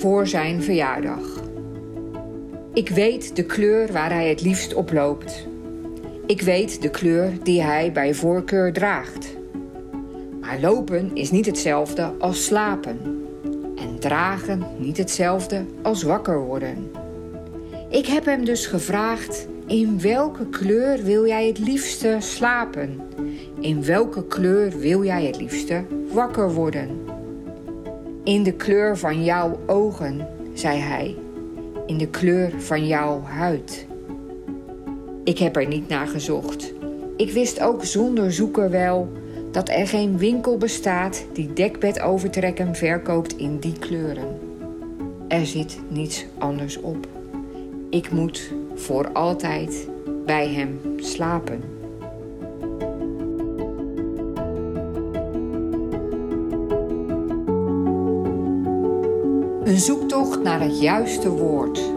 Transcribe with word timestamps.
voor 0.00 0.26
zijn 0.26 0.62
verjaardag. 0.62 1.42
Ik 2.72 2.88
weet 2.88 3.36
de 3.36 3.44
kleur 3.44 3.92
waar 3.92 4.10
hij 4.10 4.28
het 4.28 4.42
liefst 4.42 4.74
op 4.74 4.92
loopt. 4.92 5.46
Ik 6.26 6.40
weet 6.42 6.82
de 6.82 6.90
kleur 6.90 7.32
die 7.42 7.62
hij 7.62 7.92
bij 7.92 8.14
voorkeur 8.14 8.72
draagt. 8.72 9.36
Maar 10.40 10.60
lopen 10.60 11.10
is 11.14 11.30
niet 11.30 11.46
hetzelfde 11.46 12.12
als 12.18 12.44
slapen. 12.44 12.98
En 13.76 13.98
dragen 13.98 14.66
niet 14.78 14.96
hetzelfde 14.96 15.64
als 15.82 16.02
wakker 16.02 16.40
worden. 16.40 16.90
Ik 17.88 18.06
heb 18.06 18.24
hem 18.24 18.44
dus 18.44 18.66
gevraagd: 18.66 19.48
in 19.66 20.00
welke 20.00 20.48
kleur 20.48 21.02
wil 21.02 21.26
jij 21.26 21.46
het 21.46 21.58
liefste 21.58 22.16
slapen? 22.18 23.00
In 23.60 23.84
welke 23.84 24.26
kleur 24.26 24.78
wil 24.78 25.04
jij 25.04 25.24
het 25.24 25.40
liefste 25.40 25.84
wakker 26.12 26.52
worden? 26.52 27.09
In 28.30 28.42
de 28.42 28.52
kleur 28.52 28.98
van 28.98 29.24
jouw 29.24 29.58
ogen, 29.66 30.28
zei 30.54 30.78
hij. 30.78 31.16
In 31.86 31.98
de 31.98 32.08
kleur 32.08 32.52
van 32.60 32.86
jouw 32.86 33.20
huid. 33.22 33.86
Ik 35.24 35.38
heb 35.38 35.56
er 35.56 35.66
niet 35.66 35.88
naar 35.88 36.06
gezocht. 36.06 36.72
Ik 37.16 37.32
wist 37.32 37.60
ook 37.60 37.84
zonder 37.84 38.32
zoeken 38.32 38.70
wel 38.70 39.08
dat 39.52 39.68
er 39.68 39.86
geen 39.88 40.18
winkel 40.18 40.56
bestaat 40.56 41.24
die 41.32 41.52
dekbed 41.52 42.00
overtrekken 42.00 42.74
verkoopt 42.74 43.36
in 43.36 43.58
die 43.58 43.78
kleuren. 43.78 44.38
Er 45.28 45.46
zit 45.46 45.78
niets 45.88 46.26
anders 46.38 46.80
op. 46.80 47.06
Ik 47.88 48.10
moet 48.10 48.52
voor 48.74 49.12
altijd 49.12 49.88
bij 50.26 50.48
hem 50.48 50.80
slapen. 50.96 51.79
Een 59.70 59.78
zoektocht 59.78 60.42
naar 60.42 60.60
het 60.60 60.80
juiste 60.80 61.28
woord. 61.30 61.92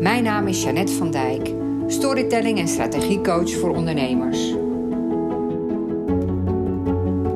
Mijn 0.00 0.22
naam 0.22 0.46
is 0.46 0.62
Jeannette 0.62 0.92
van 0.92 1.10
Dijk, 1.10 1.54
storytelling 1.86 2.58
en 2.58 2.68
strategiecoach 2.68 3.50
voor 3.50 3.76
ondernemers. 3.76 4.54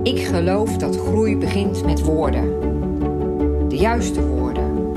Ik 0.02 0.18
geloof 0.18 0.76
dat 0.76 0.96
groei 0.96 1.36
begint 1.36 1.84
met 1.84 2.00
woorden. 2.00 2.58
De 3.68 3.76
juiste 3.76 4.26
woorden. 4.26 4.90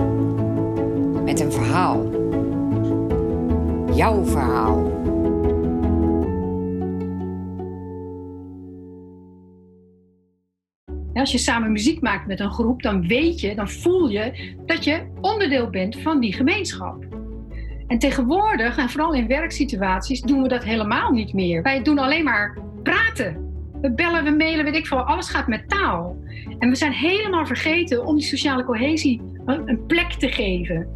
Met 1.23 1.39
een 1.39 1.51
verhaal. 1.51 2.05
Jouw 3.93 4.25
verhaal. 4.25 4.91
Als 11.21 11.31
je 11.31 11.37
samen 11.37 11.71
muziek 11.71 12.01
maakt 12.01 12.27
met 12.27 12.39
een 12.39 12.51
groep, 12.51 12.81
dan 12.81 13.07
weet 13.07 13.39
je, 13.39 13.55
dan 13.55 13.69
voel 13.69 14.09
je 14.09 14.53
dat 14.65 14.83
je 14.83 15.05
onderdeel 15.21 15.69
bent 15.69 16.01
van 16.01 16.19
die 16.19 16.33
gemeenschap. 16.33 17.05
En 17.87 17.99
tegenwoordig, 17.99 18.77
en 18.77 18.89
vooral 18.89 19.13
in 19.13 19.27
werksituaties, 19.27 20.21
doen 20.21 20.41
we 20.41 20.47
dat 20.47 20.63
helemaal 20.63 21.11
niet 21.11 21.33
meer. 21.33 21.61
Wij 21.61 21.81
doen 21.81 21.97
alleen 21.99 22.23
maar 22.23 22.57
praten. 22.83 23.53
We 23.81 23.91
bellen, 23.91 24.23
we 24.23 24.29
mailen, 24.29 24.65
weet 24.65 24.75
ik 24.75 24.87
veel. 24.87 24.97
Alles 24.97 25.29
gaat 25.29 25.47
met 25.47 25.69
taal. 25.69 26.17
En 26.59 26.69
we 26.69 26.75
zijn 26.75 26.91
helemaal 26.91 27.45
vergeten 27.45 28.05
om 28.05 28.15
die 28.15 28.25
sociale 28.25 28.63
cohesie 28.63 29.21
een 29.45 29.85
plek 29.85 30.11
te 30.11 30.27
geven. 30.27 30.87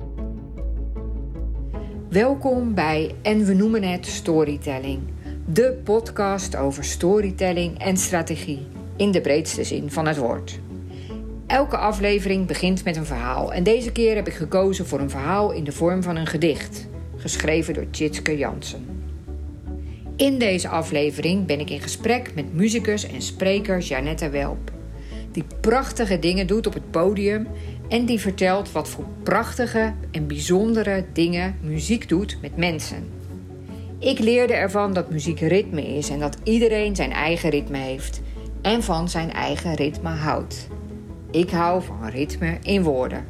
Welkom 2.10 2.74
bij 2.74 3.16
En 3.22 3.46
we 3.46 3.54
noemen 3.54 3.84
het 3.84 4.06
Storytelling. 4.06 5.00
De 5.46 5.82
podcast 5.84 6.56
over 6.56 6.84
storytelling 6.84 7.80
en 7.80 7.98
strategie 7.98 8.75
in 8.98 9.12
de 9.12 9.22
breedste 9.22 9.64
zin 9.64 9.92
van 9.92 10.08
het 10.08 10.18
woord. 10.18 10.60
Elke 11.48 11.78
aflevering 11.78 12.48
begint 12.48 12.84
met 12.84 12.96
een 12.96 13.06
verhaal 13.06 13.54
en 13.54 13.64
deze 13.64 13.92
keer 13.92 14.16
heb 14.16 14.28
ik 14.28 14.34
gekozen 14.34 14.88
voor 14.88 15.00
een 15.00 15.10
verhaal 15.10 15.52
in 15.52 15.64
de 15.64 15.72
vorm 15.72 16.04
van 16.04 16.16
een 16.16 16.28
gedicht, 16.28 16.88
geschreven 17.16 17.74
door 17.74 17.90
Tjitske 17.90 18.38
Jansen. 18.38 18.86
In 20.16 20.40
deze 20.40 20.68
aflevering 20.68 21.46
ben 21.46 21.60
ik 21.60 21.70
in 21.70 21.82
gesprek 21.82 22.32
met 22.36 22.54
muzikus 22.54 23.08
en 23.08 23.22
spreker 23.22 23.80
Janette 23.80 24.30
Welp, 24.30 24.72
die 25.32 25.44
prachtige 25.62 26.20
dingen 26.20 26.48
doet 26.48 26.68
op 26.68 26.74
het 26.74 26.92
podium 26.92 27.48
en 27.88 28.06
die 28.06 28.20
vertelt 28.20 28.72
wat 28.72 28.90
voor 28.90 29.06
prachtige 29.24 29.94
en 30.12 30.28
bijzondere 30.28 31.06
dingen 31.14 31.58
muziek 31.62 32.10
doet 32.10 32.38
met 32.42 32.58
mensen. 32.58 33.10
Ik 34.00 34.20
leerde 34.20 34.54
ervan 34.54 34.94
dat 34.94 35.12
muziek 35.12 35.40
ritme 35.40 35.88
is 35.98 36.10
en 36.10 36.20
dat 36.20 36.38
iedereen 36.44 36.96
zijn 36.96 37.12
eigen 37.12 37.50
ritme 37.50 37.78
heeft 37.78 38.22
en 38.66 38.84
van 38.84 39.10
zijn 39.10 39.32
eigen 39.32 39.76
ritme 39.76 40.10
houdt. 40.10 40.70
Ik 41.32 41.50
hou 41.50 41.84
van 41.84 42.08
ritme 42.08 42.60
in 42.62 42.84
woorden. 42.84 43.28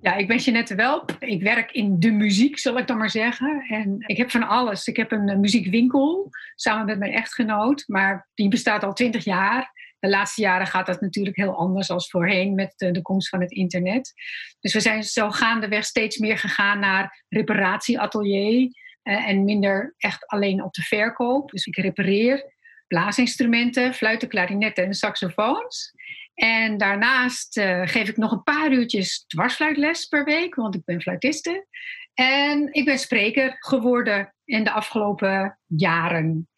Ja, 0.00 0.14
ik 0.14 0.28
ben 0.28 0.36
Jeanette 0.36 0.74
Welp. 0.74 1.16
Ik 1.18 1.42
werk 1.42 1.72
in 1.72 2.00
de 2.00 2.10
muziek, 2.10 2.58
zal 2.58 2.78
ik 2.78 2.86
dan 2.86 2.98
maar 2.98 3.10
zeggen. 3.10 3.64
En 3.68 3.94
ik 4.06 4.16
heb 4.16 4.30
van 4.30 4.48
alles. 4.48 4.86
Ik 4.86 4.96
heb 4.96 5.12
een 5.12 5.28
eh, 5.28 5.36
muziekwinkel 5.36 6.30
samen 6.54 6.86
met 6.86 6.98
mijn 6.98 7.12
echtgenoot, 7.12 7.84
maar 7.86 8.28
die 8.34 8.48
bestaat 8.48 8.84
al 8.84 8.92
twintig 8.92 9.24
jaar. 9.24 9.72
De 9.98 10.08
laatste 10.08 10.40
jaren 10.40 10.66
gaat 10.66 10.86
dat 10.86 11.00
natuurlijk 11.00 11.36
heel 11.36 11.56
anders 11.56 11.90
als 11.90 12.10
voorheen 12.10 12.54
met 12.54 12.72
de, 12.76 13.02
komst 13.02 13.28
van 13.28 13.40
het 13.40 13.50
internet. 13.50 14.12
Dus 14.60 14.72
we 14.72 14.80
zijn 14.80 15.02
zo 15.02 15.30
gaandeweg 15.30 15.84
steeds 15.84 16.18
meer 16.18 16.38
gegaan 16.38 16.78
naar 16.78 17.24
reparatieatelier 17.28 18.60
uh, 19.02 19.28
en 19.28 19.44
minder 19.44 19.94
echt 19.96 20.26
alleen 20.26 20.62
op 20.62 20.72
de 20.72 20.82
verkoop. 20.82 21.50
Dus 21.50 21.66
ik 21.66 21.76
repareer 21.76 22.58
blaasinstrumenten, 22.90 23.94
fluiten, 23.94 24.28
klarinetten 24.28 24.84
en 24.84 24.94
saxofoons. 24.94 25.92
En 26.34 26.76
daarnaast 26.76 27.56
uh, 27.56 27.82
geef 27.84 28.08
ik 28.08 28.16
nog 28.16 28.32
een 28.32 28.42
paar 28.42 28.72
uurtjes 28.72 29.24
dwarsfluitles 29.26 30.06
per 30.06 30.24
week, 30.24 30.54
want 30.54 30.74
ik 30.74 30.84
ben 30.84 31.00
fluitiste. 31.00 31.66
En 32.14 32.72
ik 32.72 32.84
ben 32.84 32.98
spreker 32.98 33.56
geworden 33.58 34.34
in 34.44 34.64
de 34.64 34.70
afgelopen 34.70 35.58
jaren. 35.66 36.48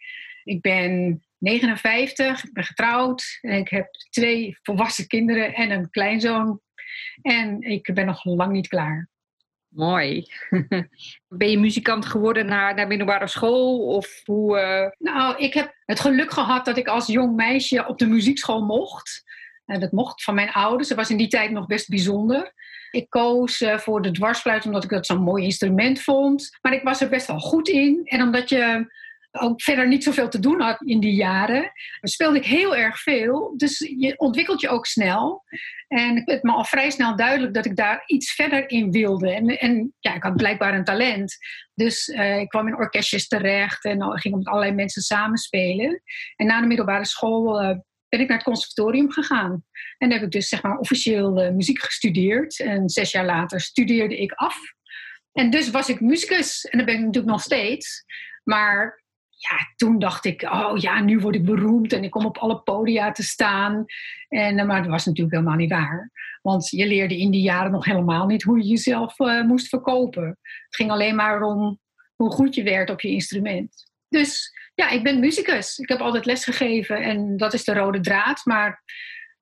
Ik 0.45 0.61
ben 0.61 1.23
59, 1.39 2.45
ik 2.45 2.53
ben 2.53 2.65
getrouwd. 2.65 3.39
En 3.41 3.59
ik 3.59 3.69
heb 3.69 3.87
twee 4.11 4.59
volwassen 4.63 5.07
kinderen 5.07 5.55
en 5.55 5.71
een 5.71 5.91
kleinzoon. 5.91 6.61
En 7.23 7.61
ik 7.61 7.91
ben 7.95 8.07
nog 8.07 8.25
lang 8.25 8.53
niet 8.53 8.69
klaar. 8.69 9.09
Mooi. 9.75 10.27
Ben 11.29 11.51
je 11.51 11.59
muzikant 11.59 12.07
geworden 12.07 12.47
naar, 12.47 12.75
naar 12.75 12.87
middelbare 12.87 13.27
school? 13.27 13.87
Of 13.87 14.21
hoe, 14.25 14.59
uh... 14.59 15.13
Nou, 15.15 15.37
ik 15.37 15.55
heb 15.55 15.75
het 15.85 16.01
geluk 16.01 16.31
gehad 16.31 16.65
dat 16.65 16.77
ik 16.77 16.87
als 16.87 17.07
jong 17.07 17.37
meisje 17.37 17.87
op 17.87 17.99
de 17.99 18.07
muziekschool 18.07 18.65
mocht. 18.65 19.23
Uh, 19.67 19.81
dat 19.81 19.93
mocht 19.93 20.23
van 20.25 20.35
mijn 20.35 20.53
ouders. 20.53 20.89
Dat 20.89 20.97
was 20.97 21.11
in 21.11 21.17
die 21.17 21.29
tijd 21.29 21.51
nog 21.51 21.67
best 21.67 21.89
bijzonder. 21.89 22.53
Ik 22.91 23.11
koos 23.11 23.61
uh, 23.61 23.79
voor 23.79 24.03
de 24.03 24.11
dwarsfluit 24.11 24.67
omdat 24.67 24.85
ik 24.85 24.91
dat 24.91 25.07
zo'n 25.07 25.23
mooi 25.23 25.45
instrument 25.45 26.01
vond. 26.01 26.59
Maar 26.63 26.73
ik 26.73 26.83
was 26.83 27.01
er 27.01 27.09
best 27.09 27.27
wel 27.27 27.41
goed 27.41 27.69
in. 27.69 28.01
En 28.05 28.23
omdat 28.23 28.49
je 28.49 28.87
ook 29.33 29.63
verder 29.63 29.89
niet 29.89 30.05
zoveel 30.05 30.29
te 30.29 30.39
doen 30.39 30.61
had 30.61 30.83
in 30.83 31.01
die 31.01 31.15
jaren, 31.15 31.73
speelde 32.01 32.39
ik 32.39 32.45
heel 32.45 32.77
erg 32.77 33.01
veel. 33.01 33.55
Dus 33.57 33.79
je 33.79 34.19
ontwikkelt 34.19 34.61
je 34.61 34.69
ook 34.69 34.87
snel. 34.87 35.45
En 35.89 36.17
het 36.17 36.25
werd 36.25 36.43
me 36.43 36.53
al 36.53 36.65
vrij 36.65 36.91
snel 36.91 37.17
duidelijk 37.17 37.55
dat 37.55 37.67
ik 37.67 37.77
daar 37.77 38.03
iets 38.07 38.35
verder 38.35 38.71
in 38.71 38.91
wilde. 38.91 39.35
En, 39.35 39.47
en 39.47 39.95
ja, 39.99 40.15
ik 40.15 40.23
had 40.23 40.37
blijkbaar 40.37 40.75
een 40.75 40.85
talent. 40.85 41.37
Dus 41.75 42.09
uh, 42.09 42.39
ik 42.39 42.49
kwam 42.49 42.69
in 42.69 42.77
orkestjes 42.77 43.29
terecht 43.29 43.85
en 43.85 44.19
ging 44.19 44.37
met 44.37 44.47
allerlei 44.47 44.73
mensen 44.73 45.03
samenspelen. 45.03 46.03
En 46.37 46.47
na 46.47 46.61
de 46.61 46.67
middelbare 46.67 47.07
school 47.07 47.63
uh, 47.63 47.77
ben 48.09 48.21
ik 48.21 48.29
naar 48.29 48.37
het 48.37 48.47
conservatorium 48.47 49.11
gegaan. 49.11 49.65
En 49.99 50.09
daar 50.09 50.19
heb 50.19 50.27
ik 50.27 50.33
dus 50.33 50.49
zeg 50.49 50.63
maar 50.63 50.79
officieel 50.79 51.45
uh, 51.45 51.51
muziek 51.51 51.83
gestudeerd. 51.83 52.61
En 52.61 52.89
zes 52.89 53.13
jaar 53.13 53.25
later 53.25 53.61
studeerde 53.61 54.19
ik 54.19 54.33
af. 54.33 54.57
En 55.33 55.51
dus 55.51 55.71
was 55.71 55.89
ik 55.89 56.01
muzikus. 56.01 56.65
En 56.65 56.79
dat 56.79 56.87
ben 56.87 56.95
ik 56.95 57.01
natuurlijk 57.01 57.33
nog 57.33 57.43
steeds. 57.43 58.05
Maar 58.45 59.02
ja, 59.49 59.73
toen 59.77 59.99
dacht 59.99 60.25
ik, 60.25 60.43
oh 60.43 60.73
ja, 60.77 61.01
nu 61.01 61.19
word 61.19 61.35
ik 61.35 61.45
beroemd 61.45 61.93
en 61.93 62.05
ik 62.05 62.11
kom 62.11 62.25
op 62.25 62.39
alle 62.39 62.63
podia 62.63 63.13
te 63.13 63.23
staan. 63.23 63.85
En, 64.29 64.59
eh, 64.59 64.67
maar 64.67 64.83
dat 64.83 64.91
was 64.91 65.07
natuurlijk 65.07 65.37
helemaal 65.37 65.57
niet 65.57 65.71
waar. 65.71 66.11
Want 66.43 66.69
je 66.69 66.87
leerde 66.87 67.19
in 67.19 67.31
die 67.31 67.43
jaren 67.43 67.71
nog 67.71 67.85
helemaal 67.85 68.27
niet 68.27 68.43
hoe 68.43 68.59
je 68.59 68.69
jezelf 68.69 69.19
uh, 69.19 69.43
moest 69.43 69.69
verkopen. 69.69 70.27
Het 70.27 70.77
ging 70.77 70.91
alleen 70.91 71.15
maar 71.15 71.43
om 71.43 71.81
hoe 72.15 72.31
goed 72.31 72.55
je 72.55 72.63
werd 72.63 72.91
op 72.91 73.01
je 73.01 73.09
instrument. 73.09 73.91
Dus 74.09 74.53
ja, 74.75 74.89
ik 74.89 75.03
ben 75.03 75.21
muzikus. 75.21 75.79
Ik 75.79 75.89
heb 75.89 76.01
altijd 76.01 76.25
lesgegeven 76.25 77.03
en 77.03 77.37
dat 77.37 77.53
is 77.53 77.65
de 77.65 77.75
rode 77.75 78.01
draad. 78.01 78.45
Maar 78.45 78.83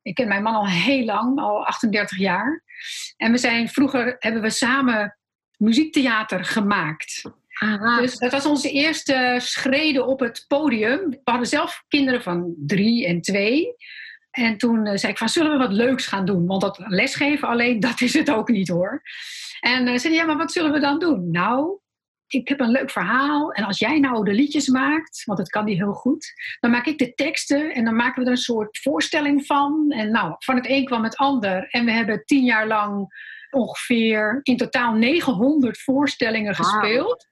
ik 0.02 0.14
ken 0.14 0.29
mijn 0.29 0.43
man 0.43 0.55
al 0.55 0.69
heel 0.69 1.05
lang, 1.05 1.38
al 1.38 1.67
38 1.67 2.19
jaar. 2.19 2.64
En 3.17 3.32
we 3.32 3.38
zijn, 3.38 3.69
vroeger 3.69 4.17
hebben 4.19 4.43
we 4.43 4.50
samen 4.50 5.19
muziektheater 5.56 6.44
gemaakt. 6.44 7.23
Dus 8.01 8.19
dat 8.19 8.33
was 8.33 8.47
onze 8.47 8.71
eerste 8.71 9.37
schreden 9.39 10.07
op 10.07 10.21
het 10.21 10.45
podium. 10.49 11.11
We 11.11 11.21
hadden 11.25 11.49
zelf 11.49 11.85
kinderen 11.89 12.23
van 12.23 12.55
drie 12.57 13.07
en 13.07 13.21
twee. 13.21 13.75
En 14.31 14.57
toen 14.57 14.87
uh, 14.87 14.97
zei 14.97 15.12
ik 15.12 15.19
van, 15.19 15.29
zullen 15.29 15.53
we 15.53 15.59
wat 15.59 15.73
leuks 15.73 16.07
gaan 16.07 16.25
doen? 16.25 16.47
Want 16.47 16.61
dat 16.61 16.79
lesgeven 16.87 17.49
alleen, 17.49 17.81
dat 17.91 18.01
is 18.01 18.15
het 18.15 18.31
ook 18.31 18.49
niet 18.49 18.69
hoor. 18.69 19.03
En 19.61 19.87
uh, 19.87 19.99
zei 19.99 20.15
ja, 20.15 20.25
maar 20.25 20.37
wat 20.37 20.53
zullen 20.53 20.73
we 20.73 20.81
dan 20.81 20.99
doen? 20.99 21.31
Nou, 21.31 21.79
ik 22.27 22.49
heb 22.49 22.61
een 22.61 22.71
leuk 22.71 22.91
verhaal. 22.91 23.53
En 23.53 23.65
als 23.65 23.79
jij 23.79 23.99
nou 23.99 24.25
de 24.25 24.33
liedjes 24.33 24.69
maakt, 24.69 25.23
want 25.25 25.39
dat 25.39 25.49
kan 25.49 25.65
die 25.65 25.77
heel 25.77 25.93
goed, 25.93 26.33
dan 26.61 26.71
maak 26.71 26.87
ik 26.87 26.99
de 26.99 27.15
teksten 27.15 27.75
en 27.75 27.85
dan 27.85 27.97
maken 27.97 28.21
we 28.23 28.27
er 28.27 28.37
een 28.37 28.43
soort 28.43 28.79
voorstelling 28.79 29.47
van. 29.47 29.87
En 29.89 30.11
nou, 30.11 30.35
van 30.39 30.57
het 30.57 30.69
een 30.69 30.85
kwam 30.85 31.05
het 31.05 31.17
ander. 31.17 31.67
En 31.71 31.85
we 31.85 31.93
hebben 31.93 32.25
tien 32.25 32.45
jaar 32.45 32.67
lang 32.67 33.09
ongeveer 33.51 34.41
in 34.43 34.57
totaal 34.57 34.93
900 34.93 35.81
voorstellingen 35.81 36.55
gespeeld. 36.55 37.30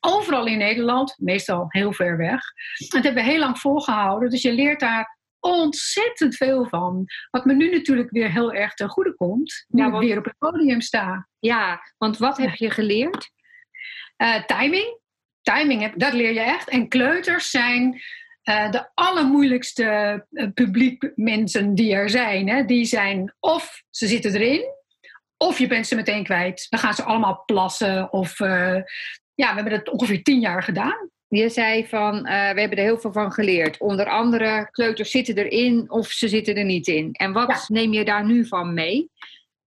Overal 0.00 0.46
in 0.46 0.58
Nederland, 0.58 1.14
meestal 1.18 1.64
heel 1.68 1.92
ver 1.92 2.16
weg. 2.16 2.40
Dat 2.88 3.02
hebben 3.02 3.24
we 3.24 3.30
heel 3.30 3.38
lang 3.38 3.58
volgehouden. 3.58 4.30
Dus 4.30 4.42
je 4.42 4.52
leert 4.52 4.80
daar 4.80 5.18
ontzettend 5.40 6.36
veel 6.36 6.66
van. 6.68 7.04
Wat 7.30 7.44
me 7.44 7.54
nu 7.54 7.70
natuurlijk 7.70 8.10
weer 8.10 8.32
heel 8.32 8.52
erg 8.52 8.74
ten 8.74 8.88
goede 8.88 9.14
komt. 9.14 9.64
Nu 9.68 9.86
ik 9.86 9.92
weer 9.92 10.18
op 10.18 10.24
het 10.24 10.38
podium 10.38 10.80
sta. 10.80 11.28
Ja, 11.38 11.80
want 11.98 12.18
wat 12.18 12.36
heb 12.36 12.54
je 12.54 12.70
geleerd? 12.70 13.30
Uh, 14.22 14.44
timing. 14.44 14.98
Timing, 15.42 15.82
heb, 15.82 15.92
dat 15.96 16.12
leer 16.12 16.32
je 16.32 16.40
echt. 16.40 16.68
En 16.68 16.88
kleuters 16.88 17.50
zijn 17.50 18.02
uh, 18.44 18.70
de 18.70 18.90
allermoeilijkste 18.94 20.26
uh, 20.30 20.46
publiek 20.54 21.12
mensen 21.14 21.74
die 21.74 21.94
er 21.94 22.10
zijn. 22.10 22.48
Hè. 22.48 22.64
Die 22.64 22.84
zijn 22.84 23.34
of 23.38 23.82
ze 23.90 24.06
zitten 24.06 24.34
erin, 24.34 24.64
of 25.36 25.58
je 25.58 25.66
bent 25.66 25.86
ze 25.86 25.94
meteen 25.94 26.24
kwijt. 26.24 26.66
Dan 26.68 26.80
gaan 26.80 26.94
ze 26.94 27.02
allemaal 27.02 27.42
plassen. 27.46 28.12
Of 28.12 28.40
ja, 29.40 29.48
we 29.48 29.60
hebben 29.60 29.72
het 29.72 29.88
ongeveer 29.88 30.22
tien 30.22 30.40
jaar 30.40 30.62
gedaan. 30.62 31.08
Je 31.28 31.48
zei 31.48 31.86
van, 31.86 32.14
uh, 32.14 32.22
we 32.22 32.60
hebben 32.60 32.78
er 32.78 32.84
heel 32.84 32.98
veel 32.98 33.12
van 33.12 33.32
geleerd. 33.32 33.78
Onder 33.78 34.06
andere, 34.08 34.68
kleuters 34.70 35.10
zitten 35.10 35.36
erin 35.36 35.90
of 35.90 36.06
ze 36.06 36.28
zitten 36.28 36.56
er 36.56 36.64
niet 36.64 36.86
in. 36.86 37.12
En 37.12 37.32
wat 37.32 37.64
neem 37.68 37.92
je 37.92 38.04
daar 38.04 38.26
nu 38.26 38.46
van 38.46 38.74
mee? 38.74 39.10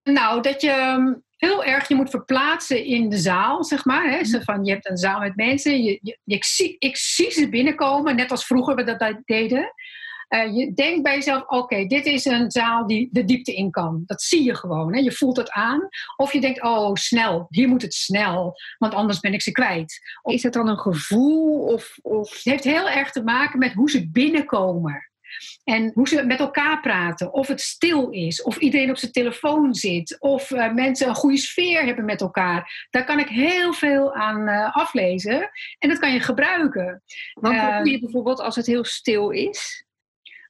Nou, 0.02 0.42
dat 0.42 0.60
je 0.60 0.70
ehm, 0.70 1.12
heel 1.36 1.64
erg 1.64 1.88
je 1.88 1.94
moet 1.94 2.10
verplaatsen 2.10 2.84
in 2.84 3.08
de 3.08 3.18
zaal, 3.18 3.64
zeg 3.64 3.84
maar. 3.84 4.10
Hè? 4.10 4.24
Zo 4.24 4.38
van, 4.40 4.64
je 4.64 4.72
hebt 4.72 4.90
een 4.90 4.96
zaal 4.96 5.20
met 5.20 5.36
mensen, 5.36 5.82
je, 5.82 5.98
je, 6.02 6.18
ik, 6.24 6.44
zie, 6.44 6.76
ik 6.78 6.96
zie 6.96 7.30
ze 7.30 7.48
binnenkomen, 7.48 8.16
net 8.16 8.30
als 8.30 8.46
vroeger 8.46 8.74
we 8.74 8.84
dat 8.84 9.22
deden. 9.24 9.72
Uh, 10.34 10.56
je 10.56 10.72
denkt 10.74 11.02
bij 11.02 11.14
jezelf, 11.14 11.46
oké, 11.46 11.86
dit 11.86 12.06
is 12.06 12.24
een 12.24 12.50
zaal 12.50 12.86
die 12.86 13.08
de 13.12 13.24
diepte 13.24 13.54
in 13.54 13.70
kan. 13.70 14.02
Dat 14.06 14.22
zie 14.22 14.42
je 14.42 14.54
gewoon, 14.54 14.94
hè? 14.94 15.00
je 15.00 15.12
voelt 15.12 15.36
het 15.36 15.50
aan. 15.50 15.88
Of 16.16 16.32
je 16.32 16.40
denkt, 16.40 16.62
oh, 16.62 16.94
snel, 16.94 17.46
hier 17.50 17.68
moet 17.68 17.82
het 17.82 17.94
snel, 17.94 18.54
want 18.78 18.94
anders 18.94 19.20
ben 19.20 19.32
ik 19.32 19.42
ze 19.42 19.52
kwijt. 19.52 20.00
Of, 20.22 20.32
is 20.32 20.42
dat 20.42 20.52
dan 20.52 20.68
een 20.68 20.78
gevoel? 20.78 21.64
Of, 21.64 21.98
of... 22.02 22.30
Het 22.34 22.44
heeft 22.44 22.64
heel 22.64 22.88
erg 22.88 23.10
te 23.10 23.22
maken 23.22 23.58
met 23.58 23.72
hoe 23.72 23.90
ze 23.90 24.10
binnenkomen. 24.10 25.08
En 25.64 25.90
hoe 25.94 26.08
ze 26.08 26.24
met 26.24 26.40
elkaar 26.40 26.80
praten, 26.80 27.32
of 27.32 27.46
het 27.46 27.60
stil 27.60 28.10
is, 28.10 28.42
of 28.42 28.56
iedereen 28.56 28.90
op 28.90 28.96
zijn 28.96 29.12
telefoon 29.12 29.74
zit, 29.74 30.16
of 30.20 30.50
uh, 30.50 30.72
mensen 30.72 31.08
een 31.08 31.14
goede 31.14 31.36
sfeer 31.36 31.84
hebben 31.84 32.04
met 32.04 32.20
elkaar. 32.20 32.86
Daar 32.90 33.04
kan 33.04 33.18
ik 33.18 33.28
heel 33.28 33.72
veel 33.72 34.14
aan 34.14 34.48
uh, 34.48 34.76
aflezen 34.76 35.50
en 35.78 35.88
dat 35.88 35.98
kan 35.98 36.12
je 36.12 36.20
gebruiken. 36.20 37.02
Want 37.34 37.54
uh, 37.54 37.78
doe 37.78 37.90
je 37.90 38.00
bijvoorbeeld 38.00 38.40
als 38.40 38.56
het 38.56 38.66
heel 38.66 38.84
stil 38.84 39.30
is? 39.30 39.84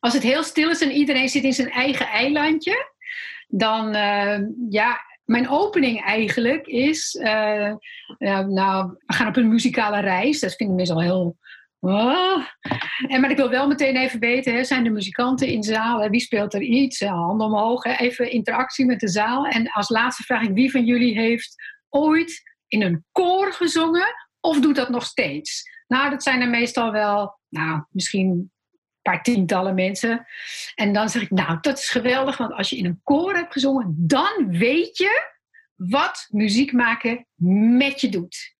Als 0.04 0.12
het 0.12 0.22
heel 0.22 0.42
stil 0.42 0.70
is 0.70 0.80
en 0.80 0.90
iedereen 0.90 1.28
zit 1.28 1.44
in 1.44 1.52
zijn 1.52 1.70
eigen 1.70 2.06
eilandje, 2.06 2.92
dan 3.48 3.86
uh, 3.94 4.38
ja, 4.68 5.00
mijn 5.24 5.48
opening 5.48 6.02
eigenlijk 6.02 6.66
is, 6.66 7.14
uh, 7.14 7.72
nou, 8.46 8.94
we 9.06 9.14
gaan 9.14 9.28
op 9.28 9.36
een 9.36 9.48
muzikale 9.48 10.00
reis. 10.00 10.40
Dat 10.40 10.54
vinden 10.54 10.76
mensen 10.76 10.94
al 10.94 11.02
heel. 11.02 11.36
En, 13.08 13.20
maar 13.20 13.30
ik 13.30 13.36
wil 13.36 13.50
wel 13.50 13.66
meteen 13.66 13.96
even 13.96 14.20
weten, 14.20 14.54
hè, 14.54 14.64
zijn 14.64 14.84
de 14.84 14.90
muzikanten 14.90 15.48
in 15.48 15.60
de 15.60 15.66
zaal? 15.66 16.10
Wie 16.10 16.20
speelt 16.20 16.54
er 16.54 16.62
iets? 16.62 17.00
Handen 17.00 17.46
omhoog, 17.46 17.84
even 17.84 18.30
interactie 18.30 18.86
met 18.86 19.00
de 19.00 19.08
zaal. 19.08 19.46
En 19.46 19.70
als 19.70 19.88
laatste 19.88 20.22
vraag 20.22 20.42
ik, 20.42 20.54
wie 20.54 20.70
van 20.70 20.84
jullie 20.84 21.18
heeft 21.18 21.54
ooit 21.88 22.42
in 22.68 22.82
een 22.82 23.04
koor 23.12 23.52
gezongen 23.52 24.14
of 24.40 24.60
doet 24.60 24.76
dat 24.76 24.88
nog 24.88 25.04
steeds? 25.04 25.62
Nou, 25.86 26.10
dat 26.10 26.22
zijn 26.22 26.40
er 26.40 26.48
meestal 26.48 26.92
wel, 26.92 27.38
nou, 27.48 27.84
misschien 27.90 28.52
paar 29.04 29.22
tientallen 29.22 29.74
mensen. 29.74 30.26
En 30.74 30.92
dan 30.92 31.08
zeg 31.08 31.22
ik, 31.22 31.30
nou, 31.30 31.58
dat 31.60 31.78
is 31.78 31.88
geweldig, 31.88 32.36
want 32.36 32.52
als 32.52 32.70
je 32.70 32.76
in 32.76 32.84
een 32.84 33.00
koor 33.02 33.34
hebt 33.34 33.52
gezongen, 33.52 33.94
dan 33.96 34.48
weet 34.48 34.98
je 34.98 35.32
wat 35.74 36.26
muziek 36.30 36.72
maken 36.72 37.26
met 37.78 38.00
je 38.00 38.08
doet. 38.08 38.54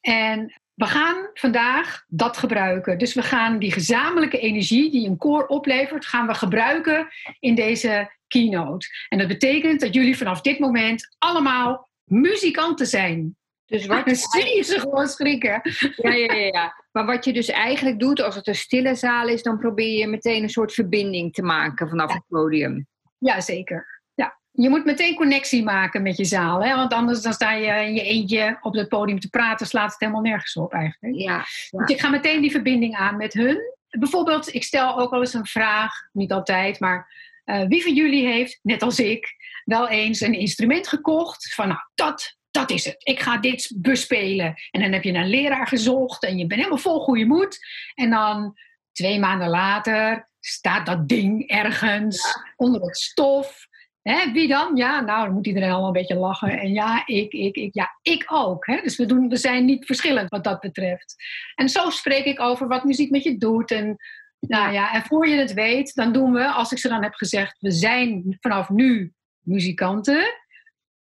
En 0.00 0.62
we 0.74 0.86
gaan 0.86 1.30
vandaag 1.34 2.04
dat 2.08 2.36
gebruiken. 2.36 2.98
Dus 2.98 3.14
we 3.14 3.22
gaan 3.22 3.58
die 3.58 3.72
gezamenlijke 3.72 4.38
energie 4.38 4.90
die 4.90 5.08
een 5.08 5.16
koor 5.16 5.46
oplevert, 5.46 6.06
gaan 6.06 6.26
we 6.26 6.34
gebruiken 6.34 7.08
in 7.38 7.54
deze 7.54 8.12
keynote. 8.26 8.86
En 9.08 9.18
dat 9.18 9.28
betekent 9.28 9.80
dat 9.80 9.94
jullie 9.94 10.16
vanaf 10.16 10.40
dit 10.40 10.58
moment 10.58 11.16
allemaal 11.18 11.90
muzikanten 12.04 12.86
zijn. 12.86 13.36
Dus 13.72 13.86
wat 13.86 14.16
zie 14.30 14.56
je 14.56 14.62
ze 14.62 14.80
gewoon 14.80 15.08
schrikken. 15.08 15.60
Ja, 15.96 16.12
ja, 16.12 16.34
ja, 16.34 16.46
ja. 16.46 16.84
Maar 16.92 17.06
wat 17.06 17.24
je 17.24 17.32
dus 17.32 17.48
eigenlijk 17.48 17.98
doet 17.98 18.22
als 18.22 18.34
het 18.34 18.46
een 18.46 18.54
stille 18.54 18.94
zaal 18.94 19.28
is, 19.28 19.42
dan 19.42 19.58
probeer 19.58 19.98
je 19.98 20.06
meteen 20.06 20.42
een 20.42 20.48
soort 20.48 20.72
verbinding 20.72 21.32
te 21.32 21.42
maken 21.42 21.88
vanaf 21.88 22.12
het 22.12 22.22
podium. 22.28 22.86
Ja, 23.18 23.40
zeker. 23.40 24.02
Ja. 24.14 24.38
Je 24.50 24.68
moet 24.68 24.84
meteen 24.84 25.14
connectie 25.14 25.62
maken 25.62 26.02
met 26.02 26.16
je 26.16 26.24
zaal. 26.24 26.64
Hè? 26.64 26.74
Want 26.74 26.92
anders 26.92 27.22
dan 27.22 27.32
sta 27.32 27.52
je 27.52 27.86
in 27.86 27.94
je 27.94 28.02
eentje 28.02 28.58
op 28.60 28.74
het 28.74 28.88
podium 28.88 29.20
te 29.20 29.28
praten, 29.28 29.66
slaat 29.66 29.90
het 29.90 30.00
helemaal 30.00 30.22
nergens 30.22 30.56
op 30.56 30.72
eigenlijk. 30.72 31.14
Ja, 31.14 31.44
ja. 31.70 31.78
Dus 31.78 31.96
ik 31.96 32.00
ga 32.00 32.08
meteen 32.08 32.40
die 32.40 32.50
verbinding 32.50 32.94
aan 32.94 33.16
met 33.16 33.32
hun. 33.32 33.58
Bijvoorbeeld, 33.88 34.54
ik 34.54 34.64
stel 34.64 34.98
ook 34.98 35.10
wel 35.10 35.20
eens 35.20 35.34
een 35.34 35.46
vraag, 35.46 35.92
niet 36.12 36.32
altijd, 36.32 36.80
maar 36.80 37.12
uh, 37.44 37.66
wie 37.66 37.82
van 37.82 37.94
jullie 37.94 38.26
heeft, 38.26 38.58
net 38.62 38.82
als 38.82 38.98
ik, 38.98 39.34
wel 39.64 39.88
eens 39.88 40.20
een 40.20 40.34
instrument 40.34 40.88
gekocht 40.88 41.54
van 41.54 41.68
nou, 41.68 41.80
dat 41.94 42.36
dat 42.52 42.70
is 42.70 42.84
het. 42.84 42.96
Ik 42.98 43.20
ga 43.20 43.38
dit 43.38 43.72
bespelen. 43.76 44.54
En 44.70 44.80
dan 44.80 44.92
heb 44.92 45.02
je 45.02 45.12
een 45.12 45.28
leraar 45.28 45.66
gezocht 45.66 46.24
en 46.24 46.38
je 46.38 46.46
bent 46.46 46.60
helemaal 46.60 46.82
vol 46.82 47.00
goede 47.00 47.24
moed. 47.24 47.58
En 47.94 48.10
dan 48.10 48.58
twee 48.92 49.18
maanden 49.18 49.48
later 49.48 50.28
staat 50.40 50.86
dat 50.86 51.08
ding 51.08 51.48
ergens 51.48 52.38
onder 52.56 52.82
het 52.82 52.96
stof. 52.96 53.66
Hè, 54.02 54.32
wie 54.32 54.48
dan? 54.48 54.76
Ja, 54.76 55.00
nou, 55.00 55.24
dan 55.24 55.34
moet 55.34 55.46
iedereen 55.46 55.70
allemaal 55.70 55.86
een 55.86 55.92
beetje 55.92 56.14
lachen. 56.14 56.58
En 56.58 56.72
ja, 56.72 57.02
ik, 57.06 57.32
ik, 57.32 57.56
ik, 57.56 57.74
ja, 57.74 57.98
ik 58.02 58.24
ook. 58.26 58.66
Hè? 58.66 58.80
Dus 58.82 58.96
we, 58.96 59.06
doen, 59.06 59.28
we 59.28 59.36
zijn 59.36 59.64
niet 59.64 59.86
verschillend 59.86 60.28
wat 60.28 60.44
dat 60.44 60.60
betreft. 60.60 61.14
En 61.54 61.68
zo 61.68 61.90
spreek 61.90 62.24
ik 62.24 62.40
over 62.40 62.68
wat 62.68 62.84
muziek 62.84 63.10
met 63.10 63.22
je 63.22 63.38
doet. 63.38 63.70
En, 63.70 63.96
nou 64.40 64.72
ja, 64.72 64.94
en 64.94 65.02
voor 65.02 65.28
je 65.28 65.36
het 65.36 65.52
weet, 65.52 65.94
dan 65.94 66.12
doen 66.12 66.32
we, 66.32 66.46
als 66.46 66.72
ik 66.72 66.78
ze 66.78 66.88
dan 66.88 67.02
heb 67.02 67.14
gezegd, 67.14 67.56
we 67.60 67.70
zijn 67.70 68.36
vanaf 68.40 68.68
nu 68.68 69.12
muzikanten 69.40 70.41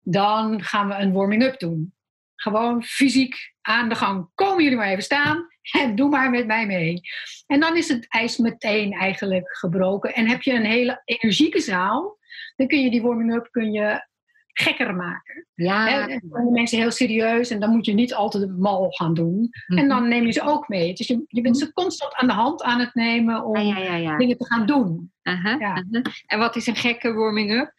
dan 0.09 0.63
gaan 0.63 0.89
we 0.89 0.95
een 0.95 1.13
warming-up 1.13 1.59
doen. 1.59 1.95
Gewoon 2.35 2.83
fysiek 2.83 3.55
aan 3.63 3.89
de 3.89 3.95
gang. 3.95 4.29
Komen 4.35 4.63
jullie 4.63 4.79
maar 4.79 4.89
even 4.89 5.03
staan 5.03 5.47
en 5.73 5.95
doe 5.95 6.09
maar 6.09 6.31
met 6.31 6.47
mij 6.47 6.67
mee. 6.67 7.01
En 7.47 7.61
dan 7.61 7.77
is 7.77 7.89
het 7.89 8.07
ijs 8.09 8.37
meteen 8.37 8.93
eigenlijk 8.93 9.57
gebroken. 9.57 10.15
En 10.15 10.29
heb 10.29 10.43
je 10.43 10.53
een 10.53 10.65
hele 10.65 11.03
energieke 11.05 11.61
zaal, 11.61 12.19
dan 12.57 12.67
kun 12.67 12.83
je 12.83 12.91
die 12.91 13.03
warming-up 13.03 13.49
kun 13.51 13.73
je 13.73 14.07
gekker 14.53 14.95
maken. 14.95 15.47
Ja. 15.55 16.07
dan 16.07 16.21
zijn 16.31 16.53
mensen 16.53 16.79
heel 16.79 16.91
serieus 16.91 17.51
en 17.51 17.61
dan 17.61 17.71
moet 17.71 17.87
je 17.87 17.93
niet 17.93 18.15
altijd 18.15 18.59
mal 18.59 18.91
gaan 18.91 19.15
doen. 19.15 19.49
En 19.67 19.75
mhm. 19.75 19.89
dan 19.89 20.09
neem 20.09 20.25
je 20.25 20.33
ze 20.33 20.43
ook 20.43 20.69
mee. 20.69 20.95
Dus 20.95 21.07
je, 21.07 21.25
je 21.29 21.41
bent 21.41 21.59
ze 21.59 21.73
constant 21.73 22.15
aan 22.15 22.27
de 22.27 22.33
hand 22.33 22.63
aan 22.63 22.81
het 22.81 22.95
nemen 22.95 23.45
om 23.45 23.59
ja, 23.59 23.97
ja, 23.97 24.17
dingen 24.17 24.37
te 24.37 24.47
gaan 24.47 24.67
doen. 24.67 25.13
ja. 25.59 25.85
En 26.27 26.39
wat 26.39 26.57
is 26.57 26.67
een 26.67 26.77
gekke 26.77 27.13
warming-up? 27.13 27.73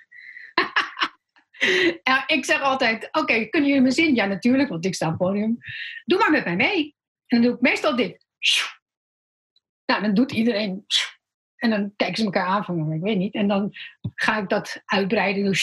Ja, 2.03 2.23
ik 2.27 2.45
zeg 2.45 2.61
altijd, 2.61 3.09
oké, 3.11 3.45
kunnen 3.45 3.69
jullie 3.69 3.83
me 3.83 3.91
zien? 3.91 4.15
Ja, 4.15 4.25
natuurlijk, 4.25 4.69
want 4.69 4.85
ik 4.85 4.95
sta 4.95 5.05
op 5.05 5.11
het 5.11 5.21
podium. 5.21 5.57
Doe 6.05 6.19
maar 6.19 6.31
met 6.31 6.45
mij 6.45 6.55
mee. 6.55 6.95
En 7.25 7.37
dan 7.37 7.41
doe 7.41 7.53
ik 7.53 7.61
meestal 7.61 7.95
dit. 7.95 8.25
Nou, 9.85 10.01
dan 10.01 10.13
doet 10.13 10.31
iedereen... 10.31 10.85
En 11.57 11.69
dan 11.69 11.93
kijken 11.95 12.17
ze 12.17 12.23
elkaar 12.23 12.45
aan 12.45 12.65
van, 12.65 12.91
ik 12.91 13.01
weet 13.01 13.17
niet. 13.17 13.33
En 13.33 13.47
dan 13.47 13.75
ga 14.15 14.37
ik 14.37 14.49
dat 14.49 14.81
uitbreiden. 14.85 15.53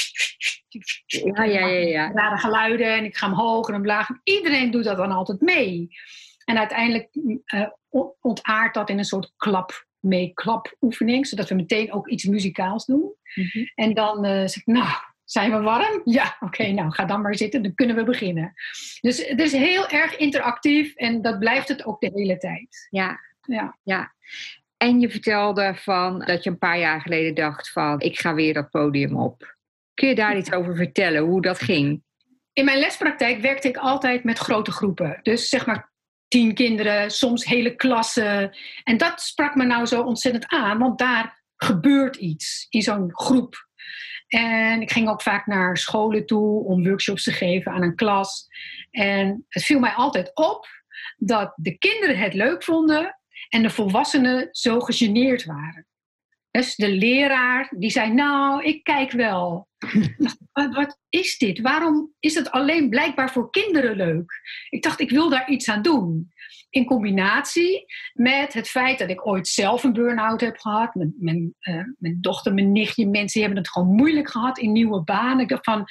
Ja, 1.09 1.45
ja, 1.45 1.67
ja. 1.67 1.67
ja. 1.67 2.13
Rare 2.13 2.39
geluiden 2.39 2.97
en 2.97 3.05
ik 3.05 3.17
ga 3.17 3.27
omhoog 3.27 3.69
en 3.69 3.75
omlaag. 3.75 4.09
Iedereen 4.25 4.71
doet 4.71 4.85
dat 4.85 4.97
dan 4.97 5.11
altijd 5.11 5.41
mee. 5.41 5.89
En 6.45 6.59
uiteindelijk 6.59 7.09
uh, 7.15 7.69
ontaart 8.21 8.75
dat 8.75 8.91
in 8.91 8.99
een 8.99 9.05
soort 9.05 9.33
klap 9.37 9.87
mee 9.99 10.33
klap 10.33 10.77
oefening. 10.81 11.27
Zodat 11.27 11.49
we 11.49 11.55
meteen 11.55 11.93
ook 11.93 12.09
iets 12.09 12.25
muzikaals 12.25 12.87
doen. 12.87 13.15
Mm 13.35 13.49
-hmm. 13.53 13.71
En 13.75 13.95
dan 13.95 14.25
uh, 14.27 14.31
zeg 14.31 14.57
ik, 14.57 14.67
nou, 14.67 14.89
zijn 15.25 15.51
we 15.51 15.61
warm? 15.61 16.01
Ja, 16.05 16.37
oké, 16.41 16.67
nou 16.73 16.93
ga 16.93 17.05
dan 17.05 17.21
maar 17.21 17.35
zitten, 17.35 17.63
dan 17.63 17.75
kunnen 17.75 17.97
we 17.97 18.05
beginnen. 18.05 18.53
Dus 19.01 19.27
het 19.27 19.41
is 19.41 19.53
heel 19.53 19.89
erg 19.89 20.17
interactief 20.17 20.95
en 20.95 21.23
dat 21.23 21.39
blijft 21.39 21.69
het 21.69 21.85
ook 21.85 22.01
de 22.01 22.11
hele 22.15 22.37
tijd. 22.37 22.87
Ja, 22.91 23.21
ja. 23.43 23.79
ja. 23.83 24.15
En 24.77 25.01
je 25.01 25.11
vertelde 25.11 25.75
van 25.75 26.19
dat 26.19 26.45
je 26.45 26.51
een 26.51 26.59
paar 26.59 26.79
jaar 26.79 27.01
geleden 27.01 27.35
dacht 27.35 27.71
van 27.71 28.01
ik 28.01 28.19
ga 28.19 28.35
weer 28.35 28.55
dat 28.55 28.71
podium 28.71 29.17
op. 29.17 29.57
Kun 29.95 30.09
je 30.09 30.15
daar 30.15 30.37
iets 30.37 30.53
over 30.53 30.77
vertellen, 30.77 31.23
hoe 31.23 31.43
dat 31.43 31.61
ging? 31.61 32.03
In 32.53 32.65
mijn 32.65 32.79
lespraktijk 32.79 33.41
werkte 33.41 33.69
ik 33.69 33.77
altijd 33.77 34.25
met 34.25 34.39
grote 34.39 34.71
groepen. 34.71 35.19
Dus 35.23 35.49
zeg 35.49 35.67
maar 35.67 35.93
tien 36.29 36.55
kinderen, 36.55 37.11
soms 37.11 37.45
hele 37.45 37.75
klassen. 37.77 38.57
En 38.83 38.97
dat 38.97 39.21
sprak 39.21 39.55
me 39.55 39.65
nou 39.65 39.87
zo 39.87 40.03
ontzettend 40.03 40.47
aan, 40.47 40.79
want 40.79 40.99
daar 40.99 41.43
gebeurt 41.57 42.17
iets 42.17 42.67
in 42.69 42.83
zo'n 42.83 43.11
groep 43.13 43.69
En 44.35 44.81
ik 44.81 44.93
ging 44.93 45.09
ook 45.09 45.23
vaak 45.23 45.47
naar 45.47 45.77
scholen 45.77 46.27
toe 46.27 46.65
om 46.65 46.85
workshops 46.85 47.25
te 47.25 47.33
geven 47.33 47.73
aan 47.73 47.83
een 47.83 47.95
klas. 47.95 48.47
En 48.91 49.45
het 49.49 49.65
viel 49.65 49.79
mij 49.79 49.93
altijd 49.93 50.31
op 50.35 50.67
dat 51.17 51.53
de 51.57 51.79
kinderen 51.79 52.19
het 52.19 52.35
leuk 52.35 52.65
vonden 52.65 53.19
en 53.49 53.63
de 53.63 53.71
volwassenen 53.71 54.49
zo 54.51 54.81
gegeneerd 54.81 55.45
waren. 55.45 55.87
Dus 56.51 56.75
de 56.75 56.89
leraar 56.89 57.73
die 57.79 57.91
zei, 57.91 58.13
nou, 58.13 58.65
ik 58.65 58.85
kijk 58.85 59.11
wel. 59.11 59.69
wat, 60.53 60.75
wat 60.75 60.99
is 61.09 61.39
dit? 61.39 61.61
Waarom 61.61 62.15
is 62.21 62.35
het 62.35 62.51
alleen 62.51 62.89
blijkbaar 62.89 63.31
voor 63.31 63.51
kinderen 63.51 63.97
leuk? 63.97 64.33
Ik 64.69 64.83
dacht, 64.83 65.01
ik 65.01 65.11
wil 65.11 65.31
daar 65.31 65.49
iets 65.49 65.69
aan 65.69 65.83
doen. 65.83 66.33
In 66.75 66.85
combinatie 66.85 67.85
met 68.13 68.53
het 68.53 68.69
feit 68.69 68.99
dat 68.99 69.11
ik 69.11 69.27
ooit 69.27 69.49
zelf 69.49 69.85
een 69.85 69.93
burn-out 69.93 70.41
heb 70.41 70.59
gehad. 70.59 70.95
Mijn, 70.95 71.15
mijn, 71.19 71.55
uh, 71.61 71.85
mijn 71.99 72.19
dochter, 72.21 72.55
mijn 72.55 72.73
nichtje, 72.73 73.09
mensen 73.09 73.41
hebben 73.41 73.59
het 73.59 73.71
gewoon 73.71 73.95
moeilijk 73.95 74.31
gehad 74.31 74.59
in 74.59 74.73
nieuwe 74.73 75.03
banen. 75.03 75.59
Van 75.63 75.85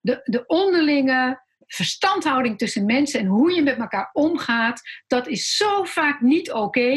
de, 0.00 0.20
de 0.24 0.46
onderlinge 0.46 1.42
verstandhouding 1.66 2.58
tussen 2.58 2.84
mensen 2.84 3.20
en 3.20 3.26
hoe 3.26 3.54
je 3.54 3.62
met 3.62 3.78
elkaar 3.78 4.10
omgaat, 4.12 4.80
dat 5.06 5.28
is 5.28 5.56
zo 5.56 5.84
vaak 5.84 6.20
niet 6.20 6.52
oké. 6.52 6.90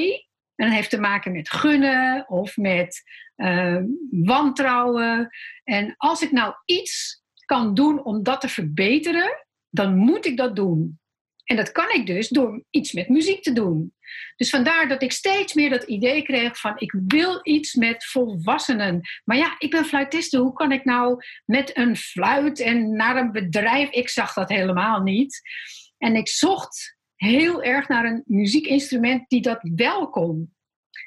En 0.55 0.67
dat 0.67 0.75
heeft 0.75 0.89
te 0.89 0.99
maken 0.99 1.31
met 1.31 1.49
gunnen 1.49 2.29
of 2.29 2.57
met 2.57 3.03
uh, 3.35 3.81
wantrouwen. 4.09 5.29
En 5.63 5.93
als 5.97 6.21
ik 6.21 6.31
nou 6.31 6.53
iets 6.65 7.23
kan 7.45 7.73
doen 7.73 8.03
om 8.03 8.23
dat 8.23 8.41
te 8.41 8.49
verbeteren, 8.49 9.45
dan 9.69 9.95
moet 9.95 10.25
ik 10.25 10.37
dat 10.37 10.55
doen. 10.55 10.99
En 11.43 11.55
dat 11.55 11.71
kan 11.71 11.89
ik 11.93 12.05
dus 12.05 12.29
door 12.29 12.63
iets 12.69 12.91
met 12.91 13.09
muziek 13.09 13.43
te 13.43 13.53
doen. 13.53 13.93
Dus 14.35 14.49
vandaar 14.49 14.87
dat 14.87 15.01
ik 15.01 15.11
steeds 15.11 15.53
meer 15.53 15.69
dat 15.69 15.83
idee 15.83 16.21
kreeg 16.21 16.59
van 16.59 16.73
ik 16.75 16.93
wil 17.07 17.39
iets 17.43 17.73
met 17.73 18.05
volwassenen. 18.05 19.01
Maar 19.23 19.37
ja, 19.37 19.55
ik 19.57 19.71
ben 19.71 19.85
fluitiste. 19.85 20.37
Hoe 20.37 20.53
kan 20.53 20.71
ik 20.71 20.85
nou 20.85 21.23
met 21.45 21.77
een 21.77 21.95
fluit 21.95 22.59
en 22.59 22.95
naar 22.95 23.15
een 23.15 23.31
bedrijf? 23.31 23.89
Ik 23.89 24.09
zag 24.09 24.33
dat 24.33 24.49
helemaal 24.49 25.01
niet. 25.01 25.41
En 25.97 26.15
ik 26.15 26.27
zocht 26.27 26.97
heel 27.15 27.63
erg 27.63 27.87
naar 27.87 28.05
een 28.05 28.23
muziekinstrument 28.25 29.29
die 29.29 29.41
dat 29.41 29.59
wel 29.75 30.09
kon. 30.09 30.53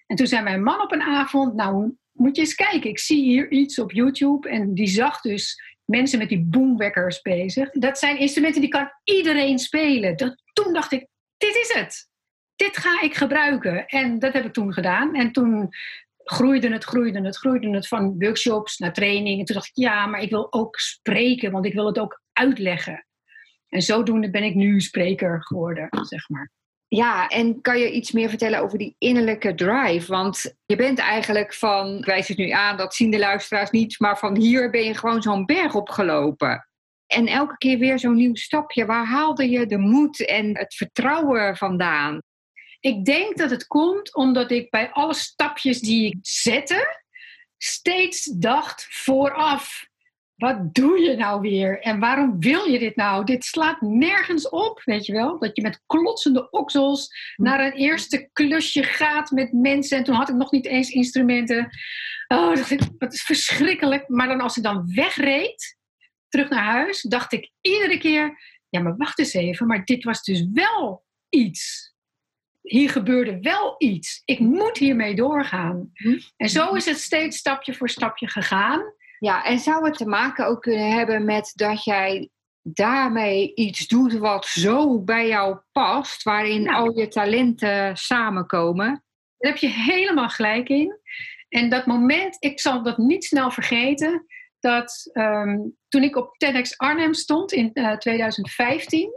En 0.07 0.17
toen 0.17 0.27
zei 0.27 0.43
mijn 0.43 0.63
man 0.63 0.83
op 0.83 0.93
een 0.93 1.03
avond, 1.03 1.55
nou 1.55 1.97
moet 2.13 2.37
je 2.37 2.43
eens 2.43 2.55
kijken, 2.55 2.91
ik 2.91 2.99
zie 2.99 3.23
hier 3.23 3.51
iets 3.51 3.79
op 3.79 3.93
YouTube 3.93 4.49
en 4.49 4.75
die 4.75 4.89
zag 4.89 5.21
dus 5.21 5.76
mensen 5.87 6.19
met 6.19 6.29
die 6.29 6.45
boomwekkers 6.45 7.21
bezig. 7.23 7.71
Dat 7.71 7.99
zijn 7.99 8.19
instrumenten 8.19 8.61
die 8.61 8.71
kan 8.71 8.91
iedereen 9.05 9.59
spelen. 9.59 10.17
Toen 10.53 10.73
dacht 10.73 10.93
ik, 10.93 11.07
dit 11.37 11.55
is 11.55 11.73
het. 11.75 12.09
Dit 12.57 12.77
ga 12.77 13.03
ik 13.03 13.15
gebruiken. 13.15 13.87
En 13.87 14.19
dat 14.19 14.33
heb 14.33 14.45
ik 14.45 14.53
toen 14.53 14.73
gedaan. 14.73 15.15
En 15.15 15.33
toen 15.33 15.69
groeide 16.25 16.73
het, 16.73 16.85
groeide 16.85 17.21
het, 17.21 17.37
groeide 17.37 17.71
het 17.71 17.89
van 17.89 18.19
workshops 18.19 18.79
naar 18.79 18.93
training. 18.93 19.39
En 19.39 19.45
toen 19.45 19.55
dacht 19.55 19.69
ik, 19.69 19.77
ja, 19.77 20.07
maar 20.07 20.21
ik 20.21 20.31
wil 20.31 20.53
ook 20.53 20.79
spreken, 20.79 21.51
want 21.53 21.67
ik 21.67 21.75
wil 21.75 21.87
het 21.87 21.99
ook 21.99 22.23
uitleggen. 22.33 23.07
En 23.69 23.83
zodoende 23.83 24.31
ben 24.31 24.43
ik 24.43 24.55
nu 24.55 24.81
spreker 24.81 25.43
geworden, 25.43 25.89
zeg 26.01 26.29
maar. 26.29 26.53
Ja, 26.89 27.29
en 27.29 27.61
kan 27.61 27.79
je 27.79 27.91
iets 27.91 28.13
meer 28.13 28.29
vertellen 28.29 28.61
over 28.61 28.79
die 28.79 28.95
innerlijke 28.99 29.55
drive? 29.55 30.13
Want 30.13 30.55
je 30.67 30.77
bent 30.77 30.99
eigenlijk 30.99 31.55
van, 31.55 31.99
ik 31.99 32.05
wijs 32.05 32.29
het 32.29 32.37
nu 32.37 32.51
aan, 32.51 32.77
dat 32.77 32.95
zien 32.95 33.11
de 33.11 33.19
luisteraars 33.19 33.71
niet, 33.71 34.01
maar 34.01 34.19
van 34.19 34.37
hier 34.37 34.71
ben 34.71 34.85
je 34.85 34.95
gewoon 34.95 35.23
zo'n 35.23 35.47
berg 35.47 35.75
opgelopen. 35.75 36.69
En 37.07 37.27
elke 37.27 37.57
keer 37.57 37.79
weer 37.79 37.99
zo'n 37.99 38.15
nieuw 38.15 38.35
stapje. 38.35 38.87
Waar 38.87 39.07
haalde 39.07 39.51
je 39.51 39.67
de 39.67 39.79
moed 39.79 40.27
en 40.27 40.59
het 40.59 40.75
vertrouwen 40.75 41.57
vandaan? 41.57 42.19
Ik 42.81 43.05
denk 43.05 43.37
dat 43.37 43.51
het 43.51 43.67
komt 43.67 44.15
omdat 44.15 44.51
ik 44.51 44.71
bij 44.71 44.91
alle 44.91 45.15
stapjes 45.15 45.81
die 45.81 46.07
ik 46.07 46.17
zette, 46.21 47.03
steeds 47.59 48.25
dacht 48.25 48.87
vooraf 48.91 49.86
wat 50.37 50.75
doe 50.75 51.01
je 51.01 51.17
nou 51.17 51.41
weer? 51.41 51.81
En 51.81 52.01
waarom 52.01 52.41
wil 52.41 52.65
je 52.65 52.79
dit 52.79 52.97
nou? 52.97 53.25
Dit 53.25 53.45
slaat 53.45 53.81
nergens 53.81 54.49
op, 54.49 54.83
weet 54.85 55.07
je 55.07 55.13
wel? 55.13 55.39
Dat 55.39 55.57
je 55.57 55.63
met 55.63 55.83
klotsende 55.87 56.51
oksels 56.51 57.09
naar 57.37 57.65
een 57.65 57.73
eerste 57.73 58.29
klusje 58.33 58.83
gaat 58.83 59.31
met 59.31 59.53
mensen. 59.53 59.99
En 59.99 60.05
toen 60.05 60.15
had 60.15 60.29
ik 60.29 60.35
nog 60.35 60.51
niet 60.51 60.67
eens 60.67 60.91
instrumenten. 60.91 61.71
Oh, 62.29 62.57
dat 62.99 63.13
is 63.13 63.23
verschrikkelijk. 63.23 64.09
Maar 64.09 64.29
dan 64.29 64.41
als 64.41 64.57
ik 64.57 64.63
dan 64.63 64.95
wegreed, 64.95 65.79
terug 66.29 66.49
naar 66.49 66.65
huis, 66.65 67.03
dacht 67.03 67.33
ik 67.33 67.51
iedere 67.61 67.99
keer... 67.99 68.55
Ja, 68.69 68.81
maar 68.81 68.97
wacht 68.97 69.19
eens 69.19 69.33
even, 69.33 69.67
maar 69.67 69.85
dit 69.85 70.05
was 70.05 70.23
dus 70.23 70.47
wel 70.53 71.05
iets. 71.29 71.95
Hier 72.63 72.91
gebeurde 72.91 73.41
wel 73.41 73.75
iets. 73.79 74.23
Ik 74.25 74.39
moet 74.39 74.79
hiermee 74.79 75.15
doorgaan. 75.15 75.91
Hm? 75.93 76.19
En 76.37 76.49
zo 76.49 76.75
is 76.75 76.87
het 76.87 76.99
steeds 76.99 77.37
stapje 77.37 77.75
voor 77.75 77.89
stapje 77.89 78.29
gegaan. 78.29 78.95
Ja, 79.19 79.45
en 79.45 79.59
zou 79.59 79.85
het 79.85 79.97
te 79.97 80.07
maken 80.07 80.47
ook 80.47 80.63
kunnen 80.63 80.91
hebben 80.91 81.25
met 81.25 81.53
dat 81.55 81.85
jij 81.85 82.31
daarmee 82.63 83.55
iets 83.55 83.87
doet 83.87 84.13
wat 84.13 84.47
zo 84.47 85.03
bij 85.03 85.29
jou 85.29 85.59
past, 85.73 86.23
waarin 86.23 86.63
nou. 86.63 86.77
al 86.77 86.99
je 86.99 87.09
talenten 87.09 87.97
samenkomen? 87.97 89.05
Daar 89.39 89.53
heb 89.53 89.61
je 89.61 89.69
helemaal 89.69 90.29
gelijk 90.29 90.69
in. 90.69 91.01
En 91.49 91.69
dat 91.69 91.87
moment, 91.87 92.37
ik 92.39 92.61
zal 92.61 92.83
dat 92.83 92.99
niet 92.99 93.25
snel 93.25 93.51
vergeten, 93.51 94.27
dat 94.61 95.11
um, 95.13 95.77
toen 95.89 96.03
ik 96.03 96.17
op 96.17 96.37
TEDx 96.37 96.79
Arnhem 96.79 97.15
stond 97.15 97.53
in 97.53 97.71
uh, 97.75 97.93
eh, 97.93 97.99
2015, 97.99 99.11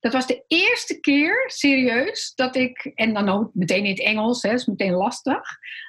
dat 0.00 0.12
was 0.12 0.26
de 0.26 0.44
eerste 0.46 1.00
keer, 1.00 1.44
serieus, 1.46 2.32
dat 2.34 2.56
ik, 2.56 2.90
en 2.94 3.14
dan 3.14 3.28
ook 3.28 3.50
meteen 3.54 3.84
in 3.84 3.90
het 3.90 4.00
Engels, 4.00 4.42
hè, 4.42 4.52
is 4.52 4.66
meteen 4.66 4.92
lastig, 4.92 5.40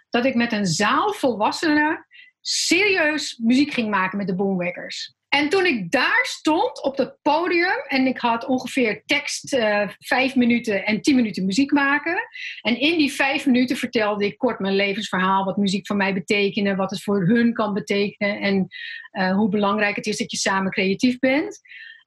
dat 0.10 0.26
ik 0.26 0.36
met 0.36 0.52
een 0.52 0.66
zaal 0.66 1.14
volwassenen 1.14 2.06
serieus 2.46 3.38
muziek 3.38 3.74
ging 3.74 3.90
maken 3.90 4.18
met 4.18 4.28
de 4.28 4.36
Boomwekkers. 4.36 5.16
En 5.30 5.50
toen 5.50 5.66
ik 5.66 5.92
daar 5.92 6.20
stond 6.22 6.84
op 6.84 6.98
het 6.98 7.18
podium 7.22 7.86
en 7.88 8.08
ik 8.08 8.18
had 8.18 8.46
ongeveer 8.46 9.04
tekst 9.06 9.54
uh, 9.54 9.90
vijf 10.00 10.36
minuten 10.36 10.86
en 10.86 11.02
tien 11.02 11.16
minuten 11.16 11.46
muziek 11.46 11.72
maken. 11.72 12.28
En 12.62 12.80
in 12.80 12.98
die 12.98 13.12
vijf 13.12 13.46
minuten 13.46 13.78
vertelde 13.78 14.26
ik 14.26 14.38
kort 14.38 14.60
mijn 14.60 14.76
levensverhaal, 14.76 15.46
wat 15.46 15.58
muziek 15.58 15.88
voor 15.88 15.96
mij 15.96 16.14
betekende, 16.14 16.76
wat 16.76 16.90
het 16.90 17.04
voor 17.04 17.28
hun 17.28 17.54
kan 17.54 17.74
betekenen 17.74 18.40
en 18.40 18.68
uh, 19.12 19.36
hoe 19.36 19.50
belangrijk 19.50 19.96
het 19.96 20.06
is 20.06 20.18
dat 20.18 20.32
je 20.32 20.38
samen 20.38 20.72
creatief 20.72 21.20
bent. 21.20 21.60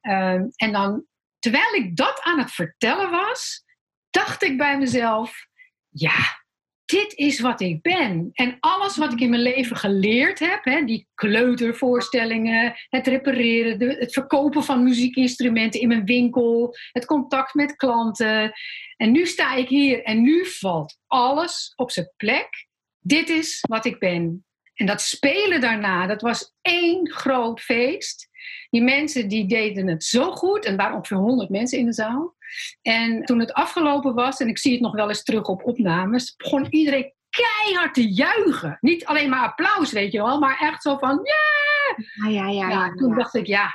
Uh, 0.02 0.40
en 0.57 0.73
dan, 0.73 1.05
terwijl 1.38 1.75
ik 1.75 1.97
dat 1.97 2.21
aan 2.23 2.38
het 2.38 2.50
vertellen 2.50 3.11
was, 3.11 3.64
dacht 4.11 4.43
ik 4.43 4.57
bij 4.57 4.78
mezelf, 4.78 5.47
ja, 5.88 6.45
dit 6.87 7.14
is 7.14 7.40
wat 7.40 7.61
ik 7.61 7.83
ben. 7.83 8.31
En 8.33 8.57
alles 8.61 8.97
wat 8.97 9.12
ik 9.12 9.21
in 9.21 9.31
mijn 9.31 9.43
leven 9.43 9.76
geleerd 9.76 10.38
heb, 10.38 10.64
hè, 10.64 10.85
die 10.85 11.09
kleutervoorstellingen, 11.14 12.75
het 12.88 13.07
repareren, 13.07 13.99
het 13.99 14.12
verkopen 14.12 14.64
van 14.64 14.83
muziekinstrumenten 14.83 15.81
in 15.81 15.88
mijn 15.88 16.05
winkel, 16.05 16.75
het 16.93 17.05
contact 17.05 17.55
met 17.55 17.76
klanten. 17.76 18.52
En 18.97 19.12
nu 19.12 19.26
sta 19.26 19.55
ik 19.55 19.69
hier 19.69 20.02
en 20.02 20.23
nu 20.23 20.47
valt 20.47 20.99
alles 21.07 21.73
op 21.76 21.90
zijn 21.90 22.12
plek. 22.16 22.69
Dit 23.00 23.28
is 23.28 23.59
wat 23.69 23.85
ik 23.85 23.99
ben. 23.99 24.45
En 24.75 24.87
dat 24.87 25.00
spelen 25.00 25.61
daarna, 25.61 26.07
dat 26.07 26.21
was 26.23 26.55
één 26.62 27.11
groot 27.11 27.61
feest. 27.61 28.28
Die 28.70 28.82
mensen 28.82 29.28
die 29.28 29.46
deden 29.46 29.86
het 29.86 30.04
zo 30.04 30.32
goed. 30.32 30.64
En 30.64 30.70
er 30.70 30.76
waren 30.76 30.96
ongeveer 30.96 31.16
100 31.16 31.50
mensen 31.50 31.78
in 31.78 31.86
de 31.86 31.92
zaal. 31.92 32.34
En 32.82 33.24
toen 33.24 33.40
het 33.40 33.52
afgelopen 33.52 34.14
was, 34.14 34.38
en 34.38 34.48
ik 34.48 34.58
zie 34.58 34.72
het 34.72 34.80
nog 34.80 34.94
wel 34.94 35.08
eens 35.08 35.22
terug 35.22 35.46
op 35.46 35.64
opnames, 35.64 36.34
begon 36.36 36.66
iedereen 36.70 37.12
keihard 37.30 37.94
te 37.94 38.12
juichen. 38.12 38.78
Niet 38.80 39.06
alleen 39.06 39.30
maar 39.30 39.48
applaus, 39.48 39.92
weet 39.92 40.12
je 40.12 40.22
wel, 40.22 40.38
maar 40.38 40.58
echt 40.60 40.82
zo 40.82 40.96
van 40.96 41.20
ja. 41.22 42.30
Ja, 42.30 42.48
ja, 42.48 42.68
ja, 42.68 42.92
toen 42.94 43.14
dacht 43.14 43.34
ik, 43.34 43.46
ja, 43.46 43.74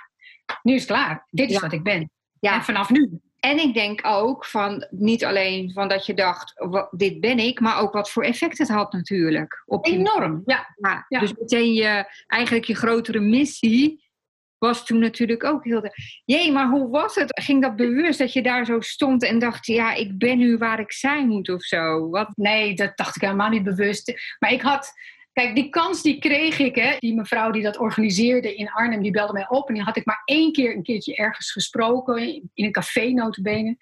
nu 0.64 0.74
is 0.74 0.82
het 0.82 0.90
klaar. 0.90 1.28
Dit 1.30 1.50
is 1.50 1.60
wat 1.60 1.74
ik 1.74 1.84
ben. 1.84 2.12
Ja. 2.40 2.54
En 2.54 2.64
vanaf 2.64 2.90
nu. 2.90 3.20
En 3.40 3.60
ik 3.60 3.74
denk 3.74 4.00
ook 4.04 4.46
van 4.46 4.88
niet 4.90 5.26
alleen 5.26 5.72
van 5.74 5.88
dat 5.88 6.06
je 6.06 6.14
dacht, 6.14 6.54
dit 6.92 7.20
ben 7.20 7.40
ik, 7.40 7.60
maar 7.60 7.80
ook 7.80 7.94
wat 7.94 8.12
voor 8.12 8.24
effect 8.24 8.58
het 8.58 8.70
had 8.70 8.94
natuurlijk. 8.94 9.64
Op 9.66 9.86
Enorm, 9.86 10.42
ja. 10.46 10.76
ja. 11.08 11.20
Dus 11.20 11.34
meteen 11.34 11.74
je, 11.74 12.24
eigenlijk 12.28 12.66
je 12.66 12.76
grotere 12.76 13.20
missie 13.20 14.11
was 14.62 14.86
toen 14.86 15.00
natuurlijk 15.00 15.44
ook 15.44 15.64
heel... 15.64 15.82
De... 15.82 16.22
Jee, 16.26 16.52
maar 16.52 16.70
hoe 16.70 16.90
was 16.90 17.16
het? 17.16 17.42
Ging 17.42 17.62
dat 17.62 17.76
bewust 17.76 18.20
dat 18.20 18.34
je 18.34 18.42
daar 18.42 18.66
zo 18.66 18.80
stond 18.80 19.24
en 19.24 19.40
dacht... 19.40 19.66
ja, 19.66 19.94
ik 19.94 20.18
ben 20.18 20.38
nu 20.38 20.58
waar 20.58 20.80
ik 20.80 20.92
zijn 20.92 21.28
moet 21.28 21.50
of 21.50 21.64
zo? 21.64 22.10
Wat? 22.10 22.30
Nee, 22.36 22.74
dat 22.74 22.98
dacht 22.98 23.16
ik 23.16 23.22
helemaal 23.22 23.50
niet 23.50 23.64
bewust. 23.64 24.36
Maar 24.40 24.52
ik 24.52 24.62
had... 24.62 24.94
Kijk, 25.34 25.56
die 25.56 25.70
kans 25.70 26.02
die 26.02 26.20
kreeg 26.20 26.60
ik, 26.60 26.76
hè. 26.76 26.96
Die 27.00 27.16
mevrouw 27.16 27.52
die 27.52 27.64
dat 27.64 27.78
organiseerde 27.78 28.56
in 28.56 28.72
Arnhem, 28.72 29.02
die 29.02 29.12
belde 29.12 29.34
mij 29.34 29.50
op. 29.50 29.68
En 29.68 29.74
die 29.74 29.84
had 29.84 29.98
ik 29.98 30.06
maar 30.06 30.22
één 30.26 30.52
keer 30.52 30.76
een 30.76 30.84
keertje 30.84 31.16
ergens 31.16 31.52
gesproken, 31.52 32.18
in 32.54 32.66
een 32.66 32.72
café 32.72 33.10
notabene. 33.10 33.78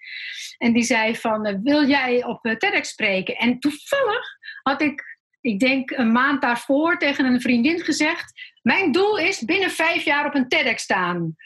En 0.58 0.72
die 0.72 0.82
zei 0.82 1.16
van, 1.16 1.62
wil 1.62 1.88
jij 1.88 2.24
op 2.24 2.44
eh, 2.44 2.56
TEDx 2.56 2.88
spreken? 2.88 3.36
En 3.36 3.58
toevallig 3.58 4.26
had 4.62 4.80
ik 4.80 5.09
ik 5.40 5.60
denk 5.60 5.90
een 5.90 6.12
maand 6.12 6.42
daarvoor 6.42 6.98
tegen 6.98 7.24
een 7.24 7.40
vriendin 7.40 7.80
gezegd: 7.80 8.32
Mijn 8.62 8.92
doel 8.92 9.18
is 9.18 9.44
binnen 9.44 9.70
vijf 9.70 10.04
jaar 10.04 10.26
op 10.26 10.34
een 10.34 10.48
TEDx 10.48 10.82
staan. 10.82 11.36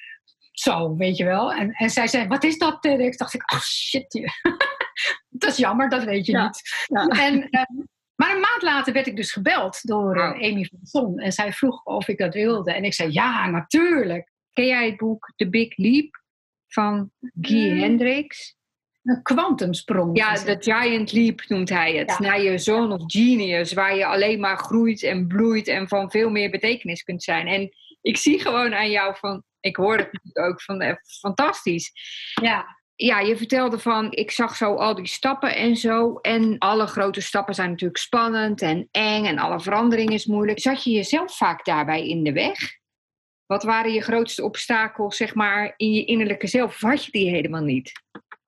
Zo, 0.52 0.96
weet 0.96 1.16
je 1.16 1.24
wel. 1.24 1.52
En, 1.52 1.70
en 1.70 1.90
zij 1.90 2.06
zei: 2.06 2.26
Wat 2.26 2.44
is 2.44 2.58
dat 2.58 2.82
TEDx? 2.82 3.16
Dacht 3.16 3.34
ik: 3.34 3.52
Oh 3.52 3.60
shit, 3.60 4.32
dat 5.28 5.50
is 5.50 5.56
jammer, 5.56 5.88
dat 5.88 6.04
weet 6.04 6.26
je 6.26 6.38
niet. 6.38 6.86
Ja. 6.86 7.06
En, 7.06 7.48
ehm, 7.50 7.84
Maar 8.14 8.34
een 8.34 8.40
maand 8.40 8.62
later 8.62 8.92
werd 8.92 9.06
ik 9.06 9.16
dus 9.16 9.32
gebeld 9.32 9.78
door 9.82 10.16
uh, 10.16 10.22
Amy 10.22 10.64
van 10.64 10.78
Son. 10.82 11.18
En 11.18 11.32
zij 11.32 11.52
vroeg 11.52 11.84
of 11.84 12.08
ik 12.08 12.18
dat 12.18 12.34
wilde. 12.34 12.72
En 12.72 12.84
ik 12.84 12.94
zei, 12.94 13.12
ja, 13.12 13.50
natuurlijk. 13.50 14.32
Ken 14.52 14.66
jij 14.66 14.86
het 14.86 14.96
boek 14.96 15.32
The 15.36 15.48
Big 15.48 15.76
Leap 15.76 16.22
van 16.66 17.10
Guy 17.40 17.70
uh, 17.70 17.80
Hendricks? 17.80 18.56
Een 19.04 19.22
kwantumsprong. 19.22 20.16
Ja, 20.16 20.34
de 20.34 20.56
Giant 20.60 21.12
Leap 21.12 21.44
noemt 21.48 21.68
hij 21.68 21.94
het. 21.94 22.18
Naar 22.18 22.42
je 22.42 22.58
zone 22.58 22.94
of 22.94 23.02
genius, 23.06 23.72
waar 23.72 23.96
je 23.96 24.06
alleen 24.06 24.40
maar 24.40 24.58
groeit 24.58 25.02
en 25.02 25.26
bloeit 25.26 25.68
en 25.68 25.88
van 25.88 26.10
veel 26.10 26.30
meer 26.30 26.50
betekenis 26.50 27.02
kunt 27.02 27.22
zijn. 27.22 27.46
En 27.46 27.70
ik 28.00 28.16
zie 28.16 28.40
gewoon 28.40 28.74
aan 28.74 28.90
jou 28.90 29.16
van, 29.16 29.42
ik 29.60 29.76
hoor 29.76 29.96
het 29.96 30.36
ook 30.36 30.62
van, 30.62 30.98
fantastisch. 31.20 31.92
Ja. 32.42 32.82
Ja, 32.96 33.20
je 33.20 33.36
vertelde 33.36 33.78
van, 33.78 34.12
ik 34.12 34.30
zag 34.30 34.56
zo 34.56 34.74
al 34.74 34.94
die 34.94 35.06
stappen 35.06 35.56
en 35.56 35.76
zo. 35.76 36.14
En 36.14 36.58
alle 36.58 36.86
grote 36.86 37.20
stappen 37.20 37.54
zijn 37.54 37.70
natuurlijk 37.70 38.00
spannend 38.00 38.62
en 38.62 38.88
eng 38.90 39.24
en 39.24 39.38
alle 39.38 39.60
verandering 39.60 40.10
is 40.10 40.26
moeilijk. 40.26 40.60
Zat 40.60 40.84
je 40.84 40.90
jezelf 40.90 41.36
vaak 41.36 41.64
daarbij 41.64 42.08
in 42.08 42.24
de 42.24 42.32
weg? 42.32 42.58
Wat 43.46 43.62
waren 43.62 43.92
je 43.92 44.00
grootste 44.00 44.44
obstakels, 44.44 45.16
zeg 45.16 45.34
maar, 45.34 45.74
in 45.76 45.92
je 45.92 46.04
innerlijke 46.04 46.46
zelf? 46.46 46.74
Of 46.74 46.90
had 46.90 47.04
je 47.04 47.10
die 47.10 47.30
helemaal 47.30 47.62
niet? 47.62 47.92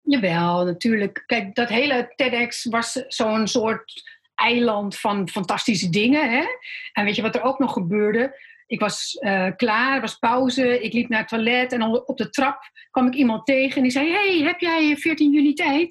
Jawel, 0.06 0.64
natuurlijk. 0.64 1.22
Kijk, 1.26 1.54
dat 1.54 1.68
hele 1.68 2.12
TEDx 2.16 2.64
was 2.64 3.04
zo'n 3.08 3.46
soort 3.46 4.16
eiland 4.34 4.98
van 4.98 5.28
fantastische 5.28 5.90
dingen. 5.90 6.30
Hè? 6.30 6.44
En 6.92 7.04
weet 7.04 7.16
je 7.16 7.22
wat 7.22 7.34
er 7.34 7.42
ook 7.42 7.58
nog 7.58 7.72
gebeurde? 7.72 8.44
Ik 8.66 8.80
was 8.80 9.16
uh, 9.20 9.48
klaar, 9.56 10.00
was 10.00 10.18
pauze, 10.18 10.82
ik 10.82 10.92
liep 10.92 11.08
naar 11.08 11.18
het 11.18 11.28
toilet 11.28 11.72
en 11.72 11.82
op 11.82 12.16
de 12.16 12.30
trap 12.30 12.70
kwam 12.90 13.06
ik 13.06 13.14
iemand 13.14 13.46
tegen 13.46 13.76
en 13.76 13.82
die 13.82 13.90
zei: 13.90 14.10
Hey, 14.10 14.42
heb 14.42 14.60
jij 14.60 14.96
14 14.96 15.32
juli 15.32 15.52
tijd? 15.52 15.88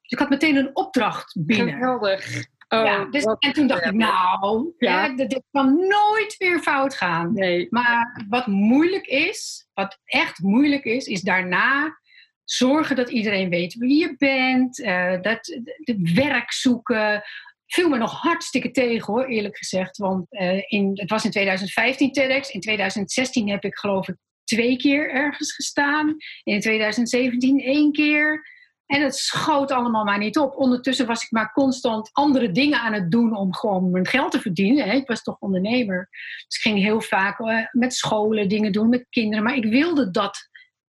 Dus 0.00 0.10
ik 0.10 0.18
had 0.18 0.28
meteen 0.28 0.56
een 0.56 0.76
opdracht 0.76 1.36
binnen. 1.38 1.74
Geweldig. 1.74 2.46
Oh, 2.68 2.84
ja, 2.84 3.04
dus, 3.04 3.24
en 3.24 3.52
toen 3.52 3.66
dacht 3.66 3.84
ik, 3.84 3.92
nou, 3.92 4.72
ja. 4.78 5.08
dit 5.08 5.42
kan 5.50 5.76
nooit 5.76 6.34
meer 6.38 6.60
fout 6.60 6.94
gaan. 6.94 7.32
Nee. 7.32 7.66
Maar 7.70 8.24
wat 8.28 8.46
moeilijk 8.46 9.06
is, 9.06 9.68
wat 9.74 9.98
echt 10.04 10.38
moeilijk 10.38 10.84
is, 10.84 11.06
is 11.06 11.20
daarna 11.20 11.98
zorgen 12.46 12.96
dat 12.96 13.10
iedereen 13.10 13.48
weet 13.48 13.74
wie 13.74 14.00
je 14.00 14.14
bent, 14.16 14.78
uh, 14.78 15.20
dat, 15.20 15.60
werk 16.14 16.52
zoeken, 16.52 17.22
viel 17.66 17.88
me 17.88 17.98
nog 17.98 18.20
hartstikke 18.20 18.70
tegen 18.70 19.12
hoor, 19.12 19.24
eerlijk 19.24 19.56
gezegd. 19.56 19.96
Want 19.96 20.26
uh, 20.30 20.62
in, 20.66 20.90
het 20.94 21.10
was 21.10 21.24
in 21.24 21.30
2015 21.30 22.12
TEDx. 22.12 22.50
In 22.50 22.60
2016 22.60 23.48
heb 23.48 23.64
ik 23.64 23.78
geloof 23.78 24.08
ik 24.08 24.16
twee 24.44 24.76
keer 24.76 25.10
ergens 25.10 25.54
gestaan. 25.54 26.16
In 26.42 26.60
2017 26.60 27.60
één 27.60 27.92
keer. 27.92 28.54
En 28.86 29.02
het 29.02 29.16
schoot 29.16 29.70
allemaal 29.70 30.04
maar 30.04 30.18
niet 30.18 30.38
op. 30.38 30.56
Ondertussen 30.56 31.06
was 31.06 31.22
ik 31.22 31.30
maar 31.30 31.52
constant 31.52 32.10
andere 32.12 32.50
dingen 32.50 32.80
aan 32.80 32.92
het 32.92 33.10
doen 33.10 33.36
om 33.36 33.54
gewoon 33.54 33.90
mijn 33.90 34.06
geld 34.06 34.32
te 34.32 34.40
verdienen. 34.40 34.92
Ik 34.92 35.06
was 35.06 35.22
toch 35.22 35.36
ondernemer. 35.38 36.08
Dus 36.46 36.56
ik 36.56 36.62
ging 36.62 36.78
heel 36.78 37.00
vaak 37.00 37.38
uh, 37.38 37.66
met 37.70 37.94
scholen 37.94 38.48
dingen 38.48 38.72
doen, 38.72 38.88
met 38.88 39.06
kinderen. 39.10 39.44
Maar 39.44 39.56
ik 39.56 39.64
wilde 39.64 40.10
dat 40.10 40.48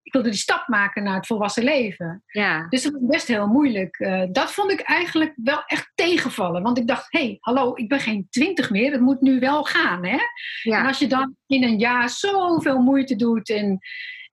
ik 0.10 0.16
wilde 0.16 0.30
die 0.30 0.40
stap 0.40 0.68
maken 0.68 1.04
naar 1.04 1.16
het 1.16 1.28
volwassen 1.28 1.64
leven. 1.64 2.24
Ja. 2.28 2.68
Dus 2.70 2.84
dat 2.84 2.92
was 2.92 3.02
best 3.06 3.28
heel 3.28 3.48
moeilijk. 3.48 4.00
Uh, 4.00 4.24
dat 4.32 4.52
vond 4.52 4.72
ik 4.72 4.80
eigenlijk 4.80 5.34
wel 5.36 5.64
echt 5.66 5.92
tegenvallen. 5.96 6.64
Want 6.64 6.78
ik 6.78 6.88
dacht, 6.88 7.06
hé, 7.10 7.20
hey, 7.20 7.38
hallo, 7.40 7.72
ik 7.76 7.90
ben 7.90 8.00
geen 8.00 8.28
twintig 8.30 8.70
meer. 8.70 8.92
Het 8.92 9.02
moet 9.02 9.22
nu 9.22 9.40
wel 9.40 9.64
gaan, 9.64 10.06
hè? 10.06 10.18
Ja. 10.64 10.80
En 10.80 10.86
als 10.86 11.00
je 11.00 11.08
dan 11.08 11.36
in 11.48 11.64
een 11.64 11.80
jaar 11.80 12.10
zoveel 12.10 12.80
moeite 12.82 13.16
doet... 13.16 13.50
en 13.50 13.80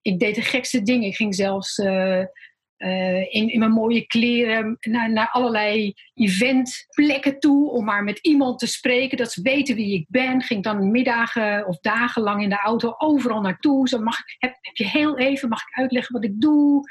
ik 0.02 0.18
deed 0.18 0.34
de 0.34 0.42
gekste 0.42 0.82
dingen. 0.82 1.08
Ik 1.08 1.16
ging 1.16 1.34
zelfs... 1.34 1.78
Uh, 1.78 2.22
uh, 2.78 3.34
in, 3.34 3.48
in 3.48 3.58
mijn 3.58 3.70
mooie 3.70 4.06
kleren 4.06 4.76
naar, 4.80 5.12
naar 5.12 5.30
allerlei 5.30 5.94
eventplekken 6.14 7.38
toe 7.38 7.70
om 7.70 7.84
maar 7.84 8.04
met 8.04 8.18
iemand 8.18 8.58
te 8.58 8.66
spreken, 8.66 9.16
dat 9.16 9.32
ze 9.32 9.42
weten 9.42 9.74
wie 9.74 9.94
ik 9.94 10.06
ben. 10.08 10.42
Ging 10.42 10.62
dan 10.62 10.90
middagen 10.90 11.66
of 11.66 11.78
dagenlang 11.78 12.42
in 12.42 12.48
de 12.48 12.58
auto 12.58 12.94
overal 12.98 13.40
naartoe. 13.40 13.88
Zo 13.88 13.98
mag 13.98 14.18
ik, 14.18 14.36
heb, 14.38 14.56
heb 14.60 14.76
je 14.76 14.86
heel 14.86 15.18
even, 15.18 15.48
mag 15.48 15.60
ik 15.60 15.78
uitleggen 15.78 16.14
wat 16.14 16.24
ik 16.24 16.40
doe? 16.40 16.90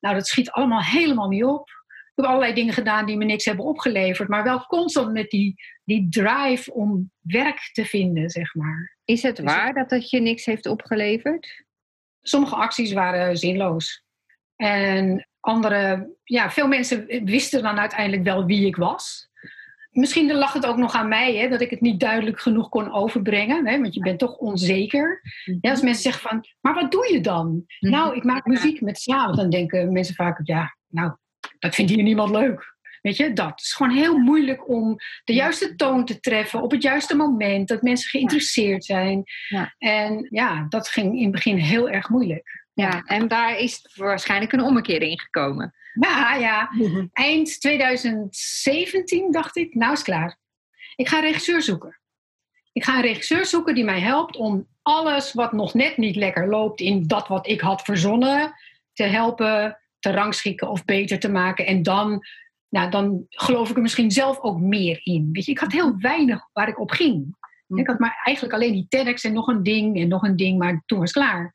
Nou, 0.00 0.14
dat 0.14 0.26
schiet 0.26 0.50
allemaal 0.50 0.82
helemaal 0.82 1.28
niet 1.28 1.44
op. 1.44 1.68
Ik 1.88 2.24
heb 2.24 2.32
allerlei 2.32 2.54
dingen 2.54 2.74
gedaan 2.74 3.06
die 3.06 3.16
me 3.16 3.24
niks 3.24 3.44
hebben 3.44 3.64
opgeleverd, 3.64 4.28
maar 4.28 4.42
wel 4.42 4.66
constant 4.66 5.12
met 5.12 5.30
die, 5.30 5.54
die 5.84 6.08
drive 6.08 6.72
om 6.72 7.10
werk 7.20 7.70
te 7.72 7.84
vinden, 7.84 8.30
zeg 8.30 8.54
maar. 8.54 8.96
Is 9.04 9.22
het 9.22 9.38
waar 9.38 9.74
dat 9.74 9.90
het 9.90 10.10
je 10.10 10.20
niks 10.20 10.44
heeft 10.44 10.66
opgeleverd? 10.66 11.64
Sommige 12.22 12.54
acties 12.54 12.92
waren 12.92 13.36
zinloos. 13.36 14.06
En 14.58 15.28
andere, 15.40 16.14
ja, 16.24 16.50
veel 16.50 16.68
mensen 16.68 17.06
wisten 17.24 17.62
dan 17.62 17.78
uiteindelijk 17.78 18.22
wel 18.24 18.44
wie 18.44 18.66
ik 18.66 18.76
was. 18.76 19.28
Misschien 19.90 20.32
lag 20.32 20.52
het 20.52 20.66
ook 20.66 20.76
nog 20.76 20.94
aan 20.94 21.08
mij, 21.08 21.36
hè, 21.36 21.48
dat 21.48 21.60
ik 21.60 21.70
het 21.70 21.80
niet 21.80 22.00
duidelijk 22.00 22.40
genoeg 22.40 22.68
kon 22.68 22.92
overbrengen. 22.92 23.66
Hè, 23.66 23.80
want 23.80 23.94
je 23.94 24.00
bent 24.00 24.18
toch 24.18 24.36
onzeker. 24.36 25.20
Mhm. 25.44 25.58
Ja, 25.60 25.70
als 25.70 25.82
mensen 25.82 26.02
zeggen 26.02 26.28
van, 26.28 26.44
maar 26.60 26.74
wat 26.74 26.92
doe 26.92 27.12
je 27.12 27.20
dan? 27.20 27.64
Mhm. 27.80 27.92
Nou, 27.92 28.16
ik 28.16 28.24
maak 28.24 28.46
muziek 28.46 28.80
met 28.80 28.98
slaven. 28.98 29.36
Dan 29.36 29.50
denken 29.50 29.92
mensen 29.92 30.14
vaak, 30.14 30.40
ja, 30.42 30.76
nou, 30.86 31.12
dat 31.58 31.74
vindt 31.74 31.90
hier 31.90 32.02
niemand 32.02 32.30
leuk. 32.30 32.76
Weet 33.02 33.16
je, 33.16 33.32
dat. 33.32 33.50
Het 33.50 33.60
is 33.60 33.72
gewoon 33.72 33.96
heel 33.96 34.18
moeilijk 34.18 34.68
om 34.68 34.96
de 35.24 35.32
juiste 35.32 35.74
toon 35.74 36.04
te 36.04 36.20
treffen 36.20 36.62
op 36.62 36.70
het 36.70 36.82
juiste 36.82 37.16
moment. 37.16 37.68
Dat 37.68 37.82
mensen 37.82 38.10
geïnteresseerd 38.10 38.84
zijn. 38.84 39.22
Ja. 39.48 39.74
En 39.78 40.26
ja, 40.30 40.66
dat 40.68 40.88
ging 40.88 41.16
in 41.16 41.22
het 41.22 41.32
begin 41.32 41.56
heel 41.56 41.90
erg 41.90 42.08
moeilijk. 42.08 42.66
Ja, 42.80 43.02
en 43.04 43.28
daar 43.28 43.58
is 43.58 43.92
waarschijnlijk 43.94 44.52
een 44.52 44.62
ommekeer 44.62 45.02
in 45.02 45.20
gekomen. 45.20 45.74
Ja, 46.00 46.34
ja. 46.34 46.70
Eind 47.12 47.60
2017 47.60 49.32
dacht 49.32 49.56
ik, 49.56 49.74
nou 49.74 49.92
is 49.92 50.02
klaar. 50.02 50.38
Ik 50.96 51.08
ga 51.08 51.16
een 51.16 51.24
regisseur 51.24 51.62
zoeken. 51.62 52.00
Ik 52.72 52.84
ga 52.84 52.96
een 52.96 53.02
regisseur 53.02 53.46
zoeken 53.46 53.74
die 53.74 53.84
mij 53.84 54.00
helpt 54.00 54.36
om 54.36 54.66
alles 54.82 55.32
wat 55.32 55.52
nog 55.52 55.74
net 55.74 55.96
niet 55.96 56.16
lekker 56.16 56.48
loopt 56.48 56.80
in 56.80 57.06
dat 57.06 57.28
wat 57.28 57.46
ik 57.46 57.60
had 57.60 57.82
verzonnen, 57.82 58.54
te 58.92 59.04
helpen 59.04 59.78
te 59.98 60.10
rangschikken 60.10 60.68
of 60.68 60.84
beter 60.84 61.18
te 61.18 61.30
maken. 61.30 61.66
En 61.66 61.82
dan, 61.82 62.26
nou, 62.68 62.90
dan 62.90 63.26
geloof 63.28 63.70
ik 63.70 63.76
er 63.76 63.82
misschien 63.82 64.10
zelf 64.10 64.40
ook 64.40 64.60
meer 64.60 65.00
in. 65.02 65.28
Weet 65.32 65.44
je, 65.44 65.50
ik 65.50 65.58
had 65.58 65.72
heel 65.72 65.98
weinig 65.98 66.48
waar 66.52 66.68
ik 66.68 66.80
op 66.80 66.90
ging. 66.90 67.36
Ik 67.76 67.86
had 67.86 67.98
maar 67.98 68.20
eigenlijk 68.24 68.54
alleen 68.54 68.72
die 68.72 68.86
TEDx 68.88 69.24
en 69.24 69.32
nog 69.32 69.46
een 69.46 69.62
ding 69.62 70.00
en 70.00 70.08
nog 70.08 70.22
een 70.22 70.36
ding, 70.36 70.58
maar 70.58 70.82
toen 70.86 70.98
was 70.98 71.14
het 71.14 71.24
klaar. 71.24 71.54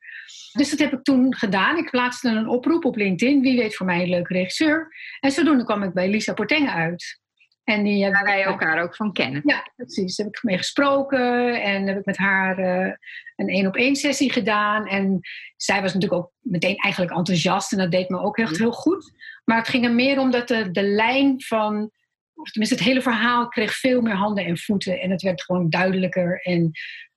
Dus 0.52 0.70
dat 0.70 0.80
heb 0.80 0.94
ik 0.94 1.04
toen 1.04 1.36
gedaan. 1.36 1.78
Ik 1.78 1.90
plaatste 1.90 2.30
een 2.30 2.48
oproep 2.48 2.86
op 2.86 2.96
LinkedIn. 2.96 3.42
Wie 3.42 3.58
weet 3.58 3.76
voor 3.76 3.86
mij 3.86 4.02
een 4.02 4.10
leuke 4.10 4.34
regisseur. 4.34 4.96
En 5.20 5.32
zodoende 5.32 5.64
kwam 5.64 5.84
ik 5.84 5.94
bij 5.94 6.10
Lisa 6.10 6.34
Portenge 6.34 6.72
uit. 6.72 7.22
En 7.64 7.84
die 7.84 8.12
Waar 8.12 8.24
wij 8.24 8.44
elkaar 8.44 8.84
ook 8.84 8.96
van 8.96 9.14
kennen. 9.14 9.42
Ja, 9.46 9.72
precies. 9.76 10.16
Daar 10.16 10.26
heb 10.26 10.36
ik 10.36 10.44
mee 10.44 10.58
gesproken 10.58 11.62
en 11.62 11.88
heb 11.88 11.98
ik 11.98 12.06
met 12.06 12.18
haar 12.18 12.60
uh, 12.60 12.94
een 13.36 13.48
één 13.48 13.68
op 13.68 13.76
één 13.76 13.96
sessie 13.96 14.32
gedaan. 14.32 14.88
En 14.88 15.20
zij 15.58 15.82
was 15.82 15.94
natuurlijk 15.94 16.22
ook 16.22 16.32
meteen 16.40 16.76
eigenlijk 16.76 17.16
enthousiast 17.16 17.72
en 17.72 17.78
dat 17.78 17.92
deed 17.92 18.10
me 18.10 18.20
ook 18.20 18.38
echt 18.38 18.58
heel 18.58 18.72
goed. 18.72 19.12
Maar 19.46 19.58
het 19.58 19.68
ging 19.68 19.86
er 19.86 19.94
meer 19.94 20.20
om 20.20 20.32
dat 20.32 20.48
de, 20.48 20.72
de 20.72 20.84
lijn 20.84 21.42
van, 21.42 21.92
of 22.36 22.50
tenminste 22.50 22.78
het 22.78 22.88
hele 22.88 23.02
verhaal 23.02 23.48
kreeg 23.48 23.74
veel 23.74 24.02
meer 24.02 24.16
handen 24.16 24.46
en 24.46 24.58
voeten. 24.58 25.00
En 25.00 25.12
het 25.12 25.22
werd 25.22 25.44
gewoon 25.44 25.70
duidelijker. 25.70 26.42
En 26.42 26.72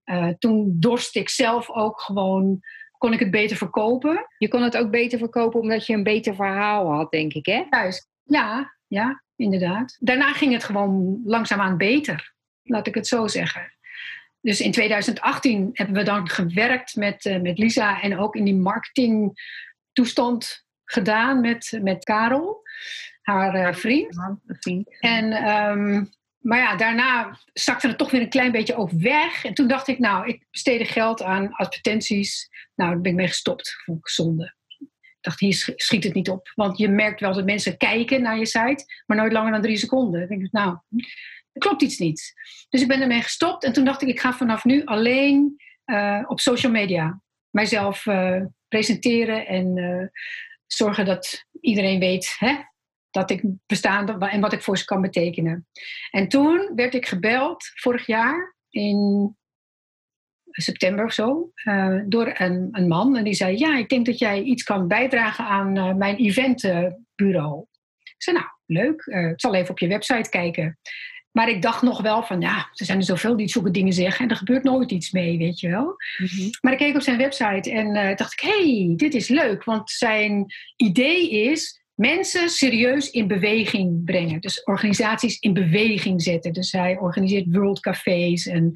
uh, 0.05 0.29
toen 0.39 0.77
dorst 0.79 1.17
ik 1.17 1.29
zelf 1.29 1.71
ook 1.71 2.01
gewoon 2.01 2.61
kon 2.99 3.13
ik 3.13 3.19
het 3.19 3.31
beter 3.31 3.57
verkopen. 3.57 4.27
Je 4.39 4.49
kon 4.49 4.63
het 4.63 4.77
ook 4.77 4.91
beter 4.91 5.19
verkopen 5.19 5.61
omdat 5.61 5.87
je 5.87 5.95
een 5.95 6.03
beter 6.03 6.35
verhaal 6.35 6.93
had, 6.93 7.11
denk 7.11 7.33
ik, 7.33 7.47
hè? 7.47 7.65
Juist, 7.71 8.09
ja, 8.23 8.75
ja, 8.87 9.23
inderdaad. 9.37 9.97
Daarna 10.01 10.33
ging 10.33 10.53
het 10.53 10.65
gewoon 10.65 11.21
langzaamaan 11.25 11.77
beter, 11.77 12.35
laat 12.63 12.87
ik 12.87 12.95
het 12.95 13.07
zo 13.07 13.27
zeggen. 13.27 13.75
Dus 14.41 14.61
in 14.61 14.73
2018 14.73 15.71
hebben 15.73 15.95
we 15.95 16.03
dan 16.03 16.29
gewerkt 16.29 16.97
met, 16.97 17.25
uh, 17.25 17.41
met 17.41 17.59
Lisa 17.59 18.01
en 18.01 18.19
ook 18.19 18.37
in 18.37 18.45
die 18.45 18.55
marketingtoestand 18.55 20.65
gedaan 20.85 21.41
met, 21.41 21.79
met 21.83 22.05
Karel, 22.05 22.63
haar 23.27 23.69
uh, 23.69 23.75
vriend. 23.75 24.17
vriend. 24.47 25.01
En 25.01 25.49
um, 25.49 26.11
maar 26.47 26.59
ja, 26.59 26.77
daarna 26.77 27.39
zakte 27.53 27.89
het 27.89 27.99
toch 27.99 28.11
weer 28.11 28.21
een 28.21 28.29
klein 28.29 28.53
beetje 28.53 28.77
ook 28.77 28.91
weg. 28.91 29.45
En 29.45 29.55
toen 29.55 29.69
dacht 29.69 29.89
ik, 29.89 29.99
nou, 29.99 30.29
ik 30.29 30.47
besteedde 30.51 30.85
geld 30.85 31.23
aan 31.23 31.53
advertenties. 31.53 32.49
Nou, 32.75 32.91
daar 32.91 33.01
ben 33.01 33.11
ik 33.11 33.17
mee 33.17 33.29
gestopt. 33.29 33.83
Vond 33.85 33.99
ik 33.99 34.09
zonde. 34.09 34.55
Ik 34.79 35.19
dacht, 35.21 35.41
hier 35.41 35.73
schiet 35.77 36.05
het 36.05 36.15
niet 36.15 36.31
op. 36.31 36.53
Want 36.55 36.79
je 36.79 36.89
merkt 36.89 37.21
wel 37.21 37.35
dat 37.35 37.45
mensen 37.45 37.77
kijken 37.77 38.23
naar 38.23 38.39
je 38.39 38.47
site, 38.47 38.85
maar 39.07 39.17
nooit 39.17 39.33
langer 39.33 39.53
dan 39.53 39.63
drie 39.63 39.77
seconden. 39.77 40.23
Ik 40.23 40.29
denk, 40.29 40.53
nou, 40.53 40.79
er 41.53 41.61
klopt 41.61 41.83
iets 41.83 41.99
niet. 41.99 42.33
Dus 42.69 42.81
ik 42.81 42.89
ben 42.89 43.01
ermee 43.01 43.23
gestopt. 43.23 43.65
En 43.65 43.73
toen 43.73 43.85
dacht 43.85 44.03
ik, 44.03 44.09
ik 44.09 44.21
ga 44.21 44.33
vanaf 44.33 44.65
nu 44.65 44.85
alleen 44.85 45.57
uh, 45.87 46.25
op 46.27 46.41
social 46.41 46.73
media 46.73 47.21
mijzelf 47.51 48.07
uh, 48.07 48.43
presenteren 48.69 49.47
en 49.47 49.77
uh, 49.77 50.07
zorgen 50.67 51.05
dat 51.05 51.47
iedereen 51.61 51.99
weet 51.99 52.35
hè, 52.39 52.55
dat 53.17 53.31
ik 53.31 53.43
bestaan 53.67 54.23
en 54.23 54.41
wat 54.41 54.53
ik 54.53 54.63
voor 54.63 54.79
ze 54.79 54.85
kan 54.85 55.01
betekenen. 55.01 55.67
En 56.11 56.29
toen 56.29 56.73
werd 56.75 56.95
ik 56.95 57.07
gebeld, 57.07 57.71
vorig 57.75 58.07
jaar, 58.07 58.57
in 58.71 59.37
september 60.45 61.05
of 61.05 61.13
zo, 61.13 61.51
uh, 61.65 62.01
door 62.07 62.33
een, 62.35 62.69
een, 62.73 62.89
man. 62.89 63.17
En 63.17 63.25
die 63.25 63.35
zei, 63.35 63.59
ja, 63.59 63.79
ik 63.79 63.89
denk 63.89 64.07
dat 64.07 64.19
jij 64.19 64.43
iets 64.43 64.63
kan 64.63 64.89
bijdragen 64.89 65.45
aan 65.45 65.77
uh, 65.77 65.95
mijn 65.95 66.17
eventbureau. 66.17 67.67
ik 68.03 68.23
zei, 68.23 68.37
nou, 68.37 68.49
leuk. 68.67 69.07
Uh, 69.07 69.31
ik 69.31 69.41
zal 69.41 69.55
even 69.55 69.71
op 69.71 69.79
je 69.79 69.89
website 69.89 70.29
kijken. 70.29 70.79
Maar 71.33 71.49
ik 71.49 71.63
dacht 71.63 71.83
nog 71.83 72.01
wel 72.03 72.23
van, 72.23 72.41
ja, 72.41 72.57
er 72.57 72.87
zijn 72.87 72.99
er 72.99 73.05
zoveel 73.05 73.37
die 73.37 73.49
zulke 73.49 73.71
dingen 73.71 73.93
zeggen 73.93 74.25
en 74.25 74.31
er 74.31 74.37
gebeurt 74.37 74.65
nooit 74.65 74.91
iets 74.91 75.11
mee, 75.11 75.39
weet 75.39 75.61
je 75.61 75.69
wel. 75.69 75.97
Mhm. 76.19 76.51
Maar 76.61 76.73
ik 76.73 76.79
keek 76.79 76.95
op 76.95 77.03
zijn 77.03 77.19
website 77.19 77.71
en 77.71 77.95
eh, 77.95 78.17
dacht 78.17 78.33
ik, 78.33 78.41
hey, 78.41 78.93
dit 78.97 79.15
is 79.15 79.29
leuk. 79.29 79.65
Want 79.65 79.91
zijn 79.91 80.47
idee 80.77 81.31
is 81.31 81.85
mensen 81.97 82.49
serieus 82.49 83.11
in 83.11 83.27
beweging 83.27 84.05
brengen. 84.05 84.41
Dus 84.41 84.65
organisaties 84.65 85.39
in 85.39 85.53
beweging 85.53 86.23
zetten. 86.23 86.53
Dus 86.53 86.73
hij 86.73 86.99
organiseert 86.99 87.55
world 87.55 87.81
cafés 87.81 88.47
en 88.47 88.73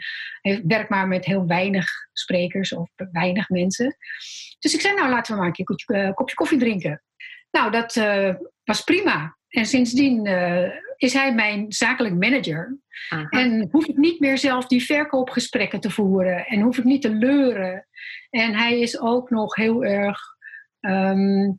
werkt 0.66 0.90
maar 0.90 1.08
met 1.08 1.24
heel 1.24 1.46
weinig 1.46 1.88
sprekers 2.12 2.72
of 2.72 2.90
weinig 3.12 3.48
mensen. 3.48 3.96
Dus 4.58 4.74
ik 4.74 4.80
zei, 4.80 4.94
nou 4.94 5.10
laten 5.10 5.32
we 5.32 5.38
maar 5.38 5.48
een 5.48 5.64
keer 5.64 6.06
een 6.06 6.14
kopje 6.14 6.34
koffie 6.34 6.58
drinken. 6.58 7.02
Nou, 7.50 7.70
dat 7.70 7.96
eh, 7.96 8.34
was 8.64 8.84
prima. 8.84 9.36
En 9.48 9.66
sindsdien 9.66 10.26
eh, 10.26 10.70
is 10.96 11.12
hij 11.12 11.34
mijn 11.34 11.72
zakelijk 11.72 12.14
manager. 12.14 12.78
Aha. 13.08 13.28
En 13.28 13.68
hoef 13.70 13.86
ik 13.86 13.96
niet 13.96 14.20
meer 14.20 14.38
zelf 14.38 14.66
die 14.66 14.84
verkoopgesprekken 14.84 15.80
te 15.80 15.90
voeren. 15.90 16.46
En 16.46 16.60
hoef 16.60 16.78
ik 16.78 16.84
niet 16.84 17.02
te 17.02 17.14
leuren. 17.14 17.86
En 18.30 18.54
hij 18.54 18.80
is 18.80 19.00
ook 19.00 19.30
nog 19.30 19.54
heel 19.54 19.84
erg. 19.84 20.20
ehm, 20.80 21.50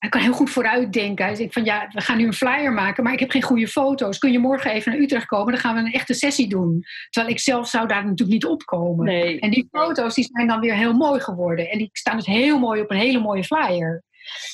hij 0.00 0.10
kan 0.10 0.20
heel 0.20 0.32
goed 0.32 0.50
vooruitdenken. 0.50 1.24
Hij 1.24 1.34
zegt 1.34 1.52
van 1.52 1.64
ja, 1.64 1.88
we 1.92 2.00
gaan 2.00 2.16
nu 2.16 2.26
een 2.26 2.32
flyer 2.32 2.72
maken, 2.72 3.04
maar 3.04 3.12
ik 3.12 3.20
heb 3.20 3.30
geen 3.30 3.42
goede 3.42 3.68
foto's. 3.68 4.18
Kun 4.18 4.32
je 4.32 4.38
morgen 4.38 4.70
even 4.70 4.92
naar 4.92 5.00
Utrecht 5.00 5.26
komen? 5.26 5.52
Dan 5.52 5.60
gaan 5.60 5.74
we 5.74 5.80
een 5.80 5.92
echte 5.92 6.14
sessie 6.14 6.48
doen. 6.48 6.84
Terwijl 7.10 7.34
ik 7.34 7.40
zelf 7.40 7.68
zou 7.68 7.86
daar 7.88 8.02
natuurlijk 8.02 8.30
niet 8.30 8.44
opkomen. 8.44 9.04
Nee. 9.06 9.40
En 9.40 9.50
die 9.50 9.68
foto's 9.70 10.14
die 10.14 10.28
zijn 10.32 10.46
dan 10.48 10.60
weer 10.60 10.74
heel 10.74 10.92
mooi 10.92 11.20
geworden. 11.20 11.70
En 11.70 11.78
die 11.78 11.88
staan 11.92 12.16
dus 12.16 12.26
heel 12.26 12.58
mooi 12.58 12.80
op 12.80 12.90
een 12.90 12.96
hele 12.96 13.20
mooie 13.20 13.44
flyer. 13.44 14.02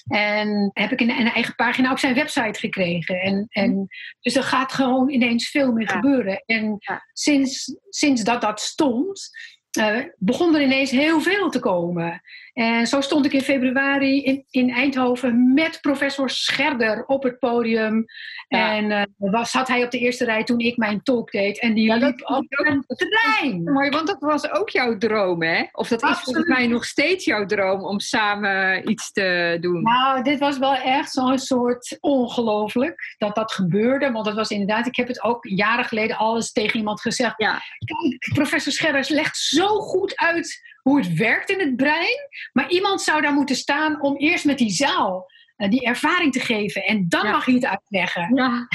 En 0.08 0.70
heb 0.72 0.92
ik 0.92 1.00
een, 1.00 1.10
een 1.10 1.32
eigen 1.32 1.54
pagina 1.54 1.90
op 1.90 1.98
zijn 1.98 2.14
website 2.14 2.58
gekregen. 2.58 3.20
En, 3.20 3.46
en, 3.48 3.86
dus 4.20 4.36
er 4.36 4.42
gaat 4.42 4.72
gewoon 4.72 5.08
ineens 5.10 5.48
veel 5.50 5.72
meer 5.72 5.88
Ja. 5.88 5.94
gebeuren. 5.94 6.42
En 6.46 6.76
Ja. 6.78 7.02
sinds, 7.12 7.76
sinds 7.88 8.24
dat 8.24 8.40
dat 8.40 8.60
stond, 8.60 9.30
eh, 9.76 9.96
begon 10.18 10.54
er 10.54 10.60
ineens 10.62 10.90
heel 10.90 11.20
veel 11.20 11.50
te 11.50 11.58
komen. 11.58 12.20
En 12.52 12.86
zo 12.86 13.00
stond 13.00 13.24
ik 13.26 13.32
in 13.32 13.40
februari 13.42 14.22
in, 14.24 14.44
in 14.50 14.70
Eindhoven 14.70 15.52
met 15.54 15.78
professor 15.80 16.30
Scherder 16.30 17.04
op 17.06 17.22
het 17.22 17.38
podium. 17.38 18.04
Ja. 18.48 18.74
En 18.76 18.90
eh, 18.90 19.02
was, 19.16 19.50
zat 19.50 19.68
hij 19.68 19.84
op 19.84 19.90
de 19.90 19.98
eerste 19.98 20.24
rij 20.24 20.44
toen 20.44 20.58
ik 20.58 20.76
mijn 20.76 21.02
talk 21.02 21.30
deed. 21.30 21.60
En 21.60 21.74
die 21.74 21.86
Ja, 21.86 21.98
dat- 21.98 22.08
liep 22.10 22.30
op 22.30 22.44
een 22.48 22.84
trein. 22.86 23.62
Mooi, 23.62 23.90
want 23.90 24.06
dat 24.06 24.20
was 24.20 24.50
ook 24.50 24.68
jouw 24.70 24.98
droom, 24.98 25.42
hè? 25.42 25.64
Of 25.72 25.88
dat 25.88 26.02
is 26.02 26.18
volgens 26.18 26.46
mij 26.48 26.66
nog 26.66 26.84
steeds 26.84 27.24
jouw 27.24 27.46
droom 27.46 27.84
om 27.84 28.00
samen 28.00 28.90
iets 28.90 29.12
te 29.12 29.58
doen. 29.60 29.82
Nou, 29.82 30.22
dit 30.22 30.38
was 30.38 30.58
wel 30.58 30.74
echt 30.74 31.10
zo'n 31.12 31.38
soort 31.38 31.96
ongelooflijk 32.00 33.14
dat 33.18 33.34
dat 33.34 33.52
gebeurde. 33.52 34.10
Want 34.10 34.24
dat 34.24 34.34
was 34.34 34.50
inderdaad, 34.50 34.86
ik 34.86 34.96
heb 34.96 35.08
het 35.08 35.22
ook 35.22 35.46
jaren 35.46 35.84
geleden 35.84 36.16
alles 36.16 36.52
tegen 36.52 36.78
iemand 36.78 37.00
gezegd. 37.00 37.34
Ja. 37.36 37.60
Kijk, 37.84 38.30
professor 38.34 38.72
Scherrers 38.72 39.08
legt 39.08 39.36
zo 39.36 39.65
goed 39.68 40.16
uit 40.16 40.60
hoe 40.82 40.98
het 40.98 41.14
werkt 41.14 41.50
in 41.50 41.60
het 41.60 41.76
brein. 41.76 42.28
Maar 42.52 42.70
iemand 42.70 43.02
zou 43.02 43.20
daar 43.20 43.32
moeten 43.32 43.56
staan 43.56 44.02
om 44.02 44.16
eerst 44.16 44.44
met 44.44 44.58
die 44.58 44.70
zaal 44.70 45.26
eh, 45.56 45.70
die 45.70 45.84
ervaring 45.84 46.32
te 46.32 46.40
geven. 46.40 46.84
En 46.84 47.08
dan 47.08 47.24
Ja. 47.24 47.30
mag 47.30 47.46
je 47.46 47.52
het 47.52 47.64
uitleggen. 47.66 48.34
Ja. 48.34 48.68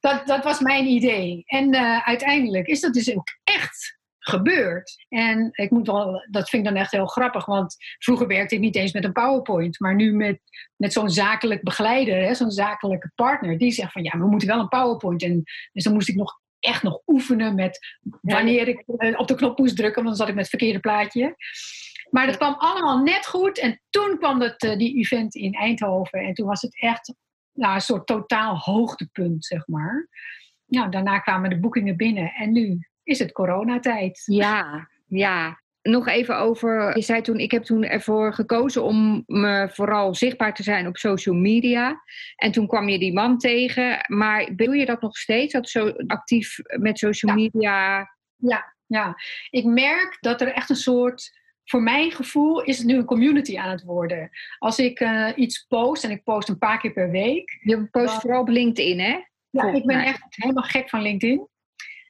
Dat, 0.00 0.26
dat 0.26 0.44
was 0.44 0.60
mijn 0.60 0.86
idee. 0.86 1.42
En 1.46 1.72
eh, 1.72 2.06
uiteindelijk 2.08 2.66
is 2.66 2.80
dat 2.80 2.92
dus 2.92 3.14
ook 3.16 3.28
echt 3.44 3.98
gebeurd. 4.18 5.04
En 5.08 5.48
ik 5.52 5.70
moet 5.70 5.86
wel, 5.86 6.26
dat 6.30 6.48
vind 6.48 6.66
ik 6.66 6.72
dan 6.72 6.82
echt 6.82 6.90
heel 6.90 7.06
grappig, 7.06 7.44
want 7.46 7.76
vroeger 7.98 8.26
werkte 8.26 8.54
ik 8.54 8.60
niet 8.60 8.76
eens 8.76 8.92
met 8.92 9.04
een 9.04 9.12
PowerPoint, 9.12 9.80
maar 9.80 9.94
nu 9.94 10.12
met, 10.12 10.40
met 10.76 10.92
zo'n 10.92 11.10
zakelijk 11.10 11.62
begeleider, 11.62 12.36
zo'n 12.36 12.50
zakelijke 12.50 13.12
partner, 13.14 13.58
die 13.58 13.72
zegt 13.72 13.92
van 13.92 14.02
ja, 14.02 14.18
we 14.18 14.26
moeten 14.26 14.48
wel 14.48 14.58
een 14.60 14.68
PowerPoint. 14.68 15.22
En 15.22 15.42
dus 15.72 15.84
dan 15.84 15.92
moest 15.92 16.08
ik 16.08 16.14
nog 16.14 16.40
echt 16.68 16.82
nog 16.82 17.00
oefenen 17.06 17.54
met 17.54 17.96
wanneer 18.20 18.68
ik 18.68 18.82
eh, 18.86 19.18
op 19.18 19.28
de 19.28 19.34
knop 19.34 19.58
moest 19.58 19.76
drukken, 19.76 20.04
want 20.04 20.06
dan 20.06 20.16
zat 20.16 20.28
ik 20.28 20.34
met 20.34 20.50
het 20.50 20.58
verkeerde 20.58 20.80
plaatje. 20.80 21.36
Maar 22.10 22.26
dat 22.26 22.36
kwam 22.36 22.54
allemaal 22.54 23.02
net 23.02 23.26
goed. 23.26 23.58
En 23.58 23.80
toen 23.90 24.18
kwam 24.18 24.38
dat, 24.38 24.62
eh, 24.62 24.76
die 24.76 24.96
event 24.96 25.34
in 25.34 25.52
Eindhoven. 25.52 26.20
En 26.20 26.34
toen 26.34 26.46
was 26.46 26.62
het 26.62 26.80
echt 26.80 27.14
nou, 27.52 27.74
een 27.74 27.80
soort 27.80 28.06
totaal 28.06 28.56
hoogtepunt, 28.56 29.44
zeg 29.44 29.66
maar. 29.66 30.08
Nou, 30.66 30.90
daarna 30.90 31.18
kwamen 31.18 31.50
de 31.50 31.60
boekingen 31.60 31.96
binnen. 31.96 32.32
En 32.32 32.52
nu 32.52 32.88
is 33.02 33.18
het 33.18 33.32
coronatijd. 33.32 34.22
Ja, 34.24 34.88
ja. 35.06 35.60
Nog 35.88 36.08
even 36.08 36.38
over, 36.38 36.96
je 36.96 37.02
zei 37.02 37.20
toen, 37.20 37.38
ik 37.38 37.50
heb 37.50 37.62
toen 37.62 37.84
ervoor 37.84 38.34
gekozen 38.34 38.82
om 38.82 39.22
me 39.26 39.68
vooral 39.72 40.14
zichtbaar 40.14 40.54
te 40.54 40.62
zijn 40.62 40.86
op 40.86 40.96
social 40.96 41.34
media. 41.34 42.02
En 42.36 42.52
toen 42.52 42.66
kwam 42.66 42.88
je 42.88 42.98
die 42.98 43.12
man 43.12 43.38
tegen. 43.38 44.04
Maar 44.06 44.56
doe 44.56 44.76
je 44.76 44.86
dat 44.86 45.00
nog 45.00 45.16
steeds, 45.16 45.52
dat 45.52 45.68
zo 45.68 45.92
actief 46.06 46.58
met 46.78 46.98
social 46.98 47.36
Ja. 47.36 47.42
media? 47.42 48.08
Ja, 48.36 48.74
ja. 48.86 49.16
Ik 49.50 49.64
merk 49.64 50.16
dat 50.20 50.40
er 50.40 50.52
echt 50.52 50.70
een 50.70 50.76
soort... 50.76 51.36
Voor 51.64 51.82
mijn 51.82 52.10
gevoel 52.10 52.62
is 52.62 52.78
het 52.78 52.86
nu 52.86 52.96
een 52.96 53.04
community 53.04 53.58
aan 53.58 53.70
het 53.70 53.82
worden. 53.84 54.30
Als 54.58 54.78
ik 54.78 55.00
eh, 55.00 55.28
iets 55.34 55.66
post, 55.68 56.04
en 56.04 56.10
ik 56.10 56.24
post 56.24 56.48
een 56.48 56.58
paar 56.58 56.78
keer 56.80 56.92
per 56.92 57.10
week... 57.10 57.58
Je 57.60 57.88
post 57.90 58.20
vooral 58.20 58.40
op 58.40 58.48
LinkedIn, 58.48 59.00
hè? 59.00 59.18
Ja, 59.50 59.72
ik 59.72 59.86
ben 59.86 59.96
mij. 59.96 60.06
echt 60.06 60.22
helemaal 60.28 60.62
gek 60.62 60.88
van 60.88 61.02
LinkedIn. 61.02 61.48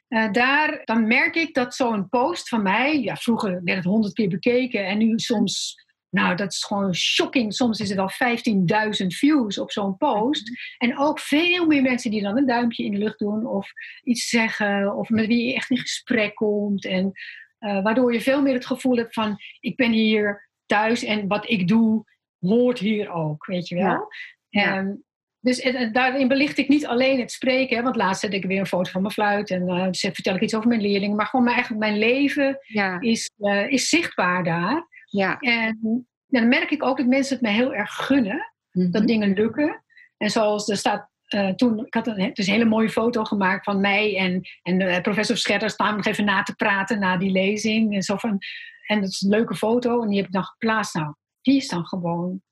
Eh, 0.08 0.32
daar, 0.32 0.80
dan 0.84 1.06
merk 1.06 1.34
ik 1.34 1.54
dat 1.54 1.74
zo'n 1.74 2.08
post 2.08 2.48
van 2.48 2.62
mij, 2.62 3.00
ja, 3.00 3.16
vroeger 3.16 3.60
werd 3.64 3.76
het 3.76 3.86
honderd 3.86 4.14
keer 4.14 4.28
bekeken 4.28 4.86
en 4.86 4.98
nu 4.98 5.18
soms, 5.18 5.84
nou 6.10 6.36
dat 6.36 6.52
is 6.52 6.64
gewoon 6.64 6.94
shocking, 6.94 7.54
soms 7.54 7.80
is 7.80 7.88
het 7.88 7.98
al 7.98 8.10
15.000 8.10 9.06
views 9.06 9.58
op 9.58 9.70
zo'n 9.70 9.96
post. 9.96 10.50
En 10.78 10.98
ook 10.98 11.20
veel 11.20 11.66
meer 11.66 11.82
mensen 11.82 12.10
die 12.10 12.22
dan 12.22 12.36
een 12.36 12.46
duimpje 12.46 12.84
in 12.84 12.92
de 12.92 12.98
lucht 12.98 13.18
doen 13.18 13.46
of 13.46 13.70
iets 14.02 14.28
zeggen 14.28 14.94
of 14.96 15.08
met 15.08 15.26
wie 15.26 15.46
je 15.46 15.54
echt 15.54 15.70
in 15.70 15.78
gesprek 15.78 16.34
komt. 16.34 16.84
En 16.84 17.12
eh, 17.58 17.82
waardoor 17.82 18.12
je 18.12 18.20
veel 18.20 18.42
meer 18.42 18.54
het 18.54 18.66
gevoel 18.66 18.96
hebt 18.96 19.14
van 19.14 19.36
ik 19.60 19.76
ben 19.76 19.92
hier 19.92 20.48
thuis 20.66 21.04
en 21.04 21.26
wat 21.26 21.50
ik 21.50 21.68
doe 21.68 22.04
hoort 22.38 22.78
hier 22.78 23.10
ook, 23.10 23.46
weet 23.46 23.68
je 23.68 23.74
wel. 23.74 23.84
Ja. 23.84 24.06
Ja. 24.48 24.96
Dus 25.40 25.60
en, 25.60 25.92
daarin 25.92 26.28
belicht 26.28 26.58
ik 26.58 26.68
niet 26.68 26.86
alleen 26.86 27.20
het 27.20 27.32
spreken, 27.32 27.76
hè, 27.76 27.82
want 27.82 27.96
laatst 27.96 28.20
zet 28.20 28.32
ik 28.32 28.44
weer 28.44 28.58
een 28.60 28.66
foto 28.66 28.90
van 28.90 29.00
mijn 29.00 29.12
fluit 29.12 29.50
en 29.50 29.66
dus 29.90 30.00
vertel 30.00 30.34
ik 30.34 30.40
iets 30.42 30.54
over 30.54 30.68
mijn 30.68 30.80
leerlingen, 30.80 31.16
maar 31.16 31.26
gewoon 31.26 31.44
mijn, 31.44 31.56
eigenlijk 31.56 31.86
mijn 31.86 31.98
leven 31.98 32.58
Ja, 32.62 33.00
is, 33.00 33.30
eh, 33.38 33.70
is 33.70 33.88
zichtbaar 33.88 34.44
daar. 34.44 34.86
ja. 35.04 35.38
En 35.38 36.06
dan 36.26 36.48
merk 36.48 36.70
ik 36.70 36.84
ook 36.84 36.96
dat 36.96 37.06
mensen 37.06 37.34
het 37.34 37.44
me 37.44 37.50
heel 37.50 37.74
erg 37.74 37.94
gunnen, 37.94 38.52
Mhm. 38.72 38.90
dat 38.90 39.06
dingen 39.06 39.32
lukken. 39.34 39.84
En 40.16 40.30
zoals 40.30 40.68
er 40.68 40.76
staat, 40.76 41.08
eh, 41.24 41.48
toen, 41.48 41.86
ik 41.86 41.94
had 41.94 42.06
een, 42.06 42.30
dus 42.32 42.46
een 42.46 42.52
hele 42.52 42.64
mooie 42.64 42.88
foto 42.90 43.24
gemaakt 43.24 43.64
van 43.64 43.80
mij 43.80 44.16
en, 44.16 44.40
en 44.62 44.80
eh, 44.80 45.00
professor 45.00 45.36
Scherder 45.36 45.70
staan 45.70 45.96
nog 45.96 46.06
even 46.06 46.24
na 46.24 46.42
te 46.42 46.54
praten 46.54 46.98
na 46.98 47.16
die 47.16 47.30
lezing. 47.30 47.94
En, 47.94 48.02
zo 48.02 48.16
van, 48.16 48.38
en 48.86 49.00
dat 49.00 49.08
is 49.10 49.20
een 49.20 49.30
leuke 49.30 49.54
foto 49.54 50.02
en 50.02 50.08
die 50.08 50.16
heb 50.16 50.26
ik 50.26 50.32
dan 50.32 50.44
geplaatst. 50.44 50.94
Nou, 50.94 51.14
die 51.42 51.56
is 51.56 51.68
dan 51.68 51.86
gewoon 51.86 52.42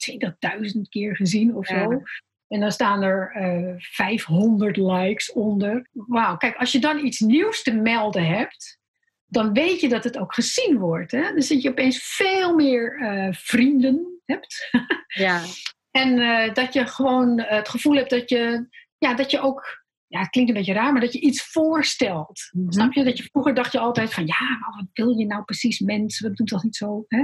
20.000 0.00 0.88
keer 0.88 1.16
gezien 1.16 1.56
of 1.56 1.68
Ja. 1.68 1.82
zo. 1.82 2.02
En 2.48 2.60
dan 2.60 2.72
staan 2.72 3.02
er 3.02 3.30
eh 3.34 3.74
500 3.78 4.76
likes 4.76 5.32
onder. 5.32 5.88
Wauw, 5.92 6.36
kijk, 6.36 6.56
als 6.56 6.72
je 6.72 6.78
dan 6.78 7.04
iets 7.04 7.18
nieuws 7.18 7.62
te 7.62 7.74
melden 7.74 8.26
hebt, 8.26 8.78
dan 9.26 9.52
weet 9.52 9.80
je 9.80 9.88
dat 9.88 10.04
het 10.04 10.18
ook 10.18 10.34
gezien 10.34 10.78
wordt. 10.78 11.12
Hè? 11.12 11.32
Dus 11.34 11.48
dat 11.48 11.62
je 11.62 11.70
opeens 11.70 12.02
veel 12.02 12.54
meer 12.54 13.00
eh, 13.00 13.28
vrienden 13.32 14.20
hebt. 14.24 14.70
ja. 15.26 15.42
En 15.90 16.18
eh, 16.18 16.54
dat 16.54 16.72
je 16.72 16.86
gewoon 16.86 17.38
eh, 17.38 17.56
het 17.56 17.68
gevoel 17.68 17.94
hebt 17.96 18.10
dat 18.10 18.28
je, 18.28 18.68
ja, 18.98 19.14
dat 19.14 19.30
je 19.30 19.40
ook, 19.40 19.84
ja, 20.06 20.20
het 20.20 20.30
klinkt 20.30 20.50
een 20.50 20.56
beetje 20.56 20.72
raar, 20.72 20.92
maar 20.92 21.00
dat 21.00 21.12
je 21.12 21.20
iets 21.20 21.42
voorstelt. 21.42 22.48
Mhm. 22.50 22.72
Snap 22.72 22.92
je? 22.92 23.04
Dat 23.04 23.16
je 23.16 23.28
vroeger 23.30 23.54
dacht 23.54 23.72
je 23.72 23.78
altijd 23.78 24.14
van, 24.14 24.26
ja, 24.26 24.58
maar 24.60 24.74
wat 24.76 24.88
wil 24.92 25.18
je 25.18 25.26
nou 25.26 25.44
precies, 25.44 25.78
mensen? 25.80 26.28
Dat 26.28 26.36
doet 26.36 26.46
toch 26.48 26.64
niet 26.64 26.76
zo? 26.76 27.04
Hè? 27.08 27.22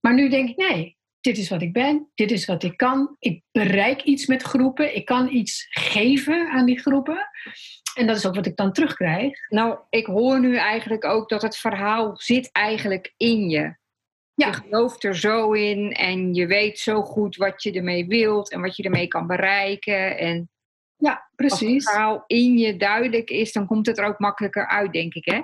Maar 0.00 0.14
nu 0.14 0.28
denk 0.28 0.48
ik, 0.48 0.56
nee, 0.56 0.96
dit 1.24 1.38
is 1.38 1.48
wat 1.48 1.62
ik 1.62 1.72
ben, 1.72 2.10
dit 2.14 2.30
is 2.30 2.44
wat 2.44 2.62
ik 2.62 2.76
kan. 2.76 3.16
Ik 3.18 3.42
bereik 3.52 4.02
iets 4.02 4.26
met 4.26 4.42
groepen, 4.42 4.96
ik 4.96 5.04
kan 5.04 5.28
iets 5.28 5.66
geven 5.70 6.50
aan 6.50 6.66
die 6.66 6.80
groepen. 6.80 7.28
En 7.94 8.06
dat 8.06 8.16
is 8.16 8.26
ook 8.26 8.34
wat 8.34 8.46
ik 8.46 8.56
dan 8.56 8.72
terugkrijg. 8.72 9.48
Nou, 9.48 9.78
ik 9.90 10.06
hoor 10.06 10.40
nu 10.40 10.56
eigenlijk 10.56 11.04
ook 11.04 11.28
dat 11.28 11.42
het 11.42 11.56
verhaal 11.56 12.16
zit 12.16 12.48
eigenlijk 12.52 13.14
in 13.16 13.48
je. 13.48 13.76
Ja. 14.34 14.46
Je 14.46 14.52
gelooft 14.52 15.04
er 15.04 15.16
zo 15.16 15.52
in 15.52 15.92
en 15.92 16.34
je 16.34 16.46
weet 16.46 16.78
zo 16.78 17.02
goed 17.02 17.36
wat 17.36 17.62
je 17.62 17.72
ermee 17.72 18.06
wilt 18.06 18.50
en 18.50 18.60
wat 18.60 18.76
je 18.76 18.82
ermee 18.82 19.08
kan 19.08 19.26
bereiken. 19.26 20.18
En 20.18 20.50
Ja, 20.96 21.10
als 21.10 21.20
het 21.20 21.34
precies. 21.34 21.84
verhaal 21.84 22.24
in 22.26 22.58
je 22.58 22.76
duidelijk 22.76 23.30
is, 23.30 23.52
dan 23.52 23.66
komt 23.66 23.86
het 23.86 23.98
er 23.98 24.04
ook 24.04 24.18
makkelijker 24.18 24.68
uit, 24.68 24.92
denk 24.92 25.14
ik, 25.14 25.24
hè? 25.24 25.40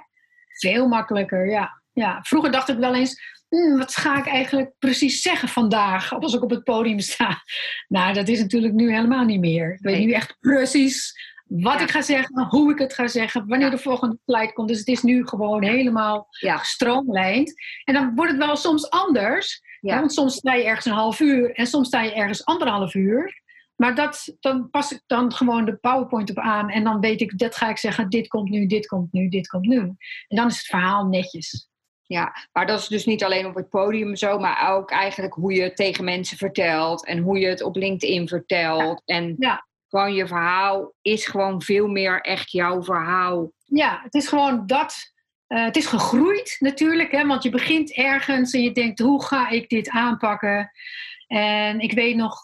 Veel 0.46 0.88
makkelijker, 0.88 1.50
ja. 1.50 1.82
ja. 1.92 2.18
Vroeger 2.22 2.50
dacht 2.50 2.68
ik 2.68 2.78
wel 2.78 2.94
eens, 2.94 3.39
"Hmm, 3.50 3.78
wat 3.78 3.94
ga 3.96 4.18
ik 4.18 4.26
eigenlijk 4.26 4.72
precies 4.78 5.22
zeggen 5.22 5.48
vandaag 5.48 6.12
als 6.14 6.34
ik 6.34 6.42
op 6.42 6.50
het 6.50 6.64
podium 6.64 6.98
sta? 7.00 7.42
Nou, 7.88 8.14
dat 8.14 8.28
is 8.28 8.38
natuurlijk 8.40 8.74
nu 8.74 8.92
helemaal 8.94 9.24
niet 9.24 9.40
meer. 9.40 9.72
Ik 9.72 9.78
weet 9.80 10.04
nu 10.04 10.12
echt 10.12 10.36
precies 10.40 11.12
wat 11.46 11.72
Ja. 11.74 11.80
ik 11.80 11.90
ga 11.90 12.02
zeggen, 12.02 12.46
hoe 12.48 12.72
ik 12.72 12.78
het 12.78 12.94
ga 12.94 13.08
zeggen, 13.08 13.46
wanneer 13.46 13.70
Ja. 13.70 13.74
de 13.76 13.82
volgende 13.82 14.18
slide 14.26 14.52
komt. 14.52 14.68
Dus 14.68 14.78
het 14.78 14.88
is 14.88 15.02
nu 15.02 15.26
gewoon 15.26 15.62
helemaal 15.62 16.26
Ja. 16.30 16.56
gestroomlijnd. 16.56 17.52
En 17.84 17.94
dan 17.94 18.14
wordt 18.14 18.30
het 18.32 18.40
wel 18.44 18.56
soms 18.56 18.90
anders. 18.90 19.60
Want 19.80 20.12
soms 20.12 20.34
sta 20.34 20.54
je 20.54 20.64
ergens 20.64 20.86
een 20.86 20.92
half 20.92 21.20
uur 21.20 21.52
en 21.54 21.66
soms 21.66 21.86
sta 21.86 22.02
je 22.02 22.14
ergens 22.14 22.44
anderhalf 22.44 22.94
uur. 22.94 23.42
Maar 23.76 23.94
dat, 23.94 24.36
dan 24.40 24.70
pas 24.70 24.92
ik 24.92 25.00
dan 25.06 25.32
gewoon 25.32 25.64
de 25.64 25.76
PowerPoint 25.76 26.30
op 26.30 26.38
aan 26.38 26.70
en 26.70 26.84
dan 26.84 27.00
weet 27.00 27.20
ik, 27.20 27.38
dat 27.38 27.56
ga 27.56 27.68
ik 27.68 27.78
zeggen, 27.78 28.08
dit 28.10 28.28
komt 28.28 28.50
nu, 28.50 28.66
dit 28.66 28.86
komt 28.86 29.12
nu, 29.12 29.28
dit 29.28 29.46
komt 29.46 29.66
nu. 29.66 29.78
En 29.78 29.96
dan 30.36 30.46
is 30.46 30.56
het 30.56 30.66
verhaal 30.66 31.04
netjes. 31.06 31.69
Ja, 32.12 32.32
maar 32.52 32.66
dat 32.66 32.78
is 32.80 32.86
dus 32.88 33.06
niet 33.06 33.24
alleen 33.24 33.46
op 33.46 33.54
het 33.54 33.68
podium 33.68 34.16
zo, 34.16 34.38
maar 34.38 34.74
ook 34.74 34.90
eigenlijk 34.90 35.34
hoe 35.34 35.52
je 35.52 35.62
het 35.62 35.76
tegen 35.76 36.04
mensen 36.04 36.36
vertelt 36.36 37.06
en 37.06 37.18
hoe 37.18 37.38
je 37.38 37.46
het 37.46 37.62
op 37.62 37.76
LinkedIn 37.76 38.28
vertelt. 38.28 39.02
En 39.04 39.34
Ja. 39.38 39.66
gewoon 39.88 40.14
je 40.14 40.26
verhaal 40.26 40.94
is 41.02 41.26
gewoon 41.26 41.62
veel 41.62 41.88
meer 41.88 42.20
echt 42.20 42.50
jouw 42.50 42.82
verhaal. 42.82 43.52
Ja, 43.64 44.00
het 44.02 44.14
is 44.14 44.28
gewoon 44.28 44.66
dat. 44.66 44.96
eh, 45.46 45.64
het 45.64 45.76
is 45.76 45.86
gegroeid 45.86 46.56
natuurlijk, 46.58 47.10
hè, 47.12 47.26
want 47.26 47.42
je 47.42 47.50
begint 47.50 47.92
ergens 47.94 48.52
en 48.52 48.62
je 48.62 48.72
denkt, 48.72 48.98
hoe 48.98 49.24
ga 49.24 49.48
ik 49.48 49.68
dit 49.68 49.88
aanpakken? 49.88 50.70
En 51.26 51.80
ik 51.80 51.92
weet 51.92 52.16
nog, 52.16 52.36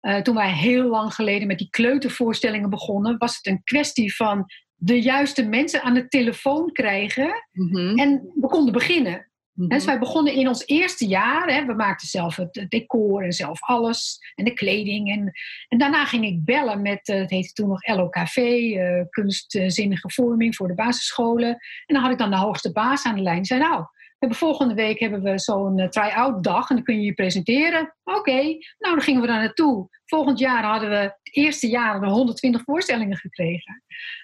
eh, 0.00 0.16
toen 0.16 0.34
wij 0.34 0.52
heel 0.52 0.88
lang 0.88 1.14
geleden 1.14 1.46
met 1.46 1.58
die 1.58 1.70
kleutervoorstellingen 1.70 2.70
begonnen, 2.70 3.18
was 3.18 3.36
het 3.36 3.46
een 3.46 3.62
kwestie 3.64 4.16
van 4.16 4.44
de 4.76 5.02
juiste 5.02 5.44
mensen 5.44 5.82
aan 5.82 5.94
de 5.94 6.08
telefoon 6.08 6.72
krijgen 6.72 7.44
Mhm, 7.52 7.98
en 7.98 8.30
we 8.34 8.46
konden 8.48 8.72
beginnen. 8.72 9.30
mhm. 9.52 9.68
Dus 9.68 9.84
wij 9.84 9.98
begonnen 9.98 10.34
in 10.34 10.48
ons 10.48 10.66
eerste 10.66 11.06
jaar. 11.06 11.48
Hè, 11.54 11.64
we 11.64 11.74
maakten 11.74 12.08
zelf 12.08 12.36
het 12.36 12.66
decor 12.68 13.22
en 13.24 13.32
zelf 13.32 13.60
alles. 13.62 14.18
En 14.34 14.44
de 14.44 14.52
kleding. 14.52 15.10
En, 15.10 15.32
en 15.68 15.78
daarna 15.78 16.04
ging 16.04 16.24
ik 16.24 16.44
bellen 16.44 16.82
met, 16.82 17.08
eh, 17.08 17.18
het 17.18 17.30
heette 17.30 17.52
toen 17.52 17.68
nog 17.68 17.86
LOKV, 17.86 18.36
eh, 18.36 19.02
kunstzinnige 19.10 20.10
vorming 20.10 20.56
voor 20.56 20.68
de 20.68 20.74
basisscholen. 20.74 21.48
En 21.86 21.94
dan 21.94 22.02
had 22.02 22.12
ik 22.12 22.18
dan 22.18 22.30
de 22.30 22.36
hoogste 22.36 22.72
baas 22.72 23.04
aan 23.04 23.14
de 23.14 23.22
lijn. 23.22 23.36
Die 23.36 23.46
zei, 23.46 23.60
nou, 23.60 23.84
we 24.18 24.26
hebben 24.26 24.38
volgende 24.38 24.74
week 24.74 24.98
hebben 24.98 25.22
we 25.22 25.38
zo'n 25.38 25.78
eh, 25.78 25.88
try-out 25.88 26.44
dag. 26.44 26.70
En 26.70 26.76
dan 26.76 26.84
kun 26.84 26.94
je 26.94 27.04
je 27.04 27.12
presenteren. 27.12 27.94
Oké, 28.04 28.42
nou 28.78 28.94
dan 28.94 29.00
gingen 29.00 29.20
we 29.20 29.26
daar 29.26 29.38
naartoe. 29.38 29.88
Volgend 30.04 30.38
jaar 30.38 30.64
hadden 30.64 30.88
we, 30.88 30.96
het 30.96 31.18
eerste 31.22 31.68
jaar, 31.68 31.90
hadden 31.90 32.08
we 32.08 32.14
120 32.14 32.62
voorstellingen 32.62 33.16
gekregen. 33.16 33.82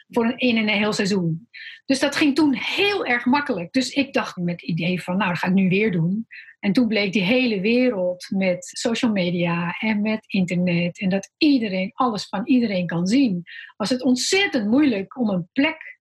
Voor 0.08 0.24
een, 0.24 0.38
in 0.38 0.56
een 0.56 0.68
heel 0.68 0.92
seizoen. 0.92 1.48
Dus 1.84 1.98
dat 1.98 2.16
ging 2.16 2.34
toen 2.34 2.54
heel 2.54 3.06
erg 3.06 3.24
makkelijk. 3.24 3.72
Dus 3.72 3.90
ik 3.90 4.12
dacht 4.12 4.36
met 4.36 4.60
het 4.60 4.70
idee 4.70 5.02
van, 5.02 5.16
nou, 5.16 5.30
dat 5.30 5.38
ga 5.38 5.46
ik 5.46 5.52
nu 5.52 5.68
weer 5.68 5.92
doen. 5.92 6.26
En 6.58 6.72
toen 6.72 6.88
bleek 6.88 7.12
die 7.12 7.22
hele 7.22 7.60
wereld 7.60 8.26
met 8.28 8.64
social 8.64 9.12
media 9.12 9.76
en 9.78 10.02
met 10.02 10.24
internet 10.26 11.00
en 11.00 11.08
dat 11.08 11.30
iedereen 11.36 11.90
alles 11.94 12.28
van 12.28 12.46
iedereen 12.46 12.86
kan 12.86 13.06
zien, 13.06 13.42
was 13.76 13.90
het 13.90 14.02
ontzettend 14.02 14.66
moeilijk 14.66 15.18
om 15.18 15.28
een 15.28 15.48
plek 15.52 16.00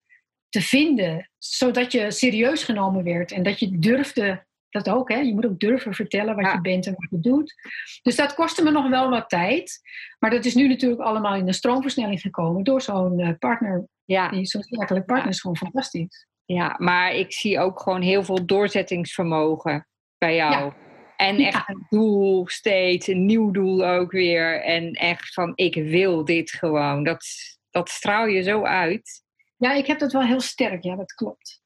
te 0.52 0.62
vinden, 0.62 1.30
zodat 1.38 1.92
je 1.92 2.12
serieus 2.12 2.64
genomen 2.64 3.04
werd 3.04 3.32
en 3.32 3.44
dat 3.44 3.60
je 3.60 3.80
durfde, 3.80 4.46
dat 4.70 4.90
ook, 4.90 5.10
hè? 5.12 5.18
je 5.20 5.34
moet 5.34 5.46
ook 5.46 5.60
durven 5.60 5.94
vertellen 5.94 6.36
wat 6.36 6.46
Ja. 6.46 6.54
je 6.54 6.62
bent 6.62 6.86
en 6.86 6.96
wat 6.98 7.10
je 7.10 7.30
doet. 7.30 7.54
Dus 8.02 8.16
dat 8.16 8.34
kostte 8.34 8.64
me 8.64 8.72
nog 8.72 8.90
wel 8.90 9.10
wat 9.10 9.30
tijd, 9.30 9.80
maar 10.20 10.30
dat 10.30 10.46
is 10.46 10.56
nu 10.56 10.68
natuurlijk 10.68 11.02
allemaal 11.02 11.36
in 11.36 11.46
de 11.46 11.54
stroomversnelling 11.54 12.22
gekomen 12.22 12.64
door 12.64 12.82
zo'n 12.82 13.20
eh, 13.20 13.30
partner, 13.40 13.86
Ja, 14.06 14.30
zo'n 14.44 14.64
zakelijk 14.64 15.06
partner 15.06 15.30
is 15.30 15.42
gewoon 15.42 15.58
fantastisch. 15.58 16.28
ja, 16.46 16.76
maar 16.78 17.14
ik 17.16 17.34
zie 17.34 17.60
ook 17.60 17.80
gewoon 17.82 18.02
heel 18.02 18.24
veel 18.24 18.46
doorzettingsvermogen 18.46 19.88
bij 20.18 20.36
jou. 20.36 20.52
Ja. 20.66 20.76
En 21.18 21.38
echt 21.38 21.70
een 21.70 21.86
doel 21.90 22.48
steeds, 22.48 23.08
een 23.08 23.26
nieuw 23.26 23.52
doel 23.52 23.86
ook 23.88 24.12
weer. 24.12 24.62
En 24.64 24.92
echt 24.94 25.34
van, 25.34 25.52
ik 25.56 25.76
wil 25.76 26.26
dit 26.26 26.52
gewoon. 26.52 27.04
Dat, 27.04 27.26
dat 27.70 27.90
straal 27.90 28.26
je 28.26 28.42
zo 28.42 28.64
uit. 28.64 29.21
Ja, 29.62 29.74
ik 29.74 29.88
heb 29.88 30.00
dat 30.00 30.12
wel 30.12 30.22
heel 30.24 30.40
sterk, 30.42 30.84
ja, 30.84 30.96
dat 30.96 31.14
klopt. 31.14 31.62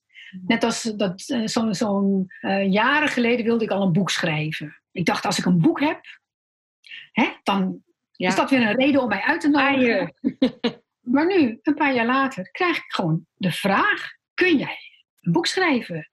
Net 0.47 0.63
als 0.63 0.81
dat 0.81 1.23
eh, 1.29 1.41
zo'n 1.45 1.73
zo'n, 1.73 2.25
eh, 2.41 2.71
jaren 2.71 3.07
geleden 3.09 3.45
wilde 3.45 3.63
ik 3.63 3.69
al 3.71 3.81
een 3.81 3.91
boek 3.91 4.09
schrijven. 4.09 4.81
Ik 4.91 5.05
dacht, 5.05 5.25
als 5.25 5.37
ik 5.39 5.45
een 5.45 5.61
boek 5.61 5.79
heb, 5.79 6.01
hè, 7.11 7.29
dan 7.43 7.83
Ja. 8.11 8.27
is 8.27 8.35
dat 8.35 8.49
weer 8.49 8.61
een 8.61 8.75
reden 8.75 9.01
om 9.01 9.07
mij 9.07 9.21
uit 9.21 9.41
te 9.41 9.49
nodigen. 9.49 10.13
Maar 11.01 11.25
nu, 11.25 11.59
een 11.61 11.73
paar 11.73 11.93
jaar 11.93 12.05
later, 12.05 12.51
krijg 12.51 12.77
ik 12.77 12.83
gewoon 12.93 13.25
de 13.33 13.51
vraag: 13.51 14.11
kun 14.33 14.57
jij 14.57 14.77
een 15.21 15.31
boek 15.31 15.45
schrijven? 15.45 16.09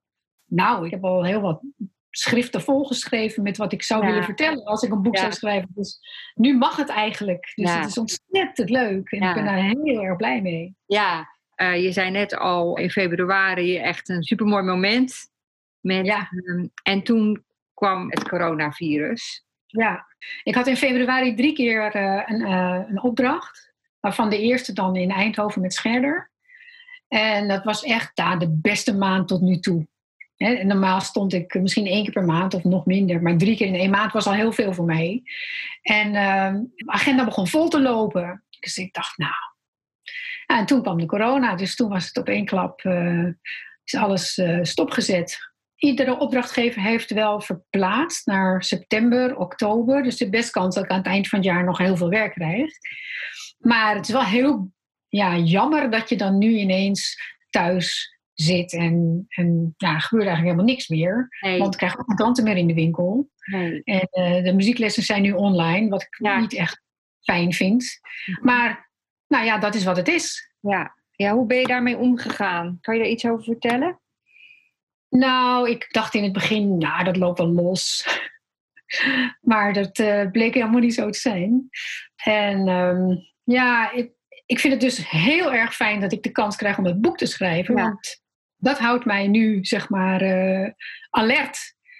Nou, 0.46 0.84
ik 0.84 0.90
heb 0.90 1.04
al 1.04 1.24
heel 1.24 1.40
wat 1.40 1.62
schriften 2.10 2.62
volgeschreven 2.62 3.42
met 3.42 3.56
wat 3.56 3.72
ik 3.72 3.82
zou 3.82 4.00
Ja. 4.02 4.06
willen 4.08 4.24
vertellen 4.24 4.64
als 4.64 4.82
ik 4.82 4.92
een 4.92 5.02
boek 5.02 5.14
Ja. 5.14 5.20
zou 5.20 5.32
schrijven. 5.32 5.68
Dus 5.74 5.98
nu 6.34 6.56
mag 6.56 6.76
het 6.76 6.88
eigenlijk. 6.88 7.52
Dus 7.54 7.74
het 7.74 7.86
is 7.86 7.98
ontzettend 7.98 8.70
leuk 8.70 9.10
en 9.10 9.22
ik 9.28 9.34
ben 9.34 9.44
daar 9.44 9.62
heel 9.62 10.02
erg 10.02 10.16
blij 10.16 10.42
mee. 10.42 10.76
Ja, 10.86 11.28
eh, 11.62 11.82
je 11.82 11.92
zei 11.92 12.10
net 12.10 12.36
al 12.36 12.76
in 12.78 12.90
februari 12.90 13.76
echt 13.78 14.08
een 14.08 14.22
supermooi 14.22 14.62
moment. 14.62 15.14
Met, 15.80 16.06
Ja. 16.06 16.28
ehm, 16.30 16.66
en 16.82 17.02
toen 17.02 17.44
kwam 17.74 18.10
het 18.10 18.28
coronavirus. 18.28 19.44
Ja, 19.66 20.06
ik 20.42 20.54
had 20.54 20.66
in 20.66 20.76
februari 20.76 21.34
drie 21.34 21.52
keer 21.52 21.94
eh, 21.94 22.22
een, 22.26 22.42
eh, 22.42 22.80
een 22.88 23.02
opdracht. 23.02 23.72
Waarvan 24.00 24.30
de 24.30 24.38
eerste 24.38 24.72
dan 24.72 24.96
in 24.96 25.10
Eindhoven 25.10 25.60
met 25.60 25.74
Scherder. 25.74 26.30
En 27.08 27.48
dat 27.48 27.64
was 27.64 27.82
echt 27.84 28.16
daar 28.16 28.38
de 28.38 28.50
beste 28.50 28.96
maand 28.96 29.28
tot 29.28 29.40
nu 29.40 29.58
toe. 29.58 29.86
Normaal 30.62 31.00
stond 31.00 31.32
ik 31.32 31.54
misschien 31.54 31.86
één 31.86 32.02
keer 32.02 32.12
per 32.12 32.24
maand 32.24 32.54
of 32.54 32.64
nog 32.64 32.86
minder. 32.86 33.22
Maar 33.22 33.36
drie 33.36 33.56
keer 33.56 33.66
in 33.66 33.74
één 33.74 33.90
maand 33.90 34.12
was 34.12 34.26
al 34.26 34.32
heel 34.32 34.52
veel 34.52 34.72
voor 34.74 34.84
mij. 34.84 35.22
En 35.82 36.14
ehm, 36.14 36.60
de 36.74 36.92
agenda 36.92 37.24
begon 37.24 37.46
vol 37.46 37.68
te 37.68 37.80
lopen. 37.80 38.44
Dus 38.60 38.76
ik 38.76 38.92
dacht, 38.94 39.18
nou. 39.18 39.51
Ja, 40.52 40.58
en 40.58 40.66
toen 40.66 40.82
kwam 40.82 40.98
de 40.98 41.06
corona. 41.06 41.54
Dus 41.54 41.76
toen 41.76 41.88
was 41.88 42.06
het 42.06 42.16
op 42.16 42.28
één 42.28 42.44
klap 42.44 42.80
eh, 42.80 43.26
is 43.84 43.94
alles 43.94 44.38
eh, 44.38 44.58
stopgezet 44.62 45.38
iedere 45.76 46.18
opdrachtgever 46.18 46.82
heeft 46.82 47.10
wel 47.10 47.40
verplaatst 47.40 48.26
naar 48.26 48.62
september, 48.62 49.36
oktober. 49.36 50.02
Dus 50.02 50.16
de 50.16 50.28
best 50.30 50.50
kans 50.50 50.74
dat 50.74 50.84
ik 50.84 50.90
aan 50.90 50.96
het 50.98 51.06
eind 51.06 51.28
van 51.28 51.38
het 51.38 51.48
jaar 51.48 51.64
nog 51.64 51.78
heel 51.78 51.96
veel 51.96 52.08
werk 52.08 52.32
krijg. 52.32 52.70
Maar 53.58 53.94
het 53.94 54.06
is 54.08 54.12
wel 54.12 54.24
heel 54.24 54.72
ja, 55.08 55.36
jammer 55.36 55.90
dat 55.90 56.08
je 56.08 56.16
dan 56.16 56.38
nu 56.38 56.56
ineens 56.56 57.16
thuis 57.50 58.16
zit 58.32 58.72
en, 58.72 59.24
en 59.28 59.74
ja, 59.76 59.94
er 59.94 60.00
gebeurt 60.00 60.26
eigenlijk 60.26 60.42
helemaal 60.42 60.64
niks 60.64 60.88
meer. 60.88 61.28
Nee, 61.40 61.58
Want 61.58 61.72
ik 61.72 61.78
krijg 61.78 61.98
ook 61.98 62.06
geen 62.06 62.16
klanten 62.16 62.44
meer 62.44 62.56
in 62.56 62.66
de 62.66 62.74
winkel. 62.74 63.30
nee. 63.44 63.82
En 63.84 64.08
eh, 64.10 64.44
de 64.44 64.52
muzieklessen 64.54 65.02
zijn 65.02 65.22
nu 65.22 65.32
online, 65.32 65.88
wat 65.88 66.02
ik 66.02 66.16
Ja. 66.18 66.40
niet 66.40 66.54
echt 66.54 66.82
fijn 67.20 67.52
vind. 67.52 67.84
Maar 68.42 68.90
nou 69.32 69.44
ja, 69.44 69.58
dat 69.58 69.74
is 69.74 69.84
wat 69.84 69.96
het 69.96 70.08
is. 70.08 70.54
Ja. 70.60 70.96
ja, 71.10 71.32
hoe 71.32 71.46
ben 71.46 71.58
je 71.58 71.66
daarmee 71.66 71.96
omgegaan? 71.96 72.78
Kan 72.80 72.94
je 72.94 73.00
daar 73.00 73.10
iets 73.10 73.26
over 73.26 73.44
vertellen? 73.44 74.00
Nou, 75.08 75.70
ik 75.70 75.88
dacht 75.90 76.14
in 76.14 76.22
het 76.22 76.32
begin, 76.32 76.78
nou, 76.78 77.04
dat 77.04 77.16
loopt 77.16 77.38
wel 77.38 77.48
los. 77.48 78.06
maar 79.50 79.72
dat 79.72 79.98
eh, 79.98 80.30
bleek 80.30 80.54
helemaal 80.54 80.80
niet 80.80 80.94
zo 80.94 81.10
te 81.10 81.18
zijn. 81.18 81.68
En 82.24 82.68
ehm, 82.68 83.16
ja, 83.44 83.92
ik, 83.92 84.12
ik 84.46 84.58
vind 84.58 84.72
het 84.72 84.82
dus 84.82 85.10
heel 85.10 85.52
erg 85.52 85.74
fijn 85.74 86.00
dat 86.00 86.12
ik 86.12 86.22
de 86.22 86.30
kans 86.30 86.56
krijg 86.56 86.78
om 86.78 86.84
het 86.84 87.00
boek 87.00 87.16
te 87.18 87.26
schrijven. 87.26 87.76
Ja. 87.76 87.82
Want 87.82 88.22
dat 88.56 88.78
houdt 88.78 89.04
mij 89.04 89.28
nu, 89.28 89.64
zeg 89.64 89.88
maar, 89.88 90.20
eh, 90.20 90.70
alert. 91.10 91.58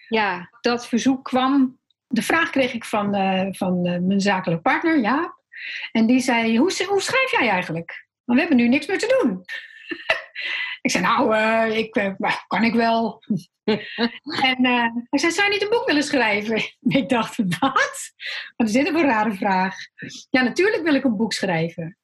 Ja, 0.08 0.48
dat 0.60 0.88
verzoek 0.88 1.24
kwam. 1.24 1.78
De 2.06 2.22
vraag 2.22 2.50
kreeg 2.50 2.72
ik 2.72 2.84
van, 2.84 3.14
eh, 3.14 3.46
van 3.50 3.80
mijn 3.80 4.20
zakelijk 4.20 4.62
partner, 4.62 5.00
Jaap. 5.00 5.41
En 5.92 6.06
die 6.06 6.20
zei, 6.20 6.58
hoe, 6.58 6.84
hoe 6.88 7.00
schrijf 7.00 7.30
jij 7.30 7.48
eigenlijk? 7.48 8.06
Want 8.24 8.38
we 8.38 8.46
hebben 8.46 8.56
nu 8.56 8.68
niks 8.68 8.86
meer 8.86 8.98
te 8.98 9.20
doen. 9.20 9.44
ik 10.82 10.90
zei, 10.90 11.04
nou, 11.04 11.34
eh, 11.34 11.78
ik, 11.78 11.96
eh, 11.96 12.36
kan 12.46 12.64
ik 12.64 12.74
wel. 12.74 13.22
en 14.50 14.64
eh, 14.64 14.86
hij 15.08 15.18
zei, 15.18 15.32
zou 15.32 15.46
je 15.46 15.52
niet 15.52 15.62
een 15.62 15.68
boek 15.68 15.86
willen 15.86 16.02
schrijven? 16.02 16.62
ik 17.00 17.08
dacht, 17.08 17.36
wat? 17.36 18.12
Wat 18.56 18.66
is 18.66 18.72
dit 18.72 18.88
een 18.88 19.02
rare 19.02 19.34
vraag? 19.34 19.76
Ja, 20.30 20.42
natuurlijk 20.42 20.82
wil 20.82 20.94
ik 20.94 21.04
een 21.04 21.16
boek 21.16 21.32
schrijven. 21.32 21.96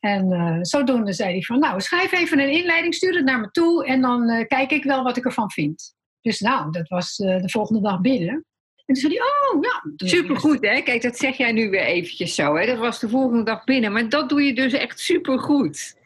En 0.00 0.58
zodoende 0.64 1.12
zei 1.12 1.30
hij 1.32 1.42
van, 1.42 1.58
nou, 1.58 1.80
schrijf 1.80 2.12
even 2.12 2.38
een 2.38 2.50
inleiding, 2.50 2.94
stuur 2.94 3.14
het 3.14 3.24
naar 3.24 3.40
me 3.40 3.50
toe... 3.50 3.86
en 3.86 4.00
dan 4.00 4.46
kijk 4.46 4.70
ik 4.70 4.84
wel 4.84 5.02
wat 5.02 5.16
ik 5.16 5.24
ervan 5.24 5.50
vind. 5.50 5.94
Dus 6.20 6.40
nou, 6.40 6.70
dat 6.70 6.88
was 6.88 7.16
de 7.16 7.48
volgende 7.50 7.80
dag 7.80 8.00
binnen. 8.00 8.44
En 8.92 9.00
toen 9.00 9.10
zei 9.10 9.18
hij, 9.18 9.52
oh, 9.52 9.62
ja. 9.62 10.08
Supergoed, 10.08 10.66
hè? 10.66 10.80
Kijk, 10.80 11.02
dat 11.02 11.16
zeg 11.16 11.36
jij 11.36 11.52
nu 11.52 11.70
weer 11.70 11.84
eventjes 11.84 12.34
zo. 12.34 12.56
Hè? 12.56 12.66
Dat 12.66 12.78
was 12.78 13.00
de 13.00 13.08
volgende 13.08 13.42
dag 13.42 13.64
binnen. 13.64 13.92
Maar 13.92 14.08
dat 14.08 14.28
doe 14.28 14.42
je 14.42 14.54
dus 14.54 14.72
echt 14.72 15.00
supergoed. 15.00 15.96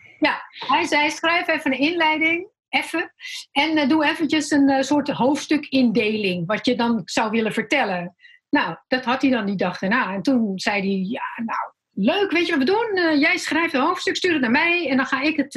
Hij 0.50 0.84
zei, 0.84 1.10
schrijf 1.10 1.48
even 1.48 1.72
een 1.72 1.78
inleiding, 1.78 2.48
even. 2.68 3.12
En 3.52 3.76
eh, 3.76 3.88
doe 3.88 4.04
eventjes 4.04 4.50
een 4.50 4.68
eh, 4.68 4.82
soort 4.82 5.08
hoofdstukindeling, 5.08 6.46
wat 6.46 6.66
je 6.66 6.76
dan 6.76 7.02
zou 7.04 7.30
willen 7.30 7.52
vertellen. 7.52 8.16
Nou, 8.50 8.76
dat 8.88 9.04
had 9.04 9.22
hij 9.22 9.30
dan 9.30 9.46
die 9.46 9.56
dag 9.56 9.78
daarna. 9.78 10.14
En 10.14 10.22
toen 10.22 10.58
zei 10.58 10.80
hij, 10.80 11.06
ja, 11.08 11.44
nou, 11.44 11.72
leuk, 11.92 12.30
weet 12.30 12.46
je 12.46 12.56
wat 12.56 12.60
we 12.60 12.72
doen? 12.72 13.04
Eh, 13.04 13.20
jij 13.20 13.36
schrijft 13.36 13.74
een 13.74 13.80
hoofdstuk, 13.80 14.16
stuur 14.16 14.32
het 14.32 14.40
naar 14.40 14.50
mij. 14.50 14.88
En 14.88 14.96
dan 14.96 15.06
ga 15.06 15.22
ik 15.22 15.36
het 15.36 15.54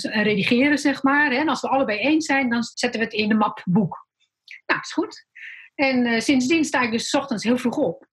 redigeren, 0.00 0.78
zeg 0.78 1.02
maar. 1.02 1.30
En 1.32 1.48
als 1.48 1.60
we 1.60 1.68
allebei 1.68 1.98
eens 1.98 2.26
zijn, 2.26 2.50
dan 2.50 2.62
zetten 2.62 3.00
we 3.00 3.06
het 3.06 3.14
in 3.14 3.28
de 3.28 3.34
map 3.34 3.62
boek. 3.64 4.06
Nou, 4.66 4.80
is 4.80 4.92
goed. 4.92 5.26
En 5.74 6.06
eh, 6.06 6.20
sindsdien 6.20 6.64
sta 6.64 6.82
ik 6.82 6.90
dus 6.90 7.08
's 7.08 7.14
ochtends 7.14 7.44
heel 7.44 7.58
vroeg 7.58 7.76
op. 7.76 8.06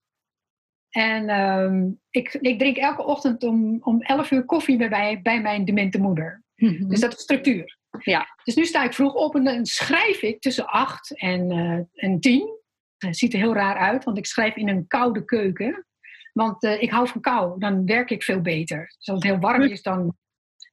En 0.90 1.28
ehm, 1.28 1.90
ik, 2.10 2.32
ik 2.32 2.58
drink 2.58 2.76
elke 2.76 3.04
ochtend 3.04 3.42
om, 3.42 3.78
om 3.80 4.02
11 4.02 4.30
uur 4.30 4.44
koffie 4.44 4.76
bij, 4.76 4.88
bij, 4.88 5.22
bij 5.22 5.40
mijn 5.40 5.64
demente 5.64 6.00
moeder. 6.00 6.42
Dus 6.60 7.00
dat 7.00 7.12
is 7.12 7.20
structuur. 7.20 7.78
Ja. 7.98 8.26
Dus 8.44 8.54
nu 8.54 8.64
sta 8.64 8.84
ik 8.84 8.94
vroeg 8.94 9.14
op 9.14 9.34
en 9.34 9.44
dan 9.44 9.66
schrijf 9.66 10.22
ik 10.22 10.40
tussen 10.40 10.66
8 10.66 11.18
en, 11.18 11.50
eh 11.50 12.04
en 12.04 12.20
10. 12.20 12.58
Het 12.98 13.16
ziet 13.16 13.32
er 13.32 13.38
heel 13.38 13.54
raar 13.54 13.76
uit, 13.76 14.04
want 14.04 14.18
ik 14.18 14.26
schrijf 14.26 14.56
in 14.56 14.68
een 14.68 14.86
koude 14.86 15.24
keuken. 15.24 15.86
Want 16.32 16.62
eh, 16.62 16.82
ik 16.82 16.90
hou 16.90 17.08
van 17.08 17.20
kou. 17.20 17.58
Dan 17.58 17.86
werk 17.86 18.10
ik 18.10 18.22
veel 18.22 18.40
beter. 18.40 18.78
Dus 18.78 19.08
als 19.08 19.18
het 19.18 19.32
heel 19.32 19.38
warm 19.38 19.62
is, 19.62 19.82
dan 19.82 20.16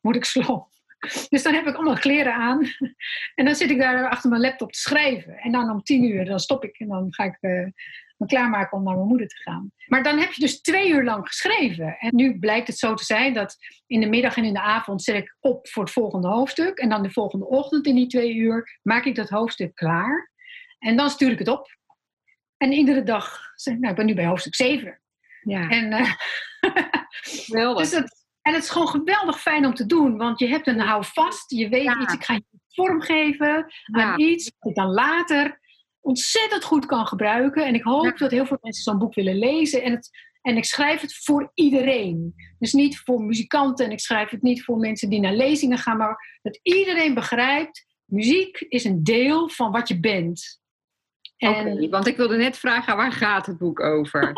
moet 0.01 0.15
ik 0.15 0.25
slopen. 0.35 0.76
Dus 1.29 1.43
dan 1.43 1.53
heb 1.53 1.67
ik 1.67 1.75
allemaal 1.75 1.97
kleren 1.97 2.33
aan. 2.33 2.65
En 3.35 3.45
dan 3.45 3.55
zit 3.55 3.69
ik 3.69 3.79
daar 3.79 4.09
achter 4.09 4.29
mijn 4.29 4.41
laptop 4.41 4.71
te 4.71 4.79
schrijven. 4.79 5.37
En 5.37 5.51
dan 5.51 5.69
om 5.69 5.83
tien 5.83 6.03
uur, 6.03 6.25
dan 6.25 6.39
stop 6.39 6.63
ik. 6.63 6.79
En 6.79 6.87
dan 6.87 7.07
ga 7.09 7.23
ik 7.23 7.37
uh, 7.41 7.67
me 8.17 8.25
klaarmaken 8.25 8.77
om 8.77 8.83
naar 8.83 8.95
mijn 8.95 9.07
moeder 9.07 9.27
te 9.27 9.41
gaan. 9.41 9.71
Maar 9.85 10.03
dan 10.03 10.19
heb 10.19 10.31
je 10.31 10.41
dus 10.41 10.61
twee 10.61 10.89
uur 10.89 11.03
lang 11.03 11.27
geschreven. 11.27 11.97
En 11.97 12.15
nu 12.15 12.39
blijkt 12.39 12.67
het 12.67 12.77
zo 12.77 12.93
te 12.93 13.03
zijn 13.03 13.33
dat 13.33 13.55
in 13.87 13.99
de 13.99 14.07
middag 14.07 14.37
en 14.37 14.43
in 14.43 14.53
de 14.53 14.61
avond 14.61 15.03
zet 15.03 15.15
ik 15.15 15.35
op 15.39 15.67
voor 15.67 15.83
het 15.83 15.93
volgende 15.93 16.27
hoofdstuk. 16.27 16.77
En 16.77 16.89
dan 16.89 17.03
de 17.03 17.11
volgende 17.11 17.47
ochtend 17.47 17.85
in 17.85 17.95
die 17.95 18.07
twee 18.07 18.35
uur 18.35 18.79
maak 18.81 19.05
ik 19.05 19.15
dat 19.15 19.29
hoofdstuk 19.29 19.75
klaar. 19.75 20.31
En 20.79 20.95
dan 20.95 21.09
stuur 21.09 21.31
ik 21.31 21.39
het 21.39 21.47
op. 21.47 21.77
En 22.57 22.71
iedere 22.71 23.03
dag, 23.03 23.39
nou, 23.63 23.87
ik 23.87 23.95
ben 23.95 24.05
nu 24.05 24.13
bij 24.13 24.25
hoofdstuk 24.25 24.55
7. 24.55 25.01
Ja. 25.41 25.69
En, 25.69 25.91
uh, 27.47 27.75
dus 27.75 27.91
dat, 27.91 28.26
en 28.47 28.53
het 28.53 28.63
is 28.63 28.69
gewoon 28.69 28.87
geweldig 28.87 29.41
fijn 29.41 29.65
om 29.65 29.73
te 29.73 29.85
doen, 29.85 30.17
want 30.17 30.39
je 30.39 30.47
hebt 30.47 30.67
een 30.67 30.79
houvast, 30.79 31.51
je 31.51 31.69
weet 31.69 31.95
iets, 32.01 32.13
ik 32.13 32.23
ga 32.23 32.33
je 32.33 32.43
vormgeven 32.67 33.73
aan 33.91 34.19
iets 34.19 34.51
dat 34.59 34.69
ik 34.69 34.75
dan 34.75 34.91
later 34.91 35.59
ontzettend 36.01 36.63
goed 36.63 36.85
kan 36.85 37.07
gebruiken. 37.07 37.65
En 37.65 37.73
ik 37.73 37.83
hoop 37.83 38.17
dat 38.17 38.31
heel 38.31 38.45
veel 38.45 38.57
mensen 38.61 38.83
zo'n 38.83 38.97
boek 38.97 39.13
willen 39.13 39.37
lezen. 39.37 39.83
En, 39.83 39.91
het, 39.91 40.09
en 40.41 40.57
ik 40.57 40.65
schrijf 40.65 41.01
het 41.01 41.15
voor 41.23 41.51
iedereen. 41.53 42.33
Dus 42.59 42.73
niet 42.73 42.99
voor 42.99 43.21
muzikanten 43.21 43.85
en 43.85 43.91
ik 43.91 43.99
schrijf 43.99 44.29
het 44.29 44.41
niet 44.41 44.63
voor 44.63 44.77
mensen 44.77 45.09
die 45.09 45.19
naar 45.19 45.35
lezingen 45.35 45.77
gaan, 45.77 45.97
maar 45.97 46.39
dat 46.41 46.59
iedereen 46.61 47.13
begrijpt, 47.13 47.85
muziek 48.05 48.59
is 48.59 48.83
een 48.83 49.03
deel 49.03 49.49
van 49.49 49.71
wat 49.71 49.87
je 49.87 49.99
bent. 49.99 50.61
En... 51.37 51.89
want 51.89 52.07
ik 52.07 52.17
wilde 52.17 52.37
net 52.37 52.57
vragen, 52.57 52.97
waar 52.97 53.11
gaat 53.11 53.45
het 53.45 53.57
boek 53.57 53.79
over? 53.79 54.33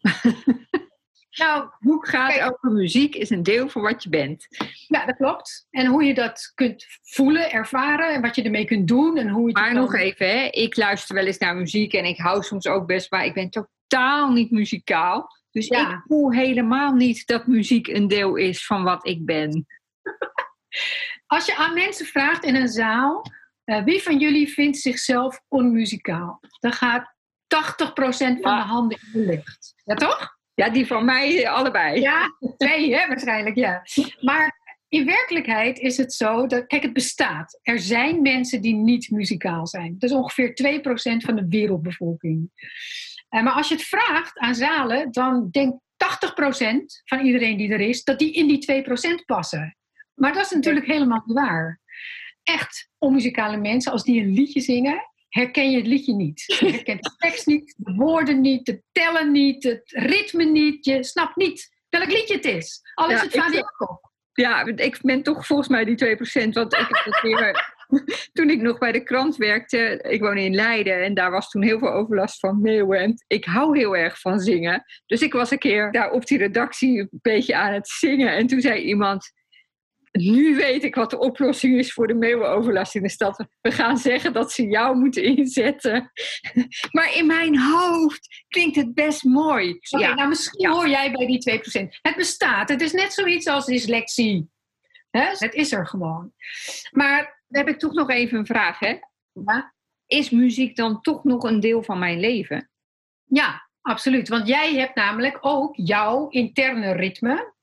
Nou, 1.34 1.62
het 1.62 1.76
boek 1.80 2.08
gaat 2.08 2.40
over 2.40 2.72
muziek, 2.72 3.14
is 3.14 3.30
een 3.30 3.42
deel 3.42 3.68
van 3.68 3.82
wat 3.82 4.02
je 4.02 4.08
bent. 4.08 4.46
Ja, 4.88 5.06
dat 5.06 5.16
klopt. 5.16 5.66
En 5.70 5.86
hoe 5.86 6.04
je 6.04 6.14
dat 6.14 6.52
kunt 6.54 6.86
voelen, 7.02 7.50
ervaren 7.50 8.14
en 8.14 8.20
wat 8.20 8.34
je 8.34 8.42
ermee 8.42 8.64
kunt 8.64 8.88
doen. 8.88 9.16
En 9.16 9.28
hoe 9.28 9.48
je 9.48 9.54
maar 9.54 9.74
nog 9.74 9.94
even, 9.94 10.28
hè. 10.28 10.44
ik 10.44 10.76
luister 10.76 11.14
wel 11.14 11.26
eens 11.26 11.38
naar 11.38 11.56
muziek 11.56 11.92
en 11.92 12.04
ik 12.04 12.18
hou 12.18 12.42
soms 12.42 12.66
ook 12.66 12.86
best, 12.86 13.10
maar 13.10 13.24
ik 13.24 13.34
ben 13.34 13.50
totaal 13.50 14.32
niet 14.32 14.50
muzikaal. 14.50 15.28
Dus 15.50 15.68
ik 15.68 16.02
voel 16.06 16.32
helemaal 16.32 16.92
niet 16.92 17.26
dat 17.26 17.46
muziek 17.46 17.88
een 17.88 18.08
deel 18.08 18.36
is 18.36 18.66
van 18.66 18.82
wat 18.82 19.06
ik 19.06 19.24
ben. 19.24 19.66
Als 21.26 21.46
je 21.46 21.56
aan 21.56 21.74
mensen 21.74 22.06
vraagt 22.06 22.44
in 22.44 22.54
een 22.54 22.68
zaal, 22.68 23.22
uh, 23.64 23.84
wie 23.84 24.02
van 24.02 24.18
jullie 24.18 24.48
vindt 24.48 24.76
zichzelf 24.76 25.40
onmuzikaal? 25.48 26.40
Dan 26.60 26.72
gaat 26.72 27.14
80% 27.44 27.46
van 28.16 28.56
de 28.56 28.62
handen 28.66 28.98
in 28.98 29.20
de 29.20 29.26
lucht. 29.26 29.74
Ja, 29.84 29.94
toch? 29.94 30.36
Ja, 30.54 30.70
die 30.70 30.86
van 30.86 31.04
mij 31.04 31.48
allebei. 31.48 32.00
Ja, 32.00 32.36
twee 32.56 32.94
hè, 32.94 33.06
waarschijnlijk, 33.08 33.56
ja. 33.56 33.82
Maar 34.20 34.62
in 34.88 35.06
werkelijkheid 35.06 35.78
is 35.78 35.96
het 35.96 36.12
zo 36.12 36.46
dat, 36.46 36.66
kijk, 36.66 36.82
het 36.82 36.92
bestaat. 36.92 37.58
Er 37.62 37.78
zijn 37.78 38.22
mensen 38.22 38.62
die 38.62 38.74
niet 38.74 39.10
muzikaal 39.10 39.66
zijn. 39.66 39.94
Dat 39.98 40.10
is 40.10 40.16
ongeveer 40.16 40.82
2% 40.82 41.24
van 41.24 41.36
de 41.36 41.46
wereldbevolking. 41.48 42.50
Uh, 43.30 43.42
maar 43.42 43.52
als 43.52 43.68
je 43.68 43.74
het 43.74 43.84
vraagt 43.84 44.38
aan 44.38 44.54
zalen, 44.54 45.12
dan 45.12 45.48
denkt 45.50 45.76
80% 45.96 47.02
van 47.04 47.20
iedereen 47.20 47.56
die 47.56 47.72
er 47.72 47.80
is, 47.80 48.04
dat 48.04 48.18
die 48.18 48.32
in 48.32 48.46
die 48.46 48.84
2% 49.20 49.24
passen. 49.24 49.76
Maar 50.14 50.32
dat 50.32 50.44
is 50.44 50.50
natuurlijk 50.50 50.86
helemaal 50.86 51.22
niet 51.26 51.36
waar. 51.36 51.80
Echt 52.42 52.90
onmuzikale 52.98 53.56
mensen, 53.56 53.92
als 53.92 54.04
die 54.04 54.22
een 54.22 54.32
liedje 54.32 54.60
zingen, 54.60 55.13
herken 55.34 55.70
je 55.70 55.76
het 55.76 55.86
liedje 55.86 56.14
niet. 56.14 56.44
Je 56.46 56.70
herkent 56.70 57.02
de 57.02 57.14
tekst 57.16 57.46
niet, 57.46 57.74
de 57.76 57.94
woorden 57.94 58.40
niet, 58.40 58.66
de 58.66 58.82
tellen 58.92 59.32
niet, 59.32 59.62
het 59.62 59.90
ritme 59.90 60.44
niet. 60.44 60.84
Je 60.84 61.04
snapt 61.04 61.36
niet 61.36 61.72
welk 61.88 62.10
liedje 62.10 62.34
het 62.34 62.44
is. 62.44 62.80
Al 62.94 63.10
is 63.10 63.20
het 63.20 63.32
van 63.32 63.52
Jacob. 63.52 64.12
Ja, 64.32 64.64
ik 64.64 64.98
ben 65.02 65.22
toch 65.22 65.46
volgens 65.46 65.68
mij 65.68 65.84
die 65.84 66.16
2%. 66.16 66.48
Want 66.52 66.72
ik 66.74 66.86
heb 66.88 67.04
het 67.04 67.20
weer, 67.22 67.74
toen 68.32 68.50
ik 68.50 68.60
nog 68.60 68.78
bij 68.78 68.92
de 68.92 69.02
krant 69.02 69.36
werkte, 69.36 70.04
ik 70.08 70.20
woon 70.20 70.38
in 70.38 70.54
Leiden 70.54 71.02
en 71.02 71.14
daar 71.14 71.30
was 71.30 71.50
toen 71.50 71.62
heel 71.62 71.78
veel 71.78 71.92
overlast 71.92 72.38
van 72.38 72.60
meeuwen. 72.60 73.14
ik 73.26 73.44
hou 73.44 73.78
heel 73.78 73.96
erg 73.96 74.20
van 74.20 74.40
zingen. 74.40 74.84
Dus 75.06 75.22
ik 75.22 75.32
was 75.32 75.50
een 75.50 75.58
keer 75.58 75.92
daar 75.92 76.10
op 76.10 76.26
die 76.26 76.38
redactie 76.38 76.98
een 76.98 77.08
beetje 77.10 77.56
aan 77.56 77.72
het 77.72 77.88
zingen. 77.88 78.32
En 78.32 78.46
toen 78.46 78.60
zei 78.60 78.80
iemand: 78.80 79.32
nu 80.18 80.56
weet 80.56 80.84
ik 80.84 80.94
wat 80.94 81.10
de 81.10 81.18
oplossing 81.18 81.78
is 81.78 81.92
voor 81.92 82.06
de 82.06 82.14
meeuwenoverlast 82.14 82.94
in 82.94 83.02
de 83.02 83.08
stad. 83.08 83.46
We 83.60 83.70
gaan 83.70 83.96
zeggen 83.96 84.32
dat 84.32 84.52
ze 84.52 84.66
jou 84.66 84.96
moeten 84.96 85.22
inzetten. 85.22 86.12
Maar 86.92 87.16
in 87.16 87.26
mijn 87.26 87.58
hoofd 87.60 88.44
klinkt 88.48 88.76
het 88.76 88.94
best 88.94 89.24
mooi. 89.24 89.78
ja. 89.80 90.14
nou 90.14 90.28
misschien 90.28 90.70
hoor 90.70 90.88
jij 90.88 91.12
bij 91.12 91.26
die 91.26 91.60
2%. 91.60 91.98
Het 92.02 92.16
bestaat. 92.16 92.68
Het 92.68 92.80
is 92.80 92.92
net 92.92 93.12
zoiets 93.12 93.46
als 93.46 93.66
dyslexie. 93.66 94.50
Het 95.10 95.54
is 95.54 95.72
er 95.72 95.86
gewoon. 95.86 96.32
Maar 96.90 97.42
dan 97.48 97.64
heb 97.64 97.74
ik 97.74 97.78
toch 97.78 97.92
nog 97.92 98.10
even 98.10 98.38
een 98.38 98.46
vraag. 98.46 98.78
Hè? 98.78 98.98
Ja? 99.32 99.74
Is 100.06 100.30
muziek 100.30 100.76
dan 100.76 101.00
toch 101.00 101.24
nog 101.24 101.42
een 101.42 101.60
deel 101.60 101.82
van 101.82 101.98
mijn 101.98 102.20
leven? 102.20 102.70
Ja, 103.24 103.68
absoluut. 103.80 104.28
Want 104.28 104.48
jij 104.48 104.74
hebt 104.74 104.94
namelijk 104.94 105.38
ook 105.40 105.76
jouw 105.76 106.28
interne 106.28 106.92
ritme. 106.92 107.54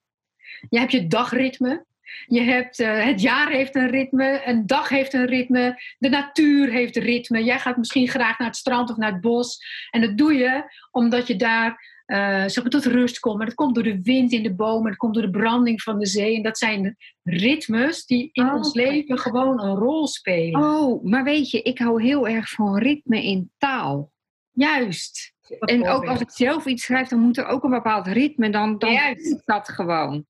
Je 0.69 0.79
hebt 0.79 0.91
je 0.91 1.07
dagritme. 1.07 1.85
Je 2.25 2.41
hebt, 2.41 2.79
uh, 2.79 3.03
het 3.03 3.21
jaar 3.21 3.49
heeft 3.49 3.75
een 3.75 3.89
ritme, 3.89 4.41
een 4.45 4.65
dag 4.65 4.89
heeft 4.89 5.13
een 5.13 5.25
ritme, 5.25 5.81
de 5.97 6.09
natuur 6.09 6.71
heeft 6.71 6.95
een 6.95 7.03
ritme. 7.03 7.43
Jij 7.43 7.59
gaat 7.59 7.77
misschien 7.77 8.07
graag 8.07 8.37
naar 8.37 8.47
het 8.47 8.57
strand 8.57 8.89
of 8.89 8.97
naar 8.97 9.11
het 9.11 9.21
bos. 9.21 9.59
En 9.89 10.01
dat 10.01 10.17
doe 10.17 10.33
je 10.33 10.63
omdat 10.91 11.27
je 11.27 11.35
daar 11.35 11.89
uh, 12.11 12.43
zeg 12.47 12.61
maar, 12.61 12.71
tot 12.71 12.85
rust 12.85 13.19
komt. 13.19 13.37
Maar 13.37 13.45
dat 13.45 13.55
komt 13.55 13.75
door 13.75 13.83
de 13.83 14.01
wind 14.01 14.31
in 14.31 14.43
de 14.43 14.53
bomen, 14.53 14.89
dat 14.89 14.97
komt 14.97 15.13
door 15.13 15.23
de 15.23 15.29
branding 15.29 15.81
van 15.81 15.99
de 15.99 16.05
zee. 16.05 16.35
En 16.35 16.43
dat 16.43 16.57
zijn 16.57 16.97
ritmes 17.23 18.05
die 18.05 18.29
in 18.31 18.45
oh, 18.45 18.53
ons 18.53 18.73
leven 18.73 19.19
gewoon 19.19 19.61
een 19.61 19.75
rol 19.75 20.07
spelen. 20.07 20.61
Oh, 20.61 21.03
maar 21.03 21.23
weet 21.23 21.49
je, 21.49 21.61
ik 21.61 21.79
hou 21.79 22.03
heel 22.03 22.27
erg 22.27 22.49
van 22.49 22.77
ritme 22.77 23.23
in 23.23 23.51
taal. 23.57 24.11
Juist. 24.51 25.33
En 25.59 25.87
ook 25.87 26.05
als 26.05 26.21
ik 26.21 26.29
zelf 26.29 26.65
iets 26.65 26.83
schrijf, 26.83 27.07
dan 27.07 27.19
moet 27.19 27.37
er 27.37 27.45
ook 27.45 27.63
een 27.63 27.69
bepaald 27.69 28.07
ritme, 28.07 28.49
dan, 28.49 28.77
dan 28.77 28.91
Juist. 28.91 29.41
dat 29.45 29.69
gewoon. 29.69 30.25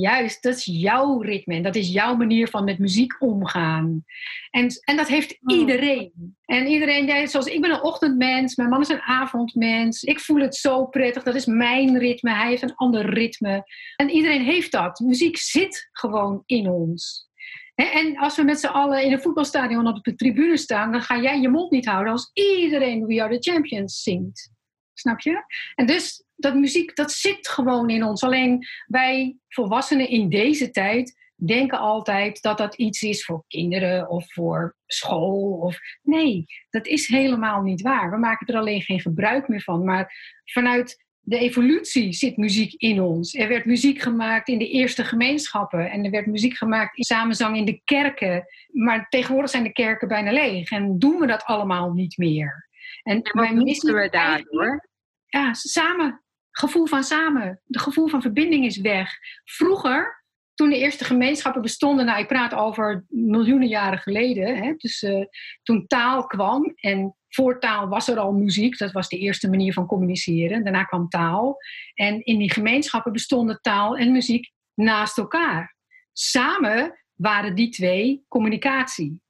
Juist, 0.00 0.42
dat 0.42 0.56
is 0.56 0.64
jouw 0.64 1.20
ritme 1.20 1.54
en 1.54 1.62
dat 1.62 1.76
is 1.76 1.92
jouw 1.92 2.16
manier 2.16 2.48
van 2.48 2.64
met 2.64 2.78
muziek 2.78 3.16
omgaan. 3.18 4.04
En, 4.50 4.68
en 4.84 4.96
dat 4.96 5.08
heeft 5.08 5.38
oh. 5.42 5.58
iedereen. 5.58 6.36
En 6.44 6.66
iedereen, 6.66 7.06
jij, 7.06 7.26
zoals 7.26 7.46
ik 7.46 7.60
ben 7.60 7.70
een 7.70 7.82
ochtendmens, 7.82 8.56
mijn 8.56 8.68
man 8.68 8.80
is 8.80 8.88
een 8.88 9.00
avondmens. 9.00 10.02
Ik 10.02 10.20
voel 10.20 10.40
het 10.40 10.56
zo 10.56 10.86
prettig, 10.86 11.22
dat 11.22 11.34
is 11.34 11.46
mijn 11.46 11.98
ritme, 11.98 12.34
hij 12.34 12.48
heeft 12.48 12.62
een 12.62 12.74
ander 12.74 13.14
ritme. 13.14 13.64
En 13.96 14.10
iedereen 14.10 14.42
heeft 14.42 14.72
dat. 14.72 15.00
Muziek 15.00 15.36
zit 15.36 15.88
gewoon 15.92 16.42
in 16.46 16.68
ons. 16.68 17.28
En 17.74 18.16
als 18.16 18.36
we 18.36 18.42
met 18.42 18.60
z'n 18.60 18.66
allen 18.66 19.04
in 19.04 19.12
een 19.12 19.20
voetbalstadion 19.20 19.86
op 19.86 20.04
de 20.04 20.14
tribune 20.14 20.56
staan, 20.56 20.92
dan 20.92 21.02
ga 21.02 21.20
jij 21.20 21.40
je 21.40 21.48
mond 21.48 21.70
niet 21.70 21.86
houden 21.86 22.12
als 22.12 22.30
iedereen 22.32 23.06
We 23.06 23.22
Are 23.22 23.38
the 23.38 23.50
Champions 23.50 24.02
zingt. 24.02 24.50
Snap 24.94 25.20
je? 25.20 25.44
En 25.74 25.86
dus 25.86 26.25
dat 26.36 26.54
muziek, 26.54 26.96
dat 26.96 27.12
zit 27.12 27.48
gewoon 27.48 27.90
in 27.90 28.04
ons. 28.04 28.22
Alleen 28.22 28.66
wij 28.86 29.36
volwassenen 29.48 30.08
in 30.08 30.28
deze 30.28 30.70
tijd 30.70 31.24
denken 31.36 31.78
altijd 31.78 32.42
dat 32.42 32.58
dat 32.58 32.74
iets 32.74 33.02
is 33.02 33.24
voor 33.24 33.44
kinderen 33.48 34.08
of 34.08 34.32
voor 34.32 34.76
school. 34.86 35.58
Of... 35.58 35.78
Nee, 36.02 36.44
dat 36.70 36.86
is 36.86 37.06
helemaal 37.08 37.62
niet 37.62 37.82
waar. 37.82 38.10
We 38.10 38.16
maken 38.16 38.46
er 38.46 38.60
alleen 38.60 38.82
geen 38.82 39.00
gebruik 39.00 39.48
meer 39.48 39.62
van. 39.62 39.84
Maar 39.84 40.12
vanuit 40.44 41.04
de 41.20 41.38
evolutie 41.38 42.12
zit 42.12 42.36
muziek 42.36 42.72
in 42.72 43.00
ons. 43.00 43.34
Er 43.34 43.48
werd 43.48 43.64
muziek 43.64 44.02
gemaakt 44.02 44.48
in 44.48 44.58
de 44.58 44.68
eerste 44.68 45.04
gemeenschappen. 45.04 45.90
En 45.90 46.04
er 46.04 46.10
werd 46.10 46.26
muziek 46.26 46.56
gemaakt 46.56 46.96
in 46.96 47.04
samenzang 47.04 47.56
in 47.56 47.64
de 47.64 47.80
kerken. 47.84 48.44
Maar 48.72 49.06
tegenwoordig 49.08 49.50
zijn 49.50 49.62
de 49.62 49.72
kerken 49.72 50.08
bijna 50.08 50.32
leeg. 50.32 50.70
En 50.70 50.98
doen 50.98 51.18
we 51.18 51.26
dat 51.26 51.44
allemaal 51.44 51.92
niet 51.92 52.16
meer. 52.16 52.68
En, 53.02 53.22
en 53.22 53.40
wat 53.40 53.64
missen 53.64 53.94
we 53.94 54.08
daardoor? 54.08 54.88
Ja, 55.26 55.54
samen 55.54 56.24
gevoel 56.58 56.86
van 56.86 57.04
samen, 57.04 57.60
de 57.64 57.78
gevoel 57.78 58.08
van 58.08 58.22
verbinding 58.22 58.64
is 58.64 58.80
weg. 58.80 59.18
Vroeger, 59.44 60.24
toen 60.54 60.68
de 60.68 60.78
eerste 60.78 61.04
gemeenschappen 61.04 61.62
bestonden, 61.62 62.06
nou 62.06 62.20
ik 62.20 62.26
praat 62.26 62.54
over 62.54 63.04
miljoenen 63.08 63.68
jaren 63.68 63.98
geleden, 63.98 64.56
hè, 64.56 64.74
dus 64.76 65.02
uh, 65.02 65.24
toen 65.62 65.86
taal 65.86 66.26
kwam 66.26 66.72
en 66.74 67.16
voor 67.28 67.60
taal 67.60 67.88
was 67.88 68.08
er 68.08 68.18
al 68.18 68.32
muziek, 68.32 68.78
dat 68.78 68.92
was 68.92 69.08
de 69.08 69.18
eerste 69.18 69.50
manier 69.50 69.72
van 69.72 69.86
communiceren. 69.86 70.62
Daarna 70.62 70.84
kwam 70.84 71.08
taal 71.08 71.56
en 71.94 72.24
in 72.24 72.38
die 72.38 72.52
gemeenschappen 72.52 73.12
bestonden 73.12 73.58
taal 73.60 73.96
en 73.96 74.12
muziek 74.12 74.50
naast 74.74 75.18
elkaar. 75.18 75.76
Samen 76.12 77.04
waren 77.14 77.54
die 77.54 77.68
twee 77.68 78.24
communicatie. 78.28 79.20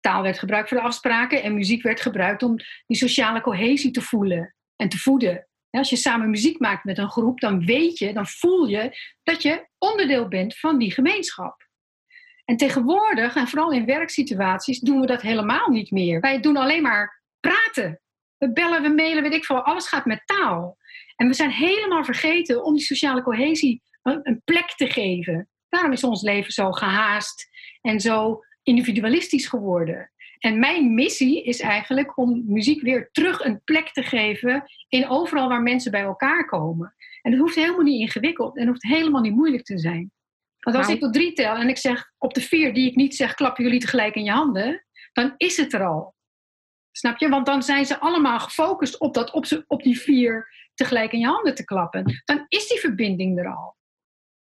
Taal 0.00 0.22
werd 0.22 0.38
gebruikt 0.38 0.68
voor 0.68 0.78
de 0.78 0.84
afspraken 0.84 1.42
en 1.42 1.54
muziek 1.54 1.82
werd 1.82 2.00
gebruikt 2.00 2.42
om 2.42 2.56
die 2.86 2.96
sociale 2.96 3.40
cohesie 3.40 3.90
te 3.90 4.02
voelen 4.02 4.54
en 4.76 4.88
te 4.88 4.98
voeden. 4.98 5.48
Als 5.78 5.90
je 5.90 5.96
samen 5.96 6.30
muziek 6.30 6.58
maakt 6.58 6.84
met 6.84 6.98
een 6.98 7.10
groep, 7.10 7.40
dan 7.40 7.64
weet 7.64 7.98
je, 7.98 8.12
dan 8.12 8.26
voel 8.26 8.66
je 8.66 8.98
dat 9.22 9.42
je 9.42 9.68
onderdeel 9.78 10.28
bent 10.28 10.58
van 10.58 10.78
die 10.78 10.92
gemeenschap. 10.92 11.68
En 12.44 12.56
tegenwoordig, 12.56 13.36
en 13.36 13.48
vooral 13.48 13.72
in 13.72 13.86
werksituaties, 13.86 14.80
doen 14.80 15.00
we 15.00 15.06
dat 15.06 15.22
helemaal 15.22 15.68
niet 15.68 15.90
meer. 15.90 16.20
Wij 16.20 16.40
doen 16.40 16.56
alleen 16.56 16.82
maar 16.82 17.22
praten. 17.40 18.00
We 18.38 18.52
bellen, 18.52 18.82
we 18.82 18.88
mailen, 18.88 19.22
weet 19.22 19.34
ik 19.34 19.44
veel, 19.44 19.62
alles 19.62 19.88
gaat 19.88 20.04
met 20.04 20.22
taal. 20.24 20.76
En 21.16 21.26
we 21.26 21.34
zijn 21.34 21.50
helemaal 21.50 22.04
vergeten 22.04 22.64
om 22.64 22.74
die 22.74 22.84
sociale 22.84 23.22
cohesie 23.22 23.82
een 24.02 24.42
plek 24.44 24.68
te 24.76 24.86
geven. 24.86 25.48
Daarom 25.68 25.92
is 25.92 26.04
ons 26.04 26.22
leven 26.22 26.52
zo 26.52 26.72
gehaast 26.72 27.48
en 27.80 28.00
zo 28.00 28.40
individualistisch 28.62 29.46
geworden. 29.46 30.10
En 30.38 30.58
mijn 30.58 30.94
missie 30.94 31.42
is 31.42 31.60
eigenlijk 31.60 32.16
om 32.16 32.42
muziek 32.46 32.82
weer 32.82 33.08
terug 33.12 33.44
een 33.44 33.60
plek 33.64 33.92
te 33.92 34.02
geven 34.02 34.64
in 34.88 35.08
overal 35.08 35.48
waar 35.48 35.62
mensen 35.62 35.90
bij 35.90 36.02
elkaar 36.02 36.46
komen. 36.46 36.94
En 37.22 37.30
dat 37.30 37.40
hoeft 37.40 37.54
helemaal 37.54 37.82
niet 37.82 38.00
ingewikkeld 38.00 38.56
en 38.56 38.66
hoeft 38.66 38.82
helemaal 38.82 39.20
niet 39.20 39.34
moeilijk 39.34 39.64
te 39.64 39.78
zijn. 39.78 40.10
Want 40.60 40.76
als 40.76 40.88
ik 40.88 41.00
tot 41.00 41.12
drie 41.12 41.32
tel 41.32 41.54
en 41.56 41.68
ik 41.68 41.78
zeg 41.78 42.12
op 42.18 42.34
de 42.34 42.40
vier 42.40 42.74
die 42.74 42.88
ik 42.88 42.96
niet 42.96 43.16
zeg, 43.16 43.34
klappen 43.34 43.64
jullie 43.64 43.80
tegelijk 43.80 44.14
in 44.14 44.24
je 44.24 44.30
handen, 44.30 44.84
dan 45.12 45.34
is 45.36 45.56
het 45.56 45.72
er 45.72 45.84
al. 45.84 46.14
Snap 46.92 47.18
je? 47.18 47.28
Want 47.28 47.46
dan 47.46 47.62
zijn 47.62 47.86
ze 47.86 47.98
allemaal 47.98 48.40
gefocust 48.40 48.98
op, 48.98 49.14
dat, 49.14 49.32
op, 49.32 49.46
op 49.66 49.82
die 49.82 50.00
vier 50.00 50.48
tegelijk 50.74 51.12
in 51.12 51.18
je 51.18 51.26
handen 51.26 51.54
te 51.54 51.64
klappen. 51.64 52.22
Dan 52.24 52.44
is 52.48 52.68
die 52.68 52.80
verbinding 52.80 53.38
er 53.38 53.46
al. 53.46 53.76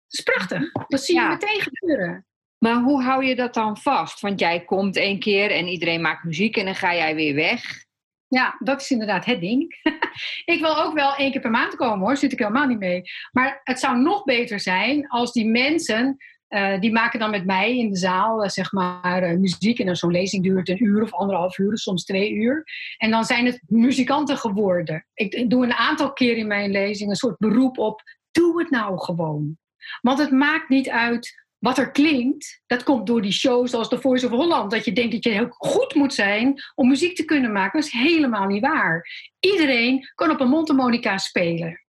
Dat 0.06 0.18
is 0.18 0.20
prachtig. 0.20 0.72
Dat 0.72 1.02
zie 1.02 1.14
je 1.14 1.28
meteen 1.28 1.60
gebeuren. 1.60 2.26
Maar 2.58 2.82
hoe 2.82 3.02
hou 3.02 3.24
je 3.24 3.36
dat 3.36 3.54
dan 3.54 3.76
vast? 3.76 4.20
Want 4.20 4.40
jij 4.40 4.64
komt 4.64 4.96
één 4.96 5.18
keer 5.18 5.50
en 5.50 5.66
iedereen 5.66 6.00
maakt 6.00 6.24
muziek 6.24 6.56
en 6.56 6.64
dan 6.64 6.74
ga 6.74 6.94
jij 6.94 7.14
weer 7.14 7.34
weg. 7.34 7.86
Ja, 8.28 8.56
dat 8.58 8.80
is 8.80 8.90
inderdaad 8.90 9.24
het 9.24 9.40
ding. 9.40 9.80
ik 10.54 10.60
wil 10.60 10.78
ook 10.78 10.94
wel 10.94 11.14
één 11.14 11.30
keer 11.30 11.40
per 11.40 11.50
maand 11.50 11.76
komen 11.76 12.06
hoor, 12.06 12.16
zit 12.16 12.32
ik 12.32 12.38
helemaal 12.38 12.66
niet 12.66 12.78
mee. 12.78 13.02
Maar 13.32 13.60
het 13.64 13.80
zou 13.80 13.98
nog 13.98 14.24
beter 14.24 14.60
zijn 14.60 15.08
als 15.08 15.32
die 15.32 15.46
mensen, 15.46 16.16
uh, 16.48 16.80
die 16.80 16.92
maken 16.92 17.18
dan 17.18 17.30
met 17.30 17.44
mij 17.44 17.78
in 17.78 17.90
de 17.90 17.96
zaal 17.96 18.42
uh, 18.42 18.48
zeg 18.48 18.72
maar 18.72 19.30
uh, 19.30 19.38
muziek. 19.38 19.78
En 19.78 19.86
dan 19.86 19.96
zo'n 19.96 20.10
lezing 20.10 20.42
duurt 20.42 20.68
een 20.68 20.84
uur 20.84 21.02
of 21.02 21.12
anderhalf 21.12 21.58
uur, 21.58 21.78
soms 21.78 22.04
twee 22.04 22.32
uur. 22.32 22.64
En 22.96 23.10
dan 23.10 23.24
zijn 23.24 23.46
het 23.46 23.62
muzikanten 23.66 24.36
geworden. 24.36 25.06
Ik, 25.14 25.34
ik 25.34 25.50
doe 25.50 25.64
een 25.64 25.74
aantal 25.74 26.12
keer 26.12 26.36
in 26.36 26.46
mijn 26.46 26.70
lezing 26.70 27.10
een 27.10 27.16
soort 27.16 27.38
beroep 27.38 27.78
op, 27.78 28.02
doe 28.30 28.58
het 28.58 28.70
nou 28.70 28.98
gewoon. 28.98 29.58
Want 30.00 30.18
het 30.18 30.30
maakt 30.30 30.68
niet 30.68 30.88
uit 30.88 31.47
wat 31.58 31.78
er 31.78 31.90
klinkt, 31.90 32.62
dat 32.66 32.82
komt 32.82 33.06
door 33.06 33.22
die 33.22 33.32
shows 33.32 33.70
zoals 33.70 33.88
The 33.88 34.00
Voice 34.00 34.26
of 34.26 34.32
Holland. 34.32 34.70
Dat 34.70 34.84
je 34.84 34.92
denkt 34.92 35.12
dat 35.12 35.24
je 35.24 35.30
heel 35.30 35.48
goed 35.48 35.94
moet 35.94 36.14
zijn 36.14 36.62
om 36.74 36.88
muziek 36.88 37.16
te 37.16 37.24
kunnen 37.24 37.52
maken. 37.52 37.80
Dat 37.80 37.88
is 37.88 38.00
helemaal 38.00 38.46
niet 38.46 38.62
waar. 38.62 39.06
Iedereen 39.40 40.08
kan 40.14 40.30
op 40.30 40.40
een 40.40 40.48
mondharmonica 40.48 41.18
spelen. 41.18 41.84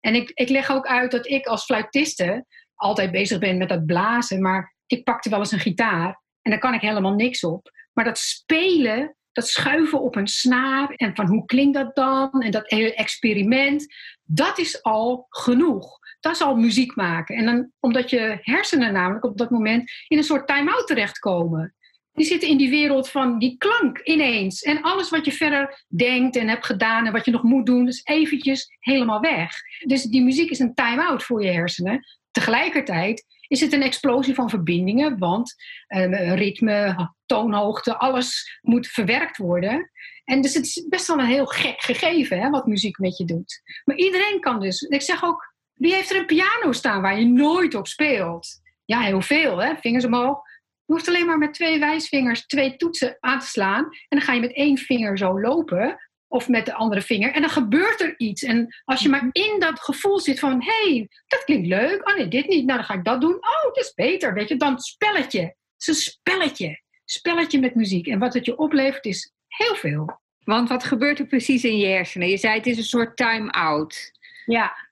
En 0.00 0.14
ik, 0.14 0.30
ik 0.34 0.48
leg 0.48 0.70
ook 0.70 0.86
uit 0.86 1.10
dat 1.10 1.26
ik 1.26 1.46
als 1.46 1.64
fluitiste 1.64 2.46
altijd 2.74 3.10
bezig 3.10 3.38
ben 3.38 3.58
met 3.58 3.68
dat 3.68 3.86
blazen. 3.86 4.42
Maar 4.42 4.74
ik 4.86 5.04
pakte 5.04 5.30
wel 5.30 5.38
eens 5.38 5.52
een 5.52 5.58
gitaar 5.58 6.20
en 6.42 6.50
daar 6.50 6.60
kan 6.60 6.74
ik 6.74 6.80
helemaal 6.80 7.14
niks 7.14 7.44
op. 7.44 7.70
Maar 7.92 8.04
dat 8.04 8.18
spelen, 8.18 9.16
dat 9.32 9.48
schuiven 9.48 10.00
op 10.00 10.16
een 10.16 10.26
snaar 10.26 10.90
en 10.90 11.14
van 11.14 11.26
hoe 11.26 11.44
klinkt 11.44 11.74
dat 11.74 11.94
dan? 11.94 12.30
En 12.42 12.50
dat 12.50 12.70
hele 12.70 12.94
experiment, 12.94 13.94
dat 14.22 14.58
is 14.58 14.82
al 14.82 15.26
genoeg 15.28 16.00
dat 16.22 16.32
is 16.32 16.40
al 16.40 16.56
muziek 16.56 16.96
maken. 16.96 17.36
En 17.36 17.44
dan, 17.44 17.70
omdat 17.80 18.10
je 18.10 18.38
hersenen 18.40 18.92
namelijk 18.92 19.24
op 19.24 19.38
dat 19.38 19.50
moment 19.50 19.92
in 20.08 20.18
een 20.18 20.24
soort 20.24 20.46
time-out 20.46 20.86
terechtkomen. 20.86 21.74
Die 22.12 22.26
zitten 22.26 22.48
in 22.48 22.56
die 22.56 22.70
wereld 22.70 23.10
van 23.10 23.38
die 23.38 23.56
klank 23.58 23.98
ineens. 23.98 24.62
En 24.62 24.82
alles 24.82 25.10
wat 25.10 25.24
je 25.24 25.32
verder 25.32 25.84
denkt 25.88 26.36
en 26.36 26.48
hebt 26.48 26.66
gedaan 26.66 27.06
en 27.06 27.12
wat 27.12 27.24
je 27.24 27.30
nog 27.30 27.42
moet 27.42 27.66
doen, 27.66 27.88
is 27.88 28.00
eventjes 28.04 28.76
helemaal 28.78 29.20
weg. 29.20 29.50
Dus 29.86 30.02
die 30.02 30.22
muziek 30.22 30.50
is 30.50 30.58
een 30.58 30.74
time-out 30.74 31.22
voor 31.22 31.42
je 31.42 31.50
hersenen. 31.50 32.04
Tegelijkertijd 32.30 33.24
is 33.48 33.60
het 33.60 33.72
een 33.72 33.82
explosie 33.82 34.34
van 34.34 34.50
verbindingen, 34.50 35.18
want 35.18 35.54
uh, 35.88 36.34
ritme, 36.34 37.10
toonhoogte, 37.26 37.96
alles 37.98 38.58
moet 38.60 38.86
verwerkt 38.86 39.36
worden. 39.36 39.90
En 40.24 40.40
dus 40.40 40.54
het 40.54 40.64
is 40.64 40.86
best 40.88 41.06
wel 41.06 41.18
een 41.18 41.26
heel 41.26 41.46
gek 41.46 41.80
gegeven 41.80 42.40
hè, 42.40 42.50
wat 42.50 42.66
muziek 42.66 42.98
met 42.98 43.16
je 43.16 43.24
doet. 43.24 43.62
Maar 43.84 43.96
iedereen 43.96 44.40
kan 44.40 44.60
dus. 44.60 44.82
Ik 44.82 45.02
zeg 45.02 45.24
ook, 45.24 45.51
wie 45.82 45.94
heeft 45.94 46.10
er 46.10 46.16
een 46.16 46.26
piano 46.26 46.72
staan 46.72 47.02
waar 47.02 47.18
je 47.18 47.26
nooit 47.26 47.74
op 47.74 47.86
speelt? 47.86 48.60
Ja, 48.84 49.00
heel 49.00 49.20
veel, 49.20 49.62
hè? 49.62 49.74
Vingers 49.80 50.04
omhoog. 50.04 50.40
Je 50.84 50.92
hoeft 50.92 51.08
alleen 51.08 51.26
maar 51.26 51.38
met 51.38 51.54
twee 51.54 51.78
wijsvingers 51.78 52.46
twee 52.46 52.76
toetsen 52.76 53.16
aan 53.20 53.38
te 53.38 53.46
slaan. 53.46 53.84
En 53.84 53.92
dan 54.08 54.20
ga 54.20 54.32
je 54.32 54.40
met 54.40 54.54
één 54.54 54.78
vinger 54.78 55.18
zo 55.18 55.40
lopen. 55.40 56.10
Of 56.28 56.48
met 56.48 56.66
de 56.66 56.74
andere 56.74 57.00
vinger. 57.00 57.32
En 57.32 57.40
dan 57.40 57.50
gebeurt 57.50 58.00
er 58.00 58.14
iets. 58.16 58.42
En 58.42 58.74
als 58.84 59.02
je 59.02 59.08
maar 59.08 59.28
in 59.32 59.56
dat 59.58 59.80
gevoel 59.80 60.20
zit 60.20 60.38
van... 60.38 60.62
Hé, 60.62 60.90
hey, 60.90 61.08
dat 61.26 61.44
klinkt 61.44 61.66
leuk. 61.66 62.08
Oh 62.08 62.16
nee, 62.16 62.28
dit 62.28 62.48
niet. 62.48 62.64
Nou, 62.64 62.78
dan 62.78 62.86
ga 62.86 62.94
ik 62.94 63.04
dat 63.04 63.20
doen. 63.20 63.34
Oh, 63.34 63.64
dat 63.64 63.76
is 63.76 63.94
beter. 63.94 64.34
Weet 64.34 64.48
je, 64.48 64.56
dan 64.56 64.78
spelletje. 64.78 65.40
Het 65.40 65.56
is 65.76 65.86
een 65.86 65.94
spelletje. 65.94 66.80
Spelletje 67.04 67.60
met 67.60 67.74
muziek. 67.74 68.06
En 68.06 68.18
wat 68.18 68.34
het 68.34 68.44
je 68.44 68.58
oplevert 68.58 69.04
is 69.04 69.32
heel 69.48 69.74
veel. 69.74 70.20
Want 70.44 70.68
wat 70.68 70.84
gebeurt 70.84 71.18
er 71.18 71.26
precies 71.26 71.64
in 71.64 71.78
je 71.78 71.86
hersenen? 71.86 72.28
Je 72.28 72.36
zei 72.36 72.56
het 72.56 72.66
is 72.66 72.76
een 72.76 72.84
soort 72.84 73.16
time-out. 73.16 74.10
Ja, 74.46 74.90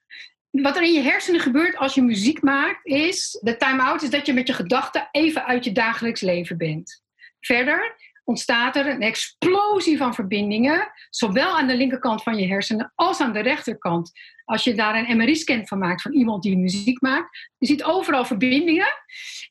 wat 0.51 0.75
er 0.75 0.83
in 0.83 0.93
je 0.93 1.01
hersenen 1.01 1.39
gebeurt 1.39 1.77
als 1.77 1.93
je 1.93 2.01
muziek 2.01 2.41
maakt, 2.41 2.85
is 2.85 3.39
de 3.41 3.57
time-out 3.57 4.01
is 4.01 4.09
dat 4.09 4.25
je 4.25 4.33
met 4.33 4.47
je 4.47 4.53
gedachten 4.53 5.07
even 5.11 5.45
uit 5.45 5.63
je 5.63 5.71
dagelijks 5.71 6.21
leven 6.21 6.57
bent. 6.57 7.03
Verder 7.39 7.95
ontstaat 8.23 8.75
er 8.75 8.87
een 8.87 9.01
explosie 9.01 9.97
van 9.97 10.13
verbindingen, 10.13 10.91
zowel 11.09 11.57
aan 11.57 11.67
de 11.67 11.75
linkerkant 11.75 12.23
van 12.23 12.37
je 12.37 12.47
hersenen 12.47 12.91
als 12.95 13.19
aan 13.19 13.33
de 13.33 13.39
rechterkant. 13.39 14.11
Als 14.45 14.63
je 14.63 14.73
daar 14.73 14.95
een 14.95 15.17
MRI-scan 15.17 15.67
van 15.67 15.77
maakt 15.77 16.01
van 16.01 16.13
iemand 16.13 16.43
die 16.43 16.57
muziek 16.57 17.01
maakt, 17.01 17.49
je 17.57 17.67
ziet 17.67 17.83
overal 17.83 18.25
verbindingen. 18.25 18.87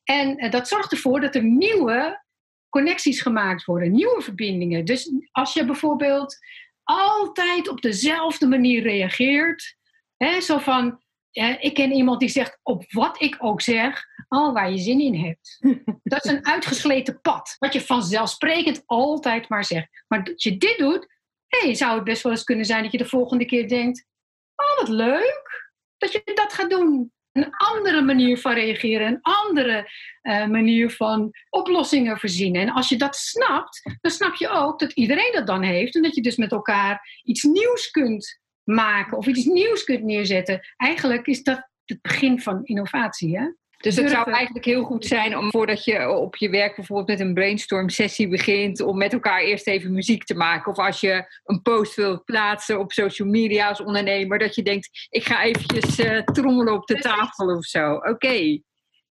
En 0.05 0.37
eh, 0.37 0.51
dat 0.51 0.69
zorgt 0.69 0.93
ervoor 0.93 1.21
dat 1.21 1.35
er 1.35 1.45
nieuwe 1.45 2.25
connecties 2.69 3.21
gemaakt 3.21 3.65
worden, 3.65 3.93
nieuwe 3.93 4.23
verbindingen. 4.23 4.85
Dus 4.85 5.13
als 5.33 5.53
je 5.53 5.65
bijvoorbeeld 5.65 6.39
altijd 6.85 7.69
op 7.69 7.81
dezelfde 7.81 8.47
manier 8.47 8.83
reageert, 8.83 9.79
zo 10.41 10.59
van, 10.59 11.01
ik 11.61 11.75
ken 11.75 11.93
iemand 11.93 12.21
die 12.21 12.29
zegt 12.29 12.59
op 12.63 12.85
wat 12.93 13.23
ik 13.23 13.37
ook 13.39 13.61
zeg, 13.61 14.05
al 14.29 14.53
waar 14.53 14.71
je 14.71 14.79
zin 14.79 15.01
in 15.01 15.15
hebt. 15.15 15.59
Dat 16.03 16.25
is 16.25 16.31
een 16.31 16.47
uitgesleten 16.47 17.21
pad, 17.21 17.57
wat 17.59 17.73
je 17.73 17.81
vanzelfsprekend 17.81 18.83
altijd 18.87 19.49
maar 19.49 19.65
zegt. 19.65 20.05
Maar 20.09 20.25
dat 20.25 20.43
je 20.43 20.57
dit 20.57 20.79
doet, 20.79 21.07
hey, 21.47 21.75
zou 21.75 21.95
het 21.95 22.05
best 22.05 22.23
wel 22.23 22.33
eens 22.33 22.45
kunnen 22.45 22.65
zijn 22.65 22.83
dat 22.83 22.93
je 22.93 22.99
de 22.99 23.07
volgende 23.07 23.45
keer 23.45 23.69
denkt, 23.69 24.07
oh 24.55 24.79
wat 24.79 24.89
leuk 24.89 25.71
dat 25.99 26.13
je 26.13 26.23
dat 26.35 26.53
gaat 26.53 26.71
doen. 26.71 27.13
Een 27.33 27.51
andere 27.51 28.03
manier 28.03 28.39
van 28.39 28.53
reageren, 28.53 29.07
een 29.07 29.19
andere 29.21 29.91
uh, 30.23 30.47
manier 30.47 30.91
van 30.91 31.31
oplossingen 31.51 32.19
verzinnen. 32.19 32.63
En 32.63 32.73
als 32.73 32.89
je 32.89 32.97
dat 32.97 33.17
snapt, 33.17 33.97
dan 34.01 34.11
snap 34.11 34.35
je 34.35 34.49
ook 34.49 34.79
dat 34.79 34.93
iedereen 34.93 35.33
dat 35.33 35.47
dan 35.47 35.63
heeft 35.63 35.95
en 35.95 36.03
dat 36.03 36.15
je 36.15 36.23
dus 36.23 36.37
met 36.37 36.53
elkaar 36.53 37.21
iets 37.23 37.43
nieuws 37.43 37.91
kunt 37.91 38.41
maken 38.65 39.17
of 39.17 39.27
iets 39.27 39.45
nieuws 39.45 39.85
kunt 39.85 40.03
neerzetten. 40.03 40.61
Eigenlijk 40.77 41.27
is 41.27 41.43
dat 41.43 41.69
het 41.85 42.03
begin 42.03 42.41
van 42.41 42.65
innovatie. 42.65 43.39
Hè? 43.39 43.45
Dus 43.81 43.97
het 43.97 44.11
zou 44.11 44.31
eigenlijk 44.31 44.65
heel 44.65 44.85
goed 44.85 45.07
zijn 45.07 45.39
om 45.39 45.51
voordat 45.51 45.85
je 45.85 46.11
op 46.11 46.37
je 46.37 46.51
werk 46.51 46.77
bijvoorbeeld 46.77 47.09
met 47.09 47.21
een 47.21 47.35
brainstorm 47.35 47.89
sessie 47.89 48.29
begint, 48.29 48.81
om 48.81 48.99
met 48.99 49.13
elkaar 49.13 49.41
eerst 49.41 49.67
even 49.67 49.93
muziek 49.93 50.25
te 50.25 50.35
maken. 50.35 50.73
Of 50.73 50.79
als 50.79 51.01
je 51.01 51.41
een 51.45 51.63
post 51.63 51.95
wilt 51.95 52.25
plaatsen 52.25 52.79
op 52.79 52.93
social 52.93 53.29
media 53.29 53.69
als 53.69 53.81
ondernemer, 53.81 54.39
dat 54.39 54.55
je 54.55 54.63
denkt, 54.63 55.07
ik 55.09 55.25
ga 55.25 55.43
eventjes 55.43 55.99
uh, 55.99 56.23
trommelen 56.23 56.73
op 56.73 56.87
de 56.87 56.99
tafel 56.99 57.57
of 57.57 57.65
zo. 57.65 57.95
Oké. 57.95 58.61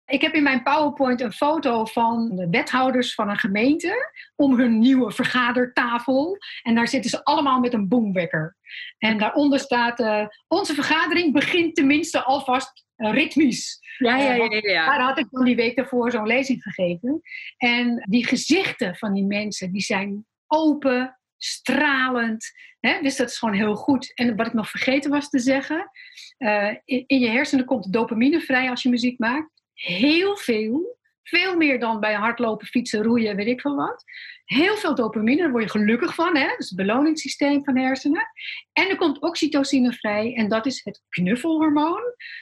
Ik 0.07 0.21
heb 0.21 0.33
in 0.33 0.43
mijn 0.43 0.63
PowerPoint 0.63 1.21
een 1.21 1.31
foto 1.31 1.85
van 1.85 2.35
de 2.35 2.49
wethouders 2.49 3.13
van 3.13 3.29
een 3.29 3.37
gemeente 3.37 4.11
om 4.35 4.57
hun 4.57 4.79
nieuwe 4.79 5.11
vergadertafel. 5.11 6.37
En 6.63 6.75
daar 6.75 6.87
zitten 6.87 7.09
ze 7.09 7.23
allemaal 7.23 7.59
met 7.59 7.73
een 7.73 7.87
boomwekker. 7.87 8.57
En 8.97 9.17
daaronder 9.17 9.59
staat: 9.59 9.99
uh, 9.99 10.27
Onze 10.47 10.73
vergadering 10.73 11.33
begint 11.33 11.75
tenminste 11.75 12.23
alvast 12.23 12.85
ritmisch. 12.95 13.79
Ja, 13.97 14.17
ja, 14.17 14.33
ja, 14.33 14.43
ja, 14.43 14.69
ja. 14.69 14.85
Daar 14.85 15.01
had 15.01 15.17
ik 15.17 15.27
dan 15.31 15.45
die 15.45 15.55
week 15.55 15.75
daarvoor 15.75 16.11
zo'n 16.11 16.27
lezing 16.27 16.61
gegeven. 16.61 17.21
En 17.57 18.05
die 18.09 18.27
gezichten 18.27 18.95
van 18.95 19.13
die 19.13 19.25
mensen, 19.25 19.71
die 19.71 19.81
zijn 19.81 20.25
open, 20.47 21.19
stralend. 21.37 22.51
Hè? 22.79 23.01
Dus 23.01 23.15
dat 23.15 23.29
is 23.29 23.37
gewoon 23.37 23.55
heel 23.55 23.75
goed. 23.75 24.11
En 24.15 24.35
wat 24.35 24.47
ik 24.47 24.53
nog 24.53 24.69
vergeten 24.69 25.11
was 25.11 25.29
te 25.29 25.39
zeggen: 25.39 25.91
uh, 26.37 26.75
in, 26.85 27.03
in, 27.07 27.19
je 27.19 27.29
hersenen 27.29 27.65
komt 27.65 27.93
dopamine 27.93 28.39
vrij 28.39 28.69
als 28.69 28.83
je 28.83 28.89
muziek 28.89 29.19
maakt 29.19 29.55
heel 29.77 30.37
veel. 30.37 30.95
Veel 31.23 31.55
meer 31.55 31.79
dan 31.79 31.99
bij 31.99 32.13
hardlopen, 32.13 32.67
fietsen, 32.67 33.03
roeien, 33.03 33.35
weet 33.35 33.47
ik 33.47 33.61
veel 33.61 33.75
wat. 33.75 34.03
Heel 34.45 34.75
veel 34.75 34.95
dopamine, 34.95 35.41
daar 35.41 35.51
word 35.51 35.63
je 35.63 35.69
gelukkig 35.69 36.15
van. 36.15 36.35
Hè? 36.37 36.47
Dat 36.47 36.59
is 36.59 36.69
het 36.69 36.77
beloningssysteem 36.77 37.63
van 37.63 37.77
hersenen. 37.77 38.27
En 38.73 38.89
er 38.89 38.95
komt 38.95 39.21
oxytocine 39.21 39.93
vrij 39.93 40.35
en 40.35 40.49
dat 40.49 40.65
is 40.65 40.81
het 40.83 41.01
knuffelhormoon. 41.09 42.01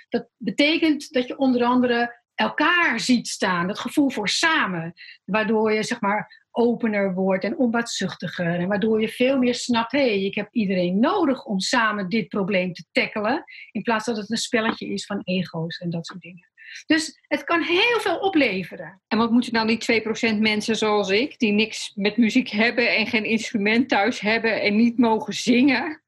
Dat 0.09 0.27
betekent 0.37 1.11
dat 1.11 1.27
je 1.27 1.37
onder 1.37 1.63
andere 1.63 2.23
elkaar 2.35 2.99
ziet 2.99 3.27
staan. 3.27 3.67
Dat 3.67 3.79
gevoel 3.79 4.09
voor 4.09 4.29
samen. 4.29 4.93
Waardoor 5.23 5.73
je 5.73 5.83
zeg 5.83 6.01
maar 6.01 6.45
opener 6.51 7.13
wordt 7.13 7.43
en 7.43 7.57
onbaatzuchtiger. 7.57 8.59
En 8.59 8.67
waardoor 8.67 9.01
je 9.01 9.09
veel 9.09 9.37
meer 9.37 9.55
snapt, 9.55 9.91
hé, 9.91 9.99
hey, 9.99 10.23
ik 10.23 10.35
heb 10.35 10.47
iedereen 10.51 10.99
nodig 10.99 11.45
om 11.45 11.59
samen 11.59 12.09
dit 12.09 12.27
probleem 12.27 12.73
te 12.73 12.85
tackelen. 12.91 13.43
In 13.71 13.81
plaats 13.81 14.05
dat 14.05 14.17
het 14.17 14.31
een 14.31 14.37
spelletje 14.37 14.87
is 14.87 15.05
van 15.05 15.21
ego's 15.23 15.77
en 15.77 15.89
dat 15.89 16.05
soort 16.05 16.21
dingen. 16.21 16.49
Dus 16.85 17.19
het 17.27 17.43
kan 17.43 17.61
heel 17.61 17.99
veel 17.99 18.17
opleveren. 18.17 19.01
En 19.07 19.17
wat 19.17 19.31
moeten 19.31 19.53
nou 19.53 19.67
die 19.67 20.01
2% 20.35 20.39
mensen 20.39 20.75
zoals 20.75 21.09
ik, 21.09 21.39
die 21.39 21.51
niks 21.51 21.91
met 21.95 22.17
muziek 22.17 22.49
hebben 22.49 22.95
en 22.95 23.07
geen 23.07 23.25
instrument 23.25 23.89
thuis 23.89 24.19
hebben 24.19 24.61
en 24.61 24.75
niet 24.75 24.97
mogen 24.97 25.33
zingen? 25.33 26.03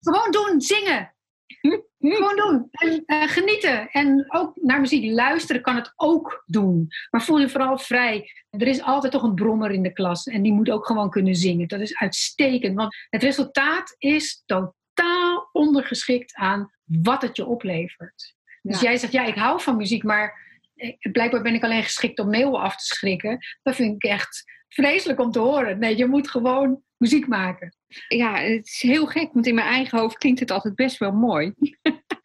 Gewoon 0.00 0.30
doen, 0.30 0.60
zingen. 0.60 1.14
Gewoon 1.98 2.36
doen. 2.36 2.68
En 2.70 3.02
uh, 3.06 3.22
genieten. 3.22 3.90
En 3.90 4.24
ook 4.28 4.52
naar 4.54 4.80
muziek 4.80 5.12
luisteren 5.12 5.62
kan 5.62 5.76
het 5.76 5.92
ook 5.96 6.42
doen. 6.46 6.88
Maar 7.10 7.22
voel 7.22 7.38
je 7.38 7.48
vooral 7.48 7.78
vrij. 7.78 8.30
Er 8.50 8.66
is 8.66 8.82
altijd 8.82 9.12
toch 9.12 9.22
een 9.22 9.34
brommer 9.34 9.70
in 9.70 9.82
de 9.82 9.92
klas. 9.92 10.26
En 10.26 10.42
die 10.42 10.52
moet 10.52 10.70
ook 10.70 10.86
gewoon 10.86 11.10
kunnen 11.10 11.34
zingen. 11.34 11.68
Dat 11.68 11.80
is 11.80 11.96
uitstekend. 11.96 12.76
Want 12.76 12.96
het 13.10 13.22
resultaat 13.22 13.94
is 13.98 14.42
totaal 14.46 15.48
ondergeschikt 15.52 16.34
aan 16.34 16.70
wat 16.84 17.22
het 17.22 17.36
je 17.36 17.46
oplevert. 17.46 18.34
Dus 18.62 18.80
jij 18.80 18.96
zegt, 18.96 19.12
ja, 19.12 19.24
ik 19.24 19.34
hou 19.34 19.60
van 19.60 19.76
muziek, 19.76 20.02
maar 20.02 20.40
blijkbaar 21.12 21.42
ben 21.42 21.54
ik 21.54 21.62
alleen 21.62 21.82
geschikt 21.82 22.18
om 22.18 22.28
meeuwen 22.28 22.60
af 22.60 22.76
te 22.76 22.84
schrikken. 22.84 23.38
Dat 23.62 23.74
vind 23.74 23.94
ik 24.04 24.10
echt 24.10 24.44
vreselijk 24.68 25.20
om 25.20 25.30
te 25.30 25.38
horen. 25.38 25.78
Nee, 25.78 25.96
je 25.96 26.06
moet 26.06 26.30
gewoon 26.30 26.82
muziek 26.96 27.26
maken. 27.26 27.76
Ja, 28.08 28.34
het 28.36 28.66
is 28.66 28.82
heel 28.82 29.06
gek, 29.06 29.32
want 29.32 29.46
in 29.46 29.54
mijn 29.54 29.66
eigen 29.66 29.98
hoofd 29.98 30.18
klinkt 30.18 30.40
het 30.40 30.50
altijd 30.50 30.74
best 30.74 30.98
wel 30.98 31.12
mooi. 31.12 31.52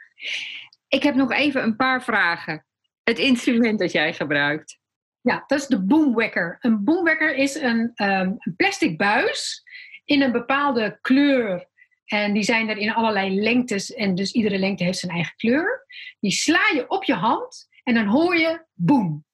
ik 0.97 1.03
heb 1.03 1.15
nog 1.15 1.31
even 1.31 1.63
een 1.63 1.75
paar 1.75 2.03
vragen. 2.03 2.65
Het 3.03 3.19
instrument 3.19 3.79
dat 3.79 3.91
jij 3.91 4.13
gebruikt. 4.13 4.79
Ja, 5.21 5.43
dat 5.47 5.59
is 5.59 5.67
de 5.67 5.85
boomwekker. 5.85 6.57
Een 6.59 6.83
boomwekker 6.83 7.35
is 7.35 7.55
een, 7.55 7.91
um, 7.95 8.35
een 8.37 8.53
plastic 8.55 8.97
buis 8.97 9.63
in 10.05 10.21
een 10.21 10.31
bepaalde 10.31 10.97
kleur. 11.01 11.66
En 12.07 12.33
die 12.33 12.43
zijn 12.43 12.69
er 12.69 12.77
in 12.77 12.93
allerlei 12.93 13.41
lengtes. 13.41 13.93
En 13.93 14.15
dus 14.15 14.31
iedere 14.31 14.57
lengte 14.57 14.83
heeft 14.83 14.99
zijn 14.99 15.11
eigen 15.11 15.35
kleur. 15.35 15.85
Die 16.19 16.31
sla 16.31 16.61
je 16.73 16.85
op 16.87 17.03
je 17.03 17.13
hand 17.13 17.67
en 17.83 17.93
dan 17.93 18.05
hoor 18.05 18.37
je 18.37 18.65
boom. 18.73 19.25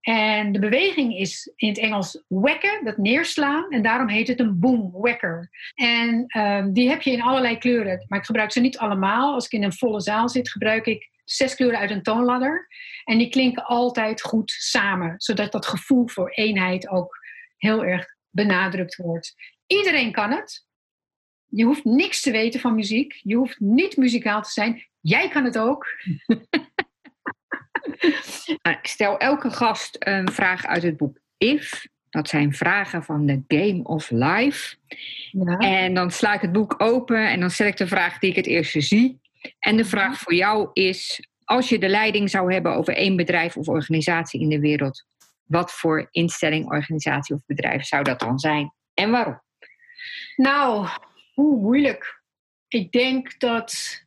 En 0.00 0.52
de 0.52 0.58
beweging 0.58 1.16
is 1.16 1.52
in 1.56 1.68
het 1.68 1.78
Engels 1.78 2.22
wekken, 2.28 2.84
dat 2.84 2.96
neerslaan. 2.96 3.70
En 3.70 3.82
daarom 3.82 4.08
heet 4.08 4.28
het 4.28 4.40
een 4.40 4.58
boomwekker. 4.58 5.50
En 5.74 6.38
um, 6.38 6.72
die 6.72 6.88
heb 6.88 7.02
je 7.02 7.10
in 7.10 7.22
allerlei 7.22 7.58
kleuren. 7.58 8.04
Maar 8.08 8.18
ik 8.18 8.24
gebruik 8.24 8.52
ze 8.52 8.60
niet 8.60 8.78
allemaal. 8.78 9.34
Als 9.34 9.44
ik 9.44 9.52
in 9.52 9.62
een 9.62 9.72
volle 9.72 10.00
zaal 10.00 10.28
zit, 10.28 10.50
gebruik 10.50 10.86
ik 10.86 11.10
zes 11.24 11.54
kleuren 11.54 11.78
uit 11.78 11.90
een 11.90 12.02
toonladder. 12.02 12.68
En 13.04 13.18
die 13.18 13.28
klinken 13.28 13.64
altijd 13.64 14.22
goed 14.22 14.50
samen. 14.50 15.14
Zodat 15.16 15.52
dat 15.52 15.66
gevoel 15.66 16.08
voor 16.08 16.30
eenheid 16.30 16.88
ook 16.88 17.18
heel 17.56 17.84
erg 17.84 18.06
benadrukt 18.30 18.96
wordt. 18.96 19.34
Iedereen 19.66 20.12
kan 20.12 20.30
het. 20.30 20.68
Je 21.50 21.64
hoeft 21.64 21.84
niks 21.84 22.20
te 22.20 22.30
weten 22.30 22.60
van 22.60 22.74
muziek. 22.74 23.20
Je 23.22 23.36
hoeft 23.36 23.60
niet 23.60 23.96
muzikaal 23.96 24.42
te 24.42 24.50
zijn. 24.50 24.86
Jij 25.00 25.28
kan 25.28 25.44
het 25.44 25.58
ook. 25.58 25.86
Nou, 28.62 28.76
ik 28.76 28.86
stel 28.86 29.18
elke 29.18 29.50
gast 29.50 29.96
een 29.98 30.32
vraag 30.32 30.66
uit 30.66 30.82
het 30.82 30.96
boek 30.96 31.18
If. 31.38 31.86
Dat 32.10 32.28
zijn 32.28 32.54
vragen 32.54 33.04
van 33.04 33.26
de 33.26 33.42
Game 33.48 33.82
of 33.82 34.10
Life. 34.10 34.76
Ja. 35.30 35.56
En 35.56 35.94
dan 35.94 36.10
sla 36.10 36.34
ik 36.34 36.40
het 36.40 36.52
boek 36.52 36.74
open 36.78 37.28
en 37.28 37.40
dan 37.40 37.50
stel 37.50 37.66
ik 37.66 37.76
de 37.76 37.86
vraag 37.86 38.18
die 38.18 38.30
ik 38.30 38.36
het 38.36 38.46
eerste 38.46 38.80
zie. 38.80 39.20
En 39.58 39.76
de 39.76 39.84
vraag 39.84 40.18
voor 40.18 40.34
jou 40.34 40.70
is: 40.72 41.28
als 41.44 41.68
je 41.68 41.78
de 41.78 41.88
leiding 41.88 42.30
zou 42.30 42.52
hebben 42.52 42.74
over 42.74 42.94
één 42.94 43.16
bedrijf 43.16 43.56
of 43.56 43.68
organisatie 43.68 44.40
in 44.40 44.48
de 44.48 44.60
wereld, 44.60 45.04
wat 45.44 45.72
voor 45.72 46.08
instelling, 46.10 46.66
organisatie 46.66 47.34
of 47.34 47.40
bedrijf 47.46 47.84
zou 47.84 48.02
dat 48.02 48.20
dan 48.20 48.38
zijn 48.38 48.72
en 48.94 49.10
waarom? 49.10 49.40
Nou, 50.36 50.88
hoe 51.40 51.60
moeilijk. 51.60 52.22
Ik 52.68 52.92
denk 52.92 53.38
dat 53.38 54.02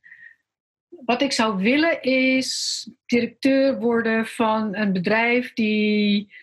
wat 1.06 1.22
ik 1.22 1.32
zou 1.32 1.58
willen 1.58 2.02
is 2.02 2.90
directeur 3.06 3.80
worden 3.80 4.26
van 4.26 4.76
een 4.76 4.94
bedrijf 4.94 5.54
die 5.54 6.34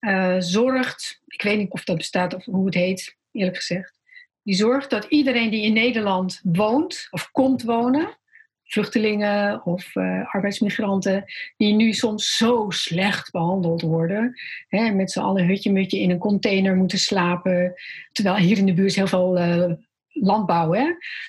uh, 0.00 0.36
zorgt, 0.38 1.20
ik 1.26 1.42
weet 1.42 1.58
niet 1.58 1.70
of 1.70 1.84
dat 1.84 1.96
bestaat 1.96 2.34
of 2.34 2.44
hoe 2.44 2.64
het 2.64 2.74
heet, 2.74 3.16
eerlijk 3.32 3.56
gezegd. 3.56 3.98
Die 4.42 4.54
zorgt 4.54 4.90
dat 4.90 5.04
iedereen 5.04 5.50
die 5.50 5.62
in 5.62 5.72
Nederland 5.72 6.40
woont 6.42 7.06
of 7.10 7.30
komt 7.30 7.62
wonen, 7.62 8.18
vluchtelingen 8.64 9.64
of 9.64 9.94
uh, 9.94 10.34
arbeidsmigranten, 10.34 11.24
die 11.56 11.74
nu 11.74 11.92
soms 11.92 12.36
zo 12.36 12.66
slecht 12.68 13.30
behandeld 13.30 13.82
worden. 13.82 14.38
Hè, 14.68 14.90
met 14.90 15.10
z'n 15.10 15.20
allen 15.20 15.46
hutje-mutje 15.46 15.98
in 15.98 16.10
een 16.10 16.18
container 16.18 16.76
moeten 16.76 16.98
slapen. 16.98 17.74
Terwijl 18.12 18.36
hier 18.36 18.58
in 18.58 18.66
de 18.66 18.74
buurt 18.74 18.94
heel 18.94 19.06
veel 19.06 19.38
uh, 19.38 19.72
landbouw. 20.20 20.72
Hè? 20.72 20.86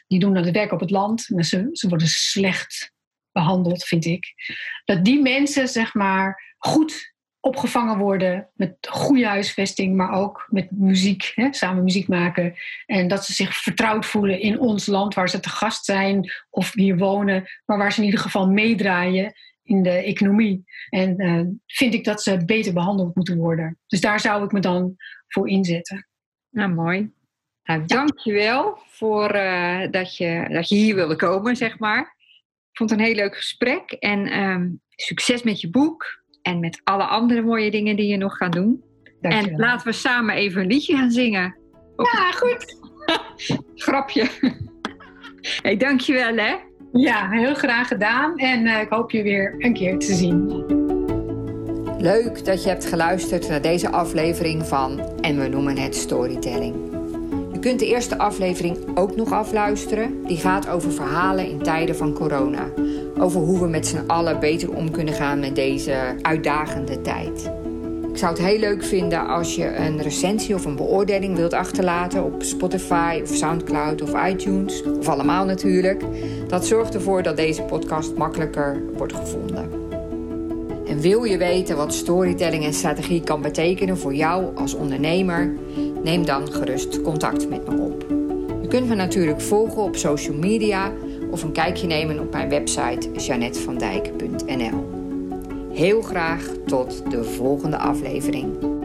Die 0.08 0.20
doen 0.20 0.34
dan 0.34 0.44
het 0.44 0.54
werk 0.54 0.72
op 0.72 0.80
het 0.80 0.90
land, 0.90 1.30
maar 1.30 1.46
ze, 1.46 1.70
ze 1.72 1.90
worden 1.90 2.08
slecht 2.08 2.94
behandeld, 3.32 3.84
vind 3.84 4.06
ik. 4.06 4.26
Dat 4.86 5.06
die 5.06 5.22
mensen, 5.22 5.68
zeg 5.68 5.94
maar, 5.94 6.54
goed 6.58 7.14
opgevangen 7.40 7.98
worden 7.98 8.50
met 8.54 8.78
goede 8.90 9.28
huisvesting, 9.28 9.96
maar 9.96 10.12
ook 10.12 10.48
met 10.50 10.72
muziek, 10.72 11.32
hè, 11.36 11.54
samen 11.54 11.84
muziek 11.84 12.08
maken. 12.08 12.56
En 12.86 13.08
dat 13.08 13.26
ze 13.26 13.34
zich 13.34 13.56
vertrouwd 13.56 14.06
voelen 14.06 14.40
in 14.40 14.60
ons 14.60 14.86
land, 14.86 15.14
waar 15.14 15.30
ze 15.30 15.40
te 15.40 15.50
gast 15.50 15.86
zijn 15.86 16.32
of 16.50 16.74
hier 16.74 16.98
wonen, 16.98 17.50
maar 17.66 17.78
waar 17.78 17.92
ze 17.92 18.00
in 18.00 18.06
ieder 18.06 18.20
geval 18.20 18.50
meedraaien 18.50 19.34
in 19.64 19.84
de 19.84 19.90
economie. 19.90 20.64
En 20.90 21.22
uh, 21.22 21.46
vind 21.66 21.94
ik 21.94 22.04
dat 22.04 22.22
ze 22.22 22.46
beter 22.46 22.74
behandeld 22.74 23.16
moeten 23.16 23.38
worden. 23.38 23.78
Dus 23.88 24.02
daar 24.02 24.20
zou 24.20 24.44
ik 24.44 24.52
me 24.52 24.60
dan 24.60 24.96
voor 25.28 25.50
inzetten. 25.50 26.08
Nou, 26.50 26.74
mooi. 26.74 27.12
Nou, 27.70 27.86
dankjewel 27.86 28.78
voor 28.88 29.36
uh, 29.36 29.80
dat, 29.92 30.18
je, 30.18 30.48
dat 30.52 30.70
je 30.70 30.76
hier 30.76 30.96
wilde 30.96 31.16
komen, 31.16 31.56
zeg 31.56 31.80
maar. 31.80 32.16
Ik 32.72 32.78
vond 32.78 32.90
het 32.90 33.00
een 33.00 33.06
heel 33.06 33.16
leuk 33.16 33.36
gesprek. 33.36 33.92
En 33.92 34.40
um, 34.40 34.82
succes 34.96 35.44
met 35.44 35.62
je 35.62 35.70
boek. 35.70 36.24
En 36.42 36.60
met 36.60 36.82
alle 36.84 37.04
andere 37.04 37.42
mooie 37.42 37.72
dingen 37.72 37.96
die 37.96 38.08
je 38.08 38.18
nog 38.18 38.38
gaat 38.38 38.54
doen. 38.54 38.84
Dankjewel. 39.22 39.52
En 39.52 39.60
laten 39.60 39.88
we 39.88 39.94
samen 39.94 40.36
even 40.36 40.62
een 40.62 40.68
liedje 40.68 40.96
gaan 40.96 41.12
zingen. 41.12 41.56
Ja, 41.98 42.32
goed. 42.32 42.78
Grapje. 43.86 44.30
hey, 45.62 45.78
dankjewel 45.78 46.36
hè. 46.36 46.56
Ja, 46.92 47.30
heel 47.30 47.56
graag 47.56 47.88
gedaan. 47.88 48.38
En 48.38 48.66
uh, 48.66 48.82
ik 48.82 48.90
hoop 48.90 49.12
je 49.12 49.24
weer 49.24 49.56
een 49.58 49.74
keer 49.74 49.98
te 49.98 50.14
zien. 50.14 50.66
Leuk 51.98 52.46
dat 52.46 52.64
je 52.64 52.70
hebt 52.70 52.86
geluisterd 52.86 53.50
naar 53.50 53.62
deze 53.62 53.90
aflevering 53.90 54.66
van 54.66 55.00
En 55.22 55.40
we 55.40 55.48
noemen 55.48 55.78
het 55.78 55.96
Storytelling. 55.96 56.89
Je 57.60 57.66
kunt 57.66 57.80
de 57.80 57.88
eerste 57.88 58.18
aflevering 58.18 58.78
ook 58.96 59.16
nog 59.16 59.32
afluisteren. 59.32 60.24
Die 60.26 60.38
gaat 60.38 60.70
over 60.70 60.92
verhalen 60.92 61.50
in 61.50 61.62
tijden 61.62 61.96
van 61.96 62.14
corona. 62.14 62.70
Over 63.18 63.42
hoe 63.42 63.60
we 63.60 63.68
met 63.68 63.88
z'n 63.88 64.04
allen 64.08 64.40
beter 64.40 64.74
om 64.74 64.92
kunnen 64.92 65.14
gaan 65.14 65.40
met 65.40 65.56
deze 65.56 66.16
uitdagende 66.22 67.02
tijd. 67.02 67.52
Ik 68.12 68.18
zou 68.18 68.32
het 68.32 68.42
heel 68.42 68.60
leuk 68.60 68.84
vinden 68.84 69.28
als 69.28 69.56
je 69.56 69.76
een 69.76 70.02
recensie 70.02 70.56
of 70.56 70.66
een 70.66 70.76
beoordeling 70.76 71.36
wilt 71.36 71.54
achterlaten 71.54 72.24
op 72.24 72.44
Spotify 72.44 73.20
of 73.24 73.36
Soundcloud 73.36 74.02
of 74.02 74.28
iTunes. 74.28 74.84
Of 75.00 75.08
allemaal 75.08 75.46
natuurlijk. 75.46 76.04
Dat 76.48 76.66
zorgt 76.66 76.94
ervoor 76.94 77.24
dat 77.24 77.38
deze 77.38 77.62
podcast 77.62 78.16
makkelijker 78.16 78.82
wordt 78.98 79.14
gevonden. 79.14 79.80
En 80.88 81.00
wil 81.00 81.24
je 81.24 81.38
weten 81.38 81.76
wat 81.76 81.94
storytelling 81.94 82.64
en 82.64 82.74
strategie 82.74 83.22
kan 83.24 83.42
betekenen 83.42 83.98
voor 83.98 84.14
jou 84.14 84.56
als 84.56 84.74
ondernemer? 84.74 85.54
Neem 86.04 86.26
dan 86.26 86.52
gerust 86.52 87.02
contact 87.02 87.50
met 87.50 87.70
me 87.70 87.82
op. 87.82 88.06
Je 88.62 88.68
kunt 88.68 88.88
me 88.88 88.96
natuurlijk 88.96 89.42
volgen 89.42 89.82
op 89.82 89.96
social 89.96 90.36
media 90.36 90.92
of 91.32 91.44
een 91.44 91.52
kijkje 91.52 91.88
nemen 91.88 92.20
op 92.20 92.32
mijn 92.32 92.50
website 92.50 93.12
janetvandijk.nl. 93.12 94.88
Heel 95.74 96.02
graag 96.02 96.44
tot 96.66 97.12
de 97.12 97.24
volgende 97.24 97.78
aflevering. 97.78 98.79